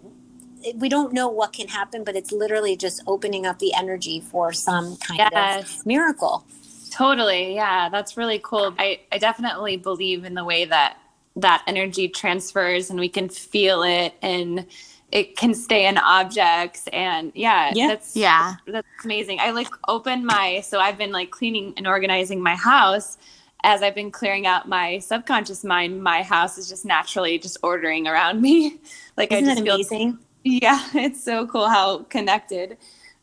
We 0.76 0.90
don't 0.90 1.14
know 1.14 1.30
what 1.30 1.54
can 1.54 1.68
happen, 1.70 2.04
but 2.04 2.16
it's 2.16 2.32
literally 2.32 2.76
just 2.76 3.02
opening 3.08 3.46
up 3.46 3.60
the 3.60 3.74
energy 3.74 4.20
for 4.20 4.52
some 4.52 4.98
kind 4.98 5.20
yes. 5.32 5.80
of 5.80 5.86
miracle. 5.86 6.46
Totally. 6.92 7.56
Yeah, 7.56 7.88
that's 7.90 8.18
really 8.18 8.42
cool. 8.44 8.74
I, 8.78 9.00
I 9.12 9.20
definitely 9.20 9.78
believe 9.78 10.26
in 10.26 10.34
the 10.34 10.44
way 10.44 10.66
that 10.66 10.98
that 11.36 11.64
energy 11.68 12.08
transfers 12.08 12.90
and 12.90 13.00
we 13.00 13.10
can 13.10 13.30
feel 13.30 13.84
it 13.84 14.14
and 14.22 14.66
it 15.12 15.36
can 15.36 15.54
stay 15.54 15.88
in 15.88 15.98
objects 15.98 16.88
and 16.94 17.32
yeah, 17.34 17.72
yeah. 17.74 17.88
that's 17.88 18.16
yeah. 18.16 18.56
that's 18.68 18.88
amazing. 19.04 19.40
I 19.40 19.52
like 19.52 19.68
open 19.88 20.26
my 20.26 20.62
so 20.62 20.80
i've 20.80 20.98
been 20.98 21.12
like 21.12 21.32
cleaning 21.32 21.74
and 21.78 21.88
organizing 21.88 22.42
my 22.42 22.56
house. 22.56 23.18
As 23.64 23.82
i've 23.82 23.96
been 23.96 24.12
clearing 24.12 24.48
out 24.48 24.70
my 24.70 25.00
subconscious 25.00 25.64
mind 25.64 26.02
my 26.02 26.24
house 26.24 26.58
is 26.58 26.70
just 26.70 26.86
naturally 26.86 27.38
just 27.40 27.58
ordering 27.64 28.08
around 28.08 28.42
me. 28.42 28.80
Like 29.18 29.34
Isn't 29.34 29.50
i 29.50 29.52
just 29.52 29.64
feel 29.64 29.76
amazing? 29.76 30.20
yeah 30.44 30.88
it's 30.94 31.24
so 31.24 31.46
cool 31.48 31.68
how 31.68 32.04
connected. 32.04 32.78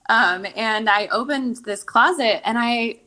Um 0.09 0.47
and 0.57 0.91
i 0.91 1.07
opened 1.09 1.59
this 1.65 1.83
closet 1.83 2.47
and 2.47 2.59
i 2.59 3.01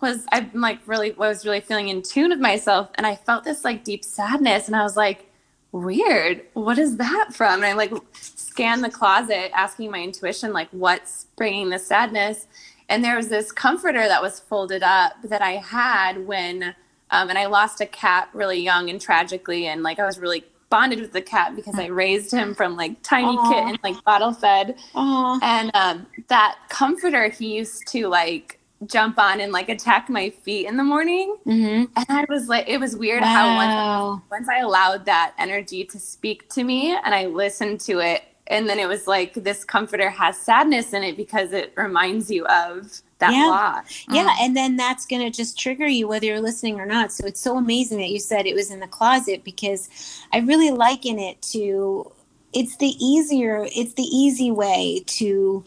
was 0.00 0.26
i'm 0.32 0.50
like 0.54 0.80
really 0.86 1.12
was 1.12 1.46
really 1.46 1.60
feeling 1.60 1.88
in 1.88 2.02
tune 2.02 2.30
with 2.30 2.38
myself 2.40 2.90
and 2.96 3.06
i 3.06 3.14
felt 3.16 3.44
this 3.44 3.64
like 3.64 3.84
deep 3.84 4.04
sadness 4.04 4.66
and 4.66 4.76
i 4.76 4.82
was 4.82 4.96
like 4.96 5.30
weird. 5.74 6.42
What 6.54 6.78
is 6.78 6.96
that 6.98 7.30
from? 7.32 7.54
And 7.54 7.64
I 7.64 7.72
like 7.72 7.92
scan 8.12 8.80
the 8.80 8.90
closet, 8.90 9.50
asking 9.54 9.90
my 9.90 10.00
intuition, 10.00 10.52
like, 10.52 10.68
what's 10.70 11.26
bringing 11.36 11.70
the 11.70 11.78
sadness? 11.78 12.46
And 12.88 13.02
there 13.02 13.16
was 13.16 13.28
this 13.28 13.50
comforter 13.50 14.06
that 14.06 14.22
was 14.22 14.40
folded 14.40 14.82
up 14.82 15.14
that 15.24 15.42
I 15.42 15.52
had 15.52 16.26
when, 16.26 16.74
um, 17.10 17.28
and 17.28 17.36
I 17.36 17.46
lost 17.46 17.80
a 17.80 17.86
cat 17.86 18.28
really 18.32 18.60
young 18.60 18.88
and 18.88 19.00
tragically. 19.00 19.66
And 19.66 19.82
like, 19.82 19.98
I 19.98 20.06
was 20.06 20.18
really 20.18 20.44
bonded 20.70 21.00
with 21.00 21.12
the 21.12 21.22
cat 21.22 21.56
because 21.56 21.78
I 21.78 21.86
raised 21.86 22.32
him 22.32 22.54
from 22.54 22.76
like 22.76 23.02
tiny 23.02 23.36
Aww. 23.36 23.48
kitten, 23.48 23.78
like 23.82 24.02
bottle 24.04 24.32
fed. 24.32 24.76
Aww. 24.94 25.42
And 25.42 25.70
um, 25.74 26.06
that 26.28 26.56
comforter 26.68 27.28
he 27.28 27.56
used 27.56 27.86
to 27.88 28.08
like 28.08 28.60
jump 28.86 29.18
on 29.18 29.40
and 29.40 29.52
like 29.52 29.68
attack 29.68 30.08
my 30.08 30.30
feet 30.30 30.66
in 30.66 30.76
the 30.76 30.84
morning. 30.84 31.36
Mm-hmm. 31.46 31.84
And 31.96 32.06
I 32.08 32.26
was 32.28 32.48
like, 32.48 32.68
it 32.68 32.78
was 32.78 32.96
weird 32.96 33.22
wow. 33.22 33.28
how 33.28 33.56
once, 33.56 34.22
once 34.30 34.48
I 34.48 34.58
allowed 34.60 35.04
that 35.06 35.34
energy 35.38 35.84
to 35.84 35.98
speak 35.98 36.48
to 36.50 36.64
me 36.64 36.96
and 37.04 37.14
I 37.14 37.26
listened 37.26 37.80
to 37.82 38.00
it, 38.00 38.24
and 38.46 38.68
then 38.68 38.78
it 38.78 38.86
was 38.86 39.06
like 39.06 39.34
this 39.34 39.64
comforter 39.64 40.10
has 40.10 40.36
sadness 40.36 40.92
in 40.92 41.02
it 41.02 41.16
because 41.16 41.52
it 41.52 41.72
reminds 41.76 42.30
you 42.30 42.44
of 42.46 43.00
that 43.18 43.32
yeah. 43.32 43.46
loss. 43.46 44.04
Yeah, 44.10 44.28
mm. 44.28 44.42
and 44.42 44.56
then 44.56 44.76
that's 44.76 45.06
going 45.06 45.22
to 45.22 45.34
just 45.34 45.58
trigger 45.58 45.86
you 45.86 46.06
whether 46.08 46.26
you're 46.26 46.42
listening 46.42 46.78
or 46.78 46.84
not. 46.84 47.10
So 47.10 47.26
it's 47.26 47.40
so 47.40 47.56
amazing 47.56 47.98
that 47.98 48.10
you 48.10 48.20
said 48.20 48.46
it 48.46 48.54
was 48.54 48.70
in 48.70 48.80
the 48.80 48.86
closet 48.86 49.44
because 49.44 49.88
I 50.32 50.40
really 50.40 50.70
liken 50.70 51.18
it 51.18 51.40
to 51.52 52.12
it's 52.52 52.76
the 52.76 52.94
easier 53.04 53.66
it's 53.74 53.94
the 53.94 54.02
easy 54.02 54.50
way 54.50 55.02
to 55.06 55.64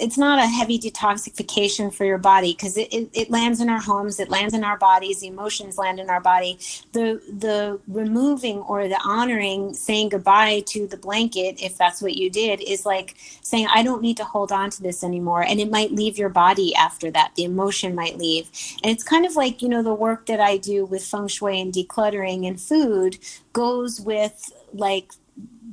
it's 0.00 0.18
not 0.18 0.38
a 0.38 0.46
heavy 0.46 0.78
detoxification 0.78 1.92
for 1.92 2.04
your 2.04 2.18
body 2.18 2.52
because 2.52 2.76
it, 2.76 2.92
it, 2.92 3.10
it, 3.12 3.30
lands 3.30 3.60
in 3.60 3.68
our 3.68 3.80
homes 3.80 4.18
it 4.20 4.28
lands 4.28 4.54
in 4.54 4.64
our 4.64 4.78
bodies 4.78 5.20
the 5.20 5.26
emotions 5.26 5.78
land 5.78 6.00
in 6.00 6.08
our 6.10 6.20
body. 6.20 6.58
The 6.92 7.20
the 7.28 7.80
removing 7.88 8.58
or 8.60 8.88
the 8.88 9.00
honoring 9.04 9.74
saying 9.74 10.10
goodbye 10.10 10.62
to 10.68 10.86
the 10.86 10.96
blanket 10.96 11.62
if 11.62 11.76
that's 11.76 12.00
what 12.00 12.14
you 12.14 12.30
did 12.30 12.60
is 12.60 12.86
like 12.86 13.16
saying 13.42 13.66
i 13.74 13.82
don't 13.82 14.02
need 14.02 14.16
to 14.16 14.24
hold 14.24 14.52
on 14.52 14.70
to 14.70 14.82
this 14.82 15.04
anymore 15.04 15.42
and 15.42 15.60
it 15.60 15.70
might 15.70 15.92
leave 15.92 16.18
your 16.18 16.28
body 16.28 16.74
after 16.74 17.10
that 17.10 17.32
the 17.36 17.44
emotion 17.44 17.94
might 17.94 18.18
leave. 18.18 18.50
And 18.82 18.92
it's 18.92 19.04
kind 19.04 19.26
of 19.26 19.36
like 19.36 19.62
you 19.62 19.68
know 19.68 19.82
the 19.82 19.94
work 19.94 20.26
that 20.26 20.40
i 20.40 20.56
do 20.56 20.84
with 20.84 21.04
feng 21.04 21.28
shui 21.28 21.60
and 21.60 21.72
decluttering 21.72 22.46
and 22.46 22.60
food 22.60 23.18
goes 23.52 24.00
with 24.00 24.52
like 24.72 25.12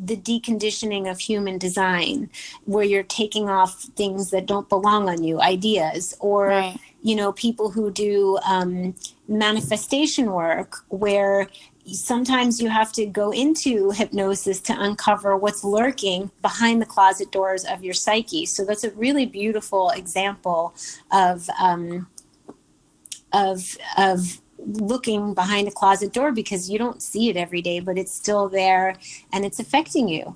the 0.03 0.17
deconditioning 0.17 1.09
of 1.09 1.19
human 1.19 1.57
design 1.57 2.29
where 2.65 2.83
you're 2.83 3.03
taking 3.03 3.49
off 3.49 3.81
things 3.95 4.29
that 4.31 4.45
don't 4.45 4.69
belong 4.69 5.09
on 5.09 5.23
you 5.23 5.41
ideas 5.41 6.15
or 6.19 6.47
right. 6.47 6.77
you 7.01 7.15
know, 7.15 7.31
people 7.33 7.71
who 7.71 7.89
do 7.89 8.37
um, 8.47 8.93
manifestation 9.27 10.31
work 10.31 10.77
where 10.89 11.47
sometimes 11.87 12.61
you 12.61 12.69
have 12.69 12.91
to 12.91 13.05
go 13.05 13.31
into 13.31 13.91
hypnosis 13.91 14.59
to 14.59 14.79
uncover 14.79 15.37
what's 15.37 15.63
lurking 15.63 16.31
behind 16.41 16.81
the 16.81 16.85
closet 16.85 17.31
doors 17.31 17.63
of 17.65 17.83
your 17.83 17.93
psyche. 17.93 18.45
So 18.45 18.65
that's 18.65 18.83
a 18.83 18.91
really 18.91 19.25
beautiful 19.25 19.91
example 19.91 20.73
of 21.11 21.49
um, 21.59 22.07
of 23.33 23.77
of 23.97 24.41
looking 24.65 25.33
behind 25.33 25.67
a 25.67 25.71
closet 25.71 26.13
door 26.13 26.31
because 26.31 26.69
you 26.69 26.77
don't 26.77 27.01
see 27.01 27.29
it 27.29 27.37
every 27.37 27.61
day, 27.61 27.79
but 27.79 27.97
it's 27.97 28.11
still 28.11 28.49
there 28.49 28.95
and 29.31 29.45
it's 29.45 29.59
affecting 29.59 30.07
you. 30.07 30.35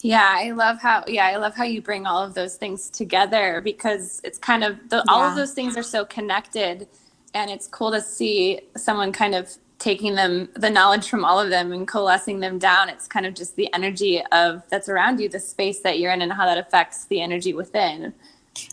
Yeah, 0.00 0.34
I 0.36 0.50
love 0.50 0.80
how 0.80 1.04
yeah, 1.06 1.26
I 1.26 1.36
love 1.36 1.54
how 1.54 1.64
you 1.64 1.80
bring 1.80 2.06
all 2.06 2.22
of 2.22 2.34
those 2.34 2.56
things 2.56 2.90
together 2.90 3.60
because 3.60 4.20
it's 4.24 4.38
kind 4.38 4.64
of 4.64 4.76
the, 4.88 5.04
all 5.08 5.22
of 5.22 5.36
those 5.36 5.52
things 5.52 5.76
are 5.76 5.82
so 5.82 6.04
connected 6.04 6.88
and 7.34 7.50
it's 7.50 7.68
cool 7.68 7.92
to 7.92 8.00
see 8.00 8.60
someone 8.76 9.12
kind 9.12 9.34
of 9.34 9.56
taking 9.78 10.16
them 10.16 10.48
the 10.54 10.68
knowledge 10.68 11.08
from 11.08 11.24
all 11.24 11.38
of 11.38 11.50
them 11.50 11.72
and 11.72 11.86
coalescing 11.86 12.40
them 12.40 12.58
down. 12.58 12.88
It's 12.88 13.06
kind 13.06 13.24
of 13.24 13.34
just 13.34 13.54
the 13.54 13.72
energy 13.72 14.22
of 14.32 14.62
that's 14.70 14.88
around 14.88 15.20
you 15.20 15.28
the 15.28 15.38
space 15.38 15.80
that 15.80 16.00
you're 16.00 16.12
in 16.12 16.22
and 16.22 16.32
how 16.32 16.46
that 16.46 16.58
affects 16.58 17.04
the 17.04 17.20
energy 17.20 17.54
within 17.54 18.12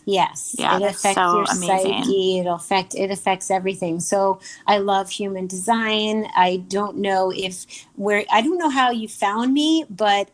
Yes, 0.06 0.56
yeah, 0.58 0.78
it 0.78 0.84
affects 0.84 1.16
so 1.16 1.38
your 1.38 1.44
amazing. 1.44 2.04
psyche. 2.04 2.40
It 2.40 2.48
affect 2.48 2.96
it 2.96 3.12
affects 3.12 3.50
everything. 3.52 4.00
So 4.00 4.40
I 4.68 4.78
love 4.78 5.10
human 5.10 5.48
design. 5.48 6.28
I 6.36 6.58
don't 6.68 6.98
know 6.98 7.32
if 7.36 7.66
where 7.96 8.24
I 8.32 8.42
don't 8.42 8.58
know 8.58 8.70
how 8.70 8.92
you 8.92 9.08
found 9.08 9.54
me, 9.54 9.86
but 9.90 10.30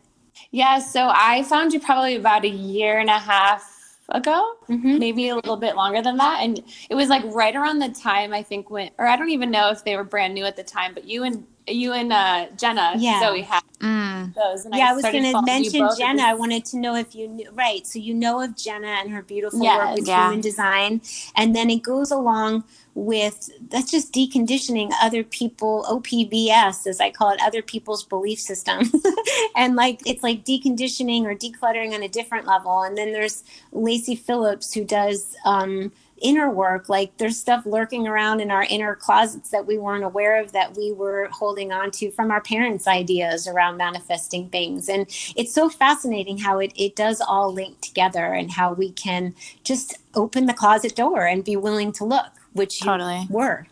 yeah 0.50 0.78
so 0.78 1.10
i 1.12 1.42
found 1.44 1.72
you 1.72 1.80
probably 1.80 2.16
about 2.16 2.44
a 2.44 2.48
year 2.48 2.98
and 2.98 3.10
a 3.10 3.18
half 3.18 3.98
ago 4.08 4.54
Mhm. 4.68 4.98
maybe 4.98 5.28
a 5.28 5.34
little 5.34 5.56
bit 5.56 5.76
longer 5.76 6.02
than 6.02 6.16
that 6.18 6.40
and 6.42 6.62
it 6.90 6.94
was 6.94 7.08
like 7.08 7.22
right 7.26 7.54
around 7.54 7.78
the 7.78 7.88
time 7.88 8.32
i 8.32 8.42
think 8.42 8.70
when 8.70 8.90
or 8.98 9.06
i 9.06 9.16
don't 9.16 9.30
even 9.30 9.50
know 9.50 9.70
if 9.70 9.84
they 9.84 9.96
were 9.96 10.04
brand 10.04 10.34
new 10.34 10.44
at 10.44 10.56
the 10.56 10.62
time 10.62 10.94
but 10.94 11.04
you 11.04 11.22
and 11.24 11.46
you 11.66 11.92
and 11.92 12.12
uh 12.12 12.46
jenna 12.56 12.94
Yeah. 12.96 13.20
zoe 13.20 13.42
had 13.42 13.62
Mm. 13.82 14.32
those 14.34 14.64
yeah, 14.72 14.90
I 14.90 14.94
was 14.94 15.02
going 15.02 15.24
to 15.24 15.42
mention 15.42 15.88
Jenna. 15.98 16.22
I 16.22 16.34
wanted 16.34 16.64
to 16.66 16.76
know 16.78 16.94
if 16.94 17.16
you 17.16 17.26
knew, 17.26 17.50
right. 17.52 17.84
So 17.84 17.98
you 17.98 18.14
know 18.14 18.40
of 18.40 18.56
Jenna 18.56 18.86
and 18.86 19.10
her 19.10 19.22
beautiful 19.22 19.60
Yes. 19.60 19.76
work 19.76 19.96
with 19.96 20.06
Yeah. 20.06 20.26
human 20.28 20.40
design. 20.40 21.00
And 21.34 21.54
then 21.56 21.68
it 21.68 21.82
goes 21.82 22.12
along 22.12 22.62
with 22.94 23.50
that's 23.70 23.90
just 23.90 24.12
deconditioning 24.12 24.92
other 25.02 25.24
people, 25.24 25.84
OPBS, 25.88 26.86
as 26.86 27.00
I 27.00 27.10
call 27.10 27.30
it, 27.30 27.40
other 27.42 27.60
people's 27.60 28.04
belief 28.04 28.38
system. 28.38 28.88
and 29.56 29.74
like 29.74 30.00
it's 30.06 30.22
like 30.22 30.44
deconditioning 30.44 31.24
or 31.24 31.34
decluttering 31.34 31.92
on 31.92 32.04
a 32.04 32.08
different 32.08 32.46
level. 32.46 32.82
And 32.82 32.96
then 32.96 33.12
there's 33.12 33.42
Lacy 33.72 34.14
Phillips 34.14 34.72
who 34.74 34.84
does 34.84 35.34
um, 35.44 35.90
inner 36.22 36.50
work 36.50 36.88
like 36.88 37.16
there's 37.18 37.36
stuff 37.36 37.66
lurking 37.66 38.06
around 38.06 38.40
in 38.40 38.50
our 38.50 38.64
inner 38.64 38.94
closets 38.94 39.50
that 39.50 39.66
we 39.66 39.76
weren't 39.76 40.04
aware 40.04 40.40
of 40.40 40.52
that 40.52 40.76
we 40.76 40.92
were 40.92 41.28
holding 41.32 41.72
on 41.72 41.90
to 41.90 42.10
from 42.12 42.30
our 42.30 42.40
parents 42.40 42.86
ideas 42.86 43.46
around 43.46 43.76
manifesting 43.76 44.48
things 44.48 44.88
and 44.88 45.02
it's 45.36 45.52
so 45.52 45.68
fascinating 45.68 46.38
how 46.38 46.58
it, 46.58 46.72
it 46.76 46.96
does 46.96 47.20
all 47.20 47.52
link 47.52 47.80
together 47.80 48.32
and 48.32 48.52
how 48.52 48.72
we 48.72 48.90
can 48.92 49.34
just 49.64 49.98
open 50.14 50.46
the 50.46 50.54
closet 50.54 50.94
door 50.94 51.26
and 51.26 51.44
be 51.44 51.56
willing 51.56 51.92
to 51.92 52.04
look 52.04 52.32
which 52.52 52.80
you 52.80 52.86
Totally. 52.86 53.26
were 53.30 53.66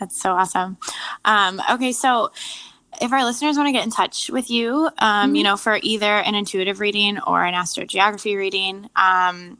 That's 0.00 0.20
so 0.20 0.32
awesome. 0.32 0.76
Um, 1.24 1.60
okay, 1.70 1.92
so 1.92 2.32
if 3.00 3.12
our 3.12 3.24
listeners 3.24 3.56
want 3.56 3.68
to 3.68 3.72
get 3.72 3.84
in 3.84 3.90
touch 3.90 4.30
with 4.30 4.50
you, 4.50 4.88
um, 4.98 5.34
you 5.34 5.42
know, 5.42 5.56
for 5.56 5.78
either 5.82 6.06
an 6.06 6.34
intuitive 6.34 6.80
reading 6.80 7.18
or 7.20 7.44
an 7.44 7.54
astrogeography 7.54 8.36
reading, 8.36 8.88
um, 8.96 9.58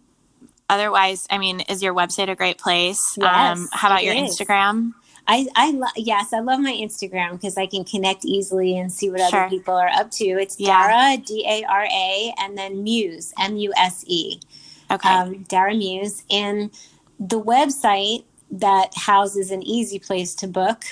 otherwise, 0.68 1.26
I 1.30 1.38
mean, 1.38 1.60
is 1.60 1.82
your 1.82 1.94
website 1.94 2.28
a 2.30 2.34
great 2.34 2.58
place? 2.58 3.16
Yes, 3.20 3.58
um, 3.58 3.68
how 3.72 3.88
about 3.88 4.04
your 4.04 4.14
is. 4.14 4.38
Instagram? 4.38 4.92
I, 5.26 5.46
I 5.56 5.70
lo- 5.70 5.86
yes, 5.96 6.32
I 6.34 6.40
love 6.40 6.60
my 6.60 6.72
Instagram 6.72 7.32
because 7.32 7.56
I 7.56 7.66
can 7.66 7.84
connect 7.84 8.24
easily 8.26 8.76
and 8.76 8.92
see 8.92 9.08
what 9.10 9.20
Sure. 9.30 9.40
other 9.40 9.48
people 9.50 9.74
are 9.74 9.88
up 9.88 10.10
to. 10.12 10.24
It's 10.24 10.60
Yeah. 10.60 10.86
Dara, 10.86 11.16
D 11.16 11.44
A 11.48 11.64
R 11.64 11.84
A, 11.84 12.34
and 12.38 12.58
then 12.58 12.82
Muse, 12.82 13.32
M 13.40 13.56
U 13.56 13.72
S 13.76 14.04
E. 14.06 14.38
Okay. 14.90 15.08
um, 15.08 15.44
Dara 15.48 15.74
Muse, 15.74 16.24
and 16.30 16.70
the 17.18 17.40
website 17.40 18.24
that 18.50 18.92
houses 18.94 19.50
an 19.50 19.62
easy 19.62 19.98
place 19.98 20.34
to 20.34 20.46
book 20.46 20.84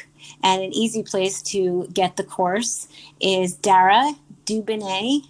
and 0.43 0.63
an 0.63 0.73
easy 0.73 1.03
place 1.03 1.43
to 1.43 1.87
get 1.93 2.17
the 2.17 2.25
course 2.25 2.89
is 3.21 3.55
Dara 3.55 4.15
Dubinet, 4.47 5.29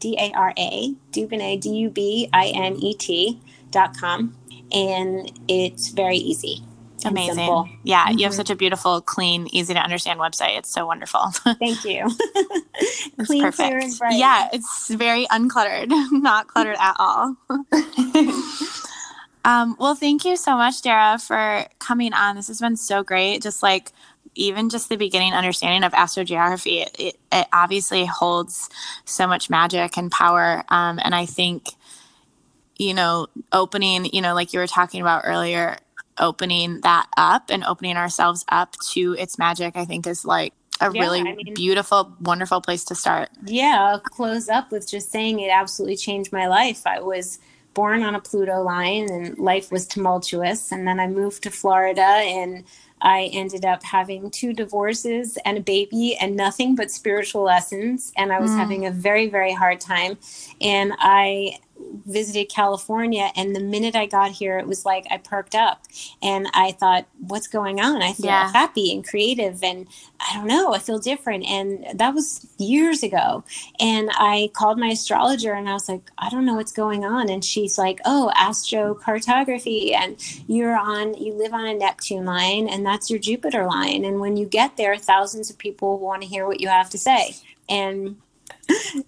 D 0.00 0.16
A 0.18 0.32
R 0.34 0.52
A, 0.58 0.94
Dubinet, 1.12 1.60
D 1.60 1.70
U 1.70 1.90
B 1.90 2.28
I 2.32 2.48
N 2.48 2.76
E 2.76 2.94
T 2.94 3.40
dot 3.70 3.96
com. 3.98 4.36
And 4.72 5.30
it's 5.48 5.88
very 5.88 6.16
easy. 6.16 6.62
Amazing. 7.04 7.78
Yeah, 7.84 8.10
you 8.10 8.24
have 8.24 8.32
Mhm. 8.32 8.36
such 8.36 8.50
a 8.50 8.56
beautiful, 8.56 9.00
clean, 9.00 9.46
easy 9.52 9.74
to 9.74 9.80
understand 9.80 10.18
website. 10.18 10.56
It's 10.58 10.70
so 10.70 10.86
wonderful. 10.86 11.20
Thank 11.60 11.84
you. 11.84 12.10
It's 13.18 13.28
Clean, 13.28 13.40
perfect. 13.42 13.56
clear, 13.68 13.78
and 13.78 13.98
bright. 13.98 14.18
Yeah, 14.18 14.48
it's 14.52 14.88
very 14.88 15.24
uncluttered, 15.28 15.88
not 16.12 16.48
cluttered 16.48 16.76
at 16.78 16.94
all. 16.98 17.34
um, 19.44 19.76
well, 19.78 19.94
thank 19.94 20.24
you 20.26 20.36
so 20.36 20.56
much, 20.56 20.82
Dara, 20.82 21.18
for 21.18 21.66
coming 21.78 22.12
on. 22.12 22.36
This 22.36 22.48
has 22.48 22.60
been 22.60 22.76
so 22.76 23.02
great. 23.02 23.42
Just 23.42 23.62
like 23.62 23.92
even 24.36 24.68
just 24.70 24.88
the 24.88 24.96
beginning 24.96 25.32
understanding 25.32 25.82
of 25.82 25.92
astrogeography, 25.92 26.82
it, 26.86 26.96
it, 26.98 27.18
it 27.32 27.46
obviously 27.52 28.04
holds 28.04 28.68
so 29.04 29.26
much 29.26 29.50
magic 29.50 29.96
and 29.96 30.10
power. 30.12 30.62
Um, 30.68 31.00
and 31.02 31.14
I 31.14 31.26
think, 31.26 31.70
you 32.78 32.94
know, 32.94 33.26
opening, 33.52 34.06
you 34.12 34.20
know, 34.20 34.34
like 34.34 34.52
you 34.52 34.60
were 34.60 34.66
talking 34.66 35.00
about 35.00 35.22
earlier, 35.24 35.78
opening 36.18 36.80
that 36.82 37.06
up 37.16 37.50
and 37.50 37.64
opening 37.64 37.96
ourselves 37.96 38.44
up 38.48 38.72
to 38.92 39.14
its 39.18 39.38
magic, 39.38 39.76
I 39.76 39.84
think 39.84 40.06
is 40.06 40.24
like 40.24 40.52
a 40.80 40.90
Yeah, 40.92 41.00
really 41.00 41.20
I 41.20 41.34
mean- 41.34 41.54
beautiful, 41.54 42.12
wonderful 42.20 42.60
place 42.60 42.84
to 42.84 42.94
start. 42.94 43.30
yeah, 43.46 43.78
I'll 43.90 44.00
close 44.00 44.48
up 44.48 44.70
with 44.70 44.88
just 44.88 45.10
saying 45.10 45.40
it 45.40 45.48
absolutely 45.50 45.96
changed 45.96 46.32
my 46.32 46.46
life. 46.46 46.86
I 46.86 47.00
was 47.00 47.38
born 47.72 48.02
on 48.02 48.14
a 48.14 48.20
Pluto 48.20 48.62
line 48.62 49.10
and 49.10 49.38
life 49.38 49.70
was 49.70 49.86
tumultuous. 49.86 50.72
And 50.72 50.86
then 50.88 50.98
I 51.00 51.06
moved 51.06 51.42
to 51.42 51.50
Florida 51.50 52.00
and 52.02 52.64
I 53.00 53.30
ended 53.32 53.64
up 53.64 53.82
having 53.84 54.30
two 54.30 54.52
divorces 54.52 55.38
and 55.44 55.58
a 55.58 55.60
baby 55.60 56.16
and 56.16 56.36
nothing 56.36 56.74
but 56.76 56.90
spiritual 56.90 57.42
lessons. 57.42 58.12
And 58.16 58.32
I 58.32 58.40
was 58.40 58.52
Mm. 58.52 58.58
having 58.58 58.86
a 58.86 58.90
very, 58.90 59.28
very 59.28 59.52
hard 59.52 59.80
time. 59.80 60.18
And 60.60 60.94
I 60.98 61.58
visited 62.06 62.48
California. 62.48 63.30
And 63.36 63.54
the 63.54 63.60
minute 63.60 63.94
I 63.96 64.06
got 64.06 64.32
here, 64.32 64.58
it 64.58 64.66
was 64.66 64.84
like 64.84 65.06
I 65.10 65.16
perked 65.18 65.54
up 65.54 65.82
and 66.22 66.48
I 66.54 66.72
thought, 66.72 67.06
what's 67.18 67.48
going 67.48 67.80
on? 67.80 68.02
I 68.02 68.12
feel 68.12 68.26
Yeah. 68.26 68.52
happy 68.52 68.92
and 68.92 69.06
creative. 69.06 69.62
And 69.62 69.86
I 70.20 70.34
don't 70.34 70.46
know, 70.46 70.74
I 70.74 70.78
feel 70.78 70.98
different. 70.98 71.44
And 71.46 71.86
that 71.98 72.14
was 72.14 72.46
years 72.58 73.02
ago. 73.02 73.44
And 73.80 74.10
I 74.14 74.50
called 74.54 74.78
my 74.78 74.88
astrologer 74.88 75.52
and 75.52 75.68
I 75.68 75.72
was 75.74 75.88
like, 75.88 76.10
I 76.18 76.28
don't 76.28 76.44
know 76.44 76.54
what's 76.54 76.72
going 76.72 77.04
on. 77.04 77.28
And 77.28 77.44
she's 77.44 77.78
like, 77.78 78.00
Oh, 78.04 78.32
astrocartography. 78.36 79.94
And 79.94 80.16
you're 80.48 80.76
on, 80.76 81.14
you 81.14 81.32
live 81.34 81.52
on 81.52 81.66
a 81.66 81.74
Neptune 81.74 82.24
line, 82.24 82.68
and 82.68 82.84
that's 82.84 83.10
your 83.10 83.18
Jupiter 83.18 83.64
line. 83.66 84.04
And 84.04 84.20
when 84.20 84.36
you 84.36 84.46
get 84.46 84.76
there, 84.76 84.96
thousands 84.96 85.50
of 85.50 85.58
people 85.58 85.98
want 85.98 86.22
to 86.22 86.28
hear 86.28 86.46
what 86.46 86.60
you 86.60 86.68
have 86.68 86.90
to 86.90 86.98
say. 86.98 87.34
And 87.68 88.16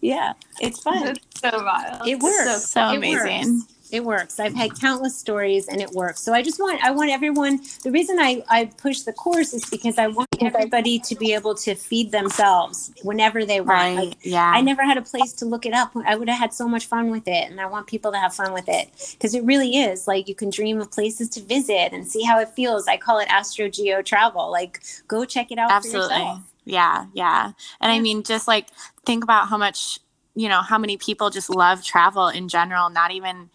yeah, 0.00 0.32
it's 0.60 0.80
fun. 0.80 1.08
It's 1.08 1.40
so 1.40 1.50
wild. 1.64 2.06
It 2.06 2.20
works. 2.20 2.70
So 2.70 2.90
It 2.90 2.96
amazing. 2.96 3.54
works. 3.54 3.74
It 3.90 4.04
works. 4.04 4.38
I've 4.38 4.54
had 4.54 4.78
countless 4.78 5.16
stories 5.16 5.66
and 5.66 5.80
it 5.80 5.90
works. 5.92 6.20
So 6.20 6.34
I 6.34 6.42
just 6.42 6.60
want 6.60 6.84
I 6.84 6.90
want 6.90 7.10
everyone 7.10 7.60
the 7.82 7.90
reason 7.90 8.18
I, 8.18 8.44
I 8.48 8.66
push 8.66 9.00
the 9.00 9.14
course 9.14 9.54
is 9.54 9.64
because 9.70 9.96
I 9.96 10.08
want 10.08 10.28
everybody 10.42 10.98
to 10.98 11.14
be 11.14 11.32
able 11.32 11.54
to 11.54 11.74
feed 11.74 12.12
themselves 12.12 12.92
whenever 13.02 13.46
they 13.46 13.60
want. 13.60 13.70
Right. 13.70 13.96
Like 13.96 14.18
yeah. 14.20 14.52
I 14.54 14.60
never 14.60 14.84
had 14.84 14.98
a 14.98 15.02
place 15.02 15.32
to 15.34 15.46
look 15.46 15.64
it 15.64 15.72
up. 15.72 15.92
I 16.06 16.16
would 16.16 16.28
have 16.28 16.38
had 16.38 16.52
so 16.52 16.68
much 16.68 16.84
fun 16.84 17.10
with 17.10 17.26
it, 17.26 17.50
and 17.50 17.60
I 17.62 17.66
want 17.66 17.86
people 17.86 18.12
to 18.12 18.18
have 18.18 18.34
fun 18.34 18.52
with 18.52 18.68
it 18.68 18.90
because 19.12 19.34
it 19.34 19.42
really 19.44 19.78
is 19.78 20.06
like 20.06 20.28
you 20.28 20.34
can 20.34 20.50
dream 20.50 20.82
of 20.82 20.90
places 20.90 21.30
to 21.30 21.40
visit 21.40 21.92
and 21.94 22.06
see 22.06 22.22
how 22.22 22.38
it 22.40 22.50
feels. 22.50 22.88
I 22.88 22.98
call 22.98 23.18
it 23.20 23.28
astro 23.30 23.70
geo 23.70 24.02
travel. 24.02 24.50
Like 24.50 24.82
go 25.08 25.24
check 25.24 25.50
it 25.50 25.58
out 25.58 25.70
for 25.70 25.76
Absolutely. 25.76 26.14
yourself. 26.14 26.42
Yeah. 26.66 27.06
Yeah. 27.14 27.52
And 27.80 27.90
I 27.90 27.98
mean, 27.98 28.22
just 28.22 28.46
like 28.46 28.68
think 29.08 29.24
about 29.24 29.48
how 29.48 29.56
much, 29.56 29.98
you 30.34 30.50
know, 30.50 30.60
how 30.60 30.76
many 30.76 30.98
people 30.98 31.30
just 31.30 31.48
love 31.48 31.82
travel 31.82 32.28
in 32.28 32.46
general, 32.46 32.90
not 32.90 33.10
even 33.10 33.48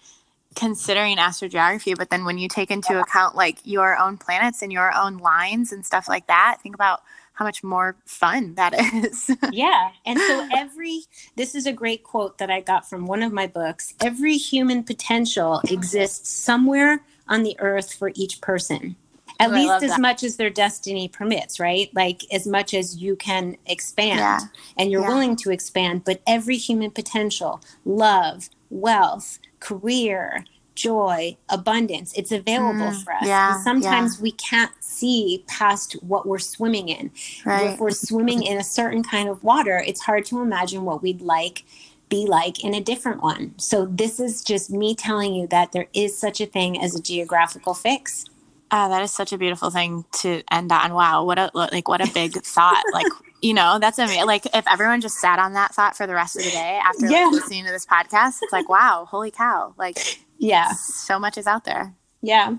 considering 0.56 1.18
astrogeography. 1.18 1.96
But 1.96 2.10
then 2.10 2.26
when 2.26 2.40
you 2.40 2.48
take 2.48 2.72
into 2.72 3.00
account 3.00 3.36
like 3.36 3.60
your 3.64 3.96
own 3.96 4.18
planets 4.18 4.64
and 4.64 4.74
your 4.74 4.92
own 4.96 5.20
lines 5.20 5.72
and 5.72 5.86
stuff 5.86 6.10
like 6.10 6.26
that, 6.26 6.58
think 6.64 6.74
about 6.74 7.04
how 7.34 7.46
much 7.46 7.64
more 7.64 7.96
fun 8.06 8.56
that 8.56 8.74
is. 8.96 9.30
yeah. 9.52 9.92
And 10.08 10.18
so 10.18 10.48
every, 10.56 11.02
this 11.36 11.54
is 11.54 11.68
a 11.68 11.72
great 11.72 12.04
quote 12.04 12.40
that 12.40 12.50
I 12.50 12.60
got 12.60 12.90
from 12.90 13.06
one 13.06 13.22
of 13.22 13.32
my 13.32 13.46
books 13.46 13.94
every 14.02 14.38
human 14.38 14.84
potential 14.84 15.62
exists 15.70 16.30
somewhere 16.32 17.04
on 17.28 17.44
the 17.44 17.56
earth 17.60 17.94
for 17.94 18.12
each 18.16 18.42
person. 18.42 18.96
At 19.40 19.52
Oh, 19.52 19.54
least 19.54 19.84
as 19.84 19.92
that. 19.92 20.02
much 20.02 20.24
as 20.24 20.38
their 20.38 20.50
destiny 20.50 21.08
permits, 21.08 21.60
right? 21.60 21.90
Like 21.94 22.22
as 22.32 22.46
much 22.48 22.74
as 22.74 22.98
you 22.98 23.16
can 23.16 23.58
expand 23.66 24.20
Yeah. 24.20 24.40
and 24.78 24.92
you're 24.92 25.02
Yeah. 25.02 25.08
willing 25.10 25.36
to 25.38 25.52
expand. 25.52 26.04
But 26.04 26.22
every 26.28 26.58
human 26.58 26.92
potential, 26.92 27.62
love, 27.86 28.50
wealth, 28.70 29.40
career, 29.60 30.46
joy, 30.76 31.38
abundance. 31.50 32.14
It's 32.16 32.32
available 32.32 32.88
Mm, 32.88 33.04
for 33.04 33.14
us. 33.14 33.28
yeah, 33.28 33.62
sometimes 33.64 34.20
we 34.20 34.32
can't 34.32 34.72
see 34.80 35.44
past 35.48 35.94
what 36.02 36.26
we're 36.26 36.40
swimming 36.40 36.90
in. 36.90 37.12
Right. 37.46 37.72
If 37.74 37.80
we're 37.80 37.92
swimming 37.92 38.42
in 38.42 38.58
a 38.58 38.64
certain 38.64 39.04
kind 39.04 39.30
of 39.30 39.44
water, 39.44 39.84
it's 39.86 40.02
hard 40.02 40.26
to 40.26 40.42
imagine 40.42 40.84
what 40.84 41.04
we'd 41.04 41.22
like 41.22 41.64
be 42.10 42.26
like 42.28 42.64
in 42.64 42.74
a 42.74 42.82
different 42.82 43.22
one. 43.24 43.54
So 43.58 43.86
this 43.86 44.20
is 44.20 44.44
just 44.44 44.70
me 44.70 44.94
telling 44.96 45.34
you 45.34 45.48
that 45.48 45.72
there 45.72 45.88
is 45.94 46.18
such 46.18 46.42
a 46.42 46.46
thing 46.46 46.80
as 46.82 46.96
a 46.96 47.02
geographical 47.02 47.74
fix. 47.74 48.26
Ah, 48.72 48.88
that 48.90 49.04
is 49.04 49.12
such 49.12 49.32
a 49.34 49.38
beautiful 49.38 49.70
thing 49.70 50.04
to 50.22 50.42
end 50.52 50.72
on. 50.72 50.94
Wow, 50.94 51.26
what 51.26 51.38
a 51.38 51.52
like 51.54 51.88
what 51.88 52.02
a 52.02 52.12
big 52.12 52.34
thought. 52.44 52.84
Like 52.92 53.06
you 53.42 53.54
know, 53.54 53.78
that's 53.80 54.00
amazing. 54.00 54.26
Like 54.26 54.46
if 54.54 54.66
everyone 54.72 55.02
just 55.02 55.20
sat 55.20 55.38
on 55.38 55.54
that 55.54 55.76
thought 55.76 55.96
for 55.96 56.08
the 56.08 56.14
rest 56.14 56.36
of 56.38 56.44
the 56.44 56.50
day 56.52 56.80
after 56.84 57.08
Yeah. 57.08 57.26
like, 57.26 57.34
listening 57.34 57.66
to 57.66 57.72
this 57.72 57.86
podcast, 57.86 58.40
it's 58.42 58.52
like 58.54 58.70
wow, 58.70 59.06
holy 59.10 59.32
cow! 59.32 59.74
Like 59.78 59.98
Yeah. 60.38 60.72
so 60.74 61.20
much 61.20 61.38
is 61.38 61.46
out 61.46 61.66
there. 61.66 61.94
Yeah. 62.22 62.56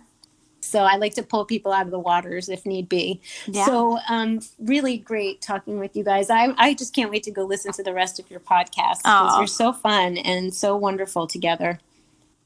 So 0.60 0.82
I 0.84 0.96
like 0.96 1.14
to 1.16 1.22
pull 1.22 1.44
people 1.44 1.72
out 1.72 1.84
of 1.84 1.90
the 1.90 1.98
waters 1.98 2.48
if 2.48 2.64
need 2.64 2.88
be. 2.88 3.20
Yeah. 3.46 3.66
So 3.66 3.98
um, 4.08 4.40
really 4.58 4.96
great 4.96 5.42
talking 5.42 5.78
with 5.78 5.94
you 5.96 6.04
guys. 6.04 6.30
I 6.30 6.54
I 6.56 6.74
just 6.74 6.94
can't 6.94 7.10
wait 7.10 7.24
to 7.24 7.30
go 7.30 7.44
listen 7.44 7.72
to 7.72 7.82
the 7.82 7.92
rest 7.92 8.18
of 8.20 8.30
your 8.30 8.40
podcast 8.40 8.98
because 9.02 9.36
you're 9.38 9.46
so 9.46 9.72
fun 9.72 10.16
and 10.16 10.54
so 10.54 10.76
wonderful 10.76 11.26
together. 11.26 11.80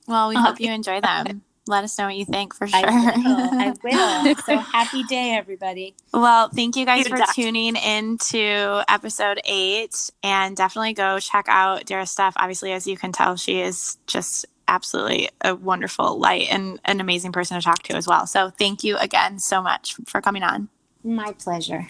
Well, 0.06 0.30
we 0.30 0.36
Oh, 0.36 0.40
hope 0.40 0.58
you 0.60 0.72
enjoy 0.72 1.00
them. 1.00 1.42
Let 1.68 1.84
us 1.84 1.98
know 1.98 2.06
what 2.06 2.16
you 2.16 2.24
think 2.24 2.54
for 2.54 2.66
sure. 2.66 2.80
I 2.82 3.16
will. 3.16 3.60
I 3.60 3.74
will. 3.82 4.34
So 4.46 4.56
happy 4.56 5.02
day, 5.04 5.34
everybody. 5.34 5.94
Well, 6.12 6.48
thank 6.48 6.76
you 6.76 6.86
guys 6.86 7.04
Good 7.04 7.10
for 7.10 7.18
job. 7.18 7.28
tuning 7.34 7.76
into 7.76 8.82
episode 8.88 9.40
eight 9.44 10.10
and 10.22 10.56
definitely 10.56 10.94
go 10.94 11.18
check 11.18 11.46
out 11.48 11.84
Dara's 11.84 12.10
stuff. 12.10 12.34
Obviously, 12.36 12.72
as 12.72 12.86
you 12.86 12.96
can 12.96 13.12
tell, 13.12 13.36
she 13.36 13.60
is 13.60 13.98
just 14.06 14.46
absolutely 14.68 15.28
a 15.42 15.54
wonderful 15.54 16.18
light 16.18 16.48
and 16.50 16.80
an 16.84 17.00
amazing 17.00 17.32
person 17.32 17.58
to 17.58 17.64
talk 17.64 17.82
to 17.84 17.94
as 17.94 18.06
well. 18.06 18.26
So 18.26 18.50
thank 18.50 18.84
you 18.84 18.96
again 18.98 19.38
so 19.38 19.62
much 19.62 19.96
for 20.06 20.20
coming 20.20 20.42
on. 20.42 20.68
My 21.04 21.32
pleasure. 21.32 21.88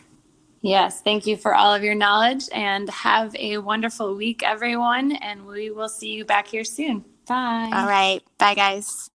Yes, 0.60 1.00
thank 1.00 1.26
you 1.26 1.36
for 1.36 1.54
all 1.54 1.72
of 1.72 1.84
your 1.84 1.94
knowledge 1.94 2.44
and 2.52 2.88
have 2.90 3.34
a 3.36 3.58
wonderful 3.58 4.16
week, 4.16 4.42
everyone. 4.42 5.12
And 5.12 5.46
we 5.46 5.70
will 5.70 5.88
see 5.88 6.10
you 6.10 6.24
back 6.24 6.48
here 6.48 6.64
soon. 6.64 7.04
Bye. 7.28 7.70
All 7.72 7.86
right. 7.86 8.20
Bye, 8.38 8.54
guys. 8.54 9.10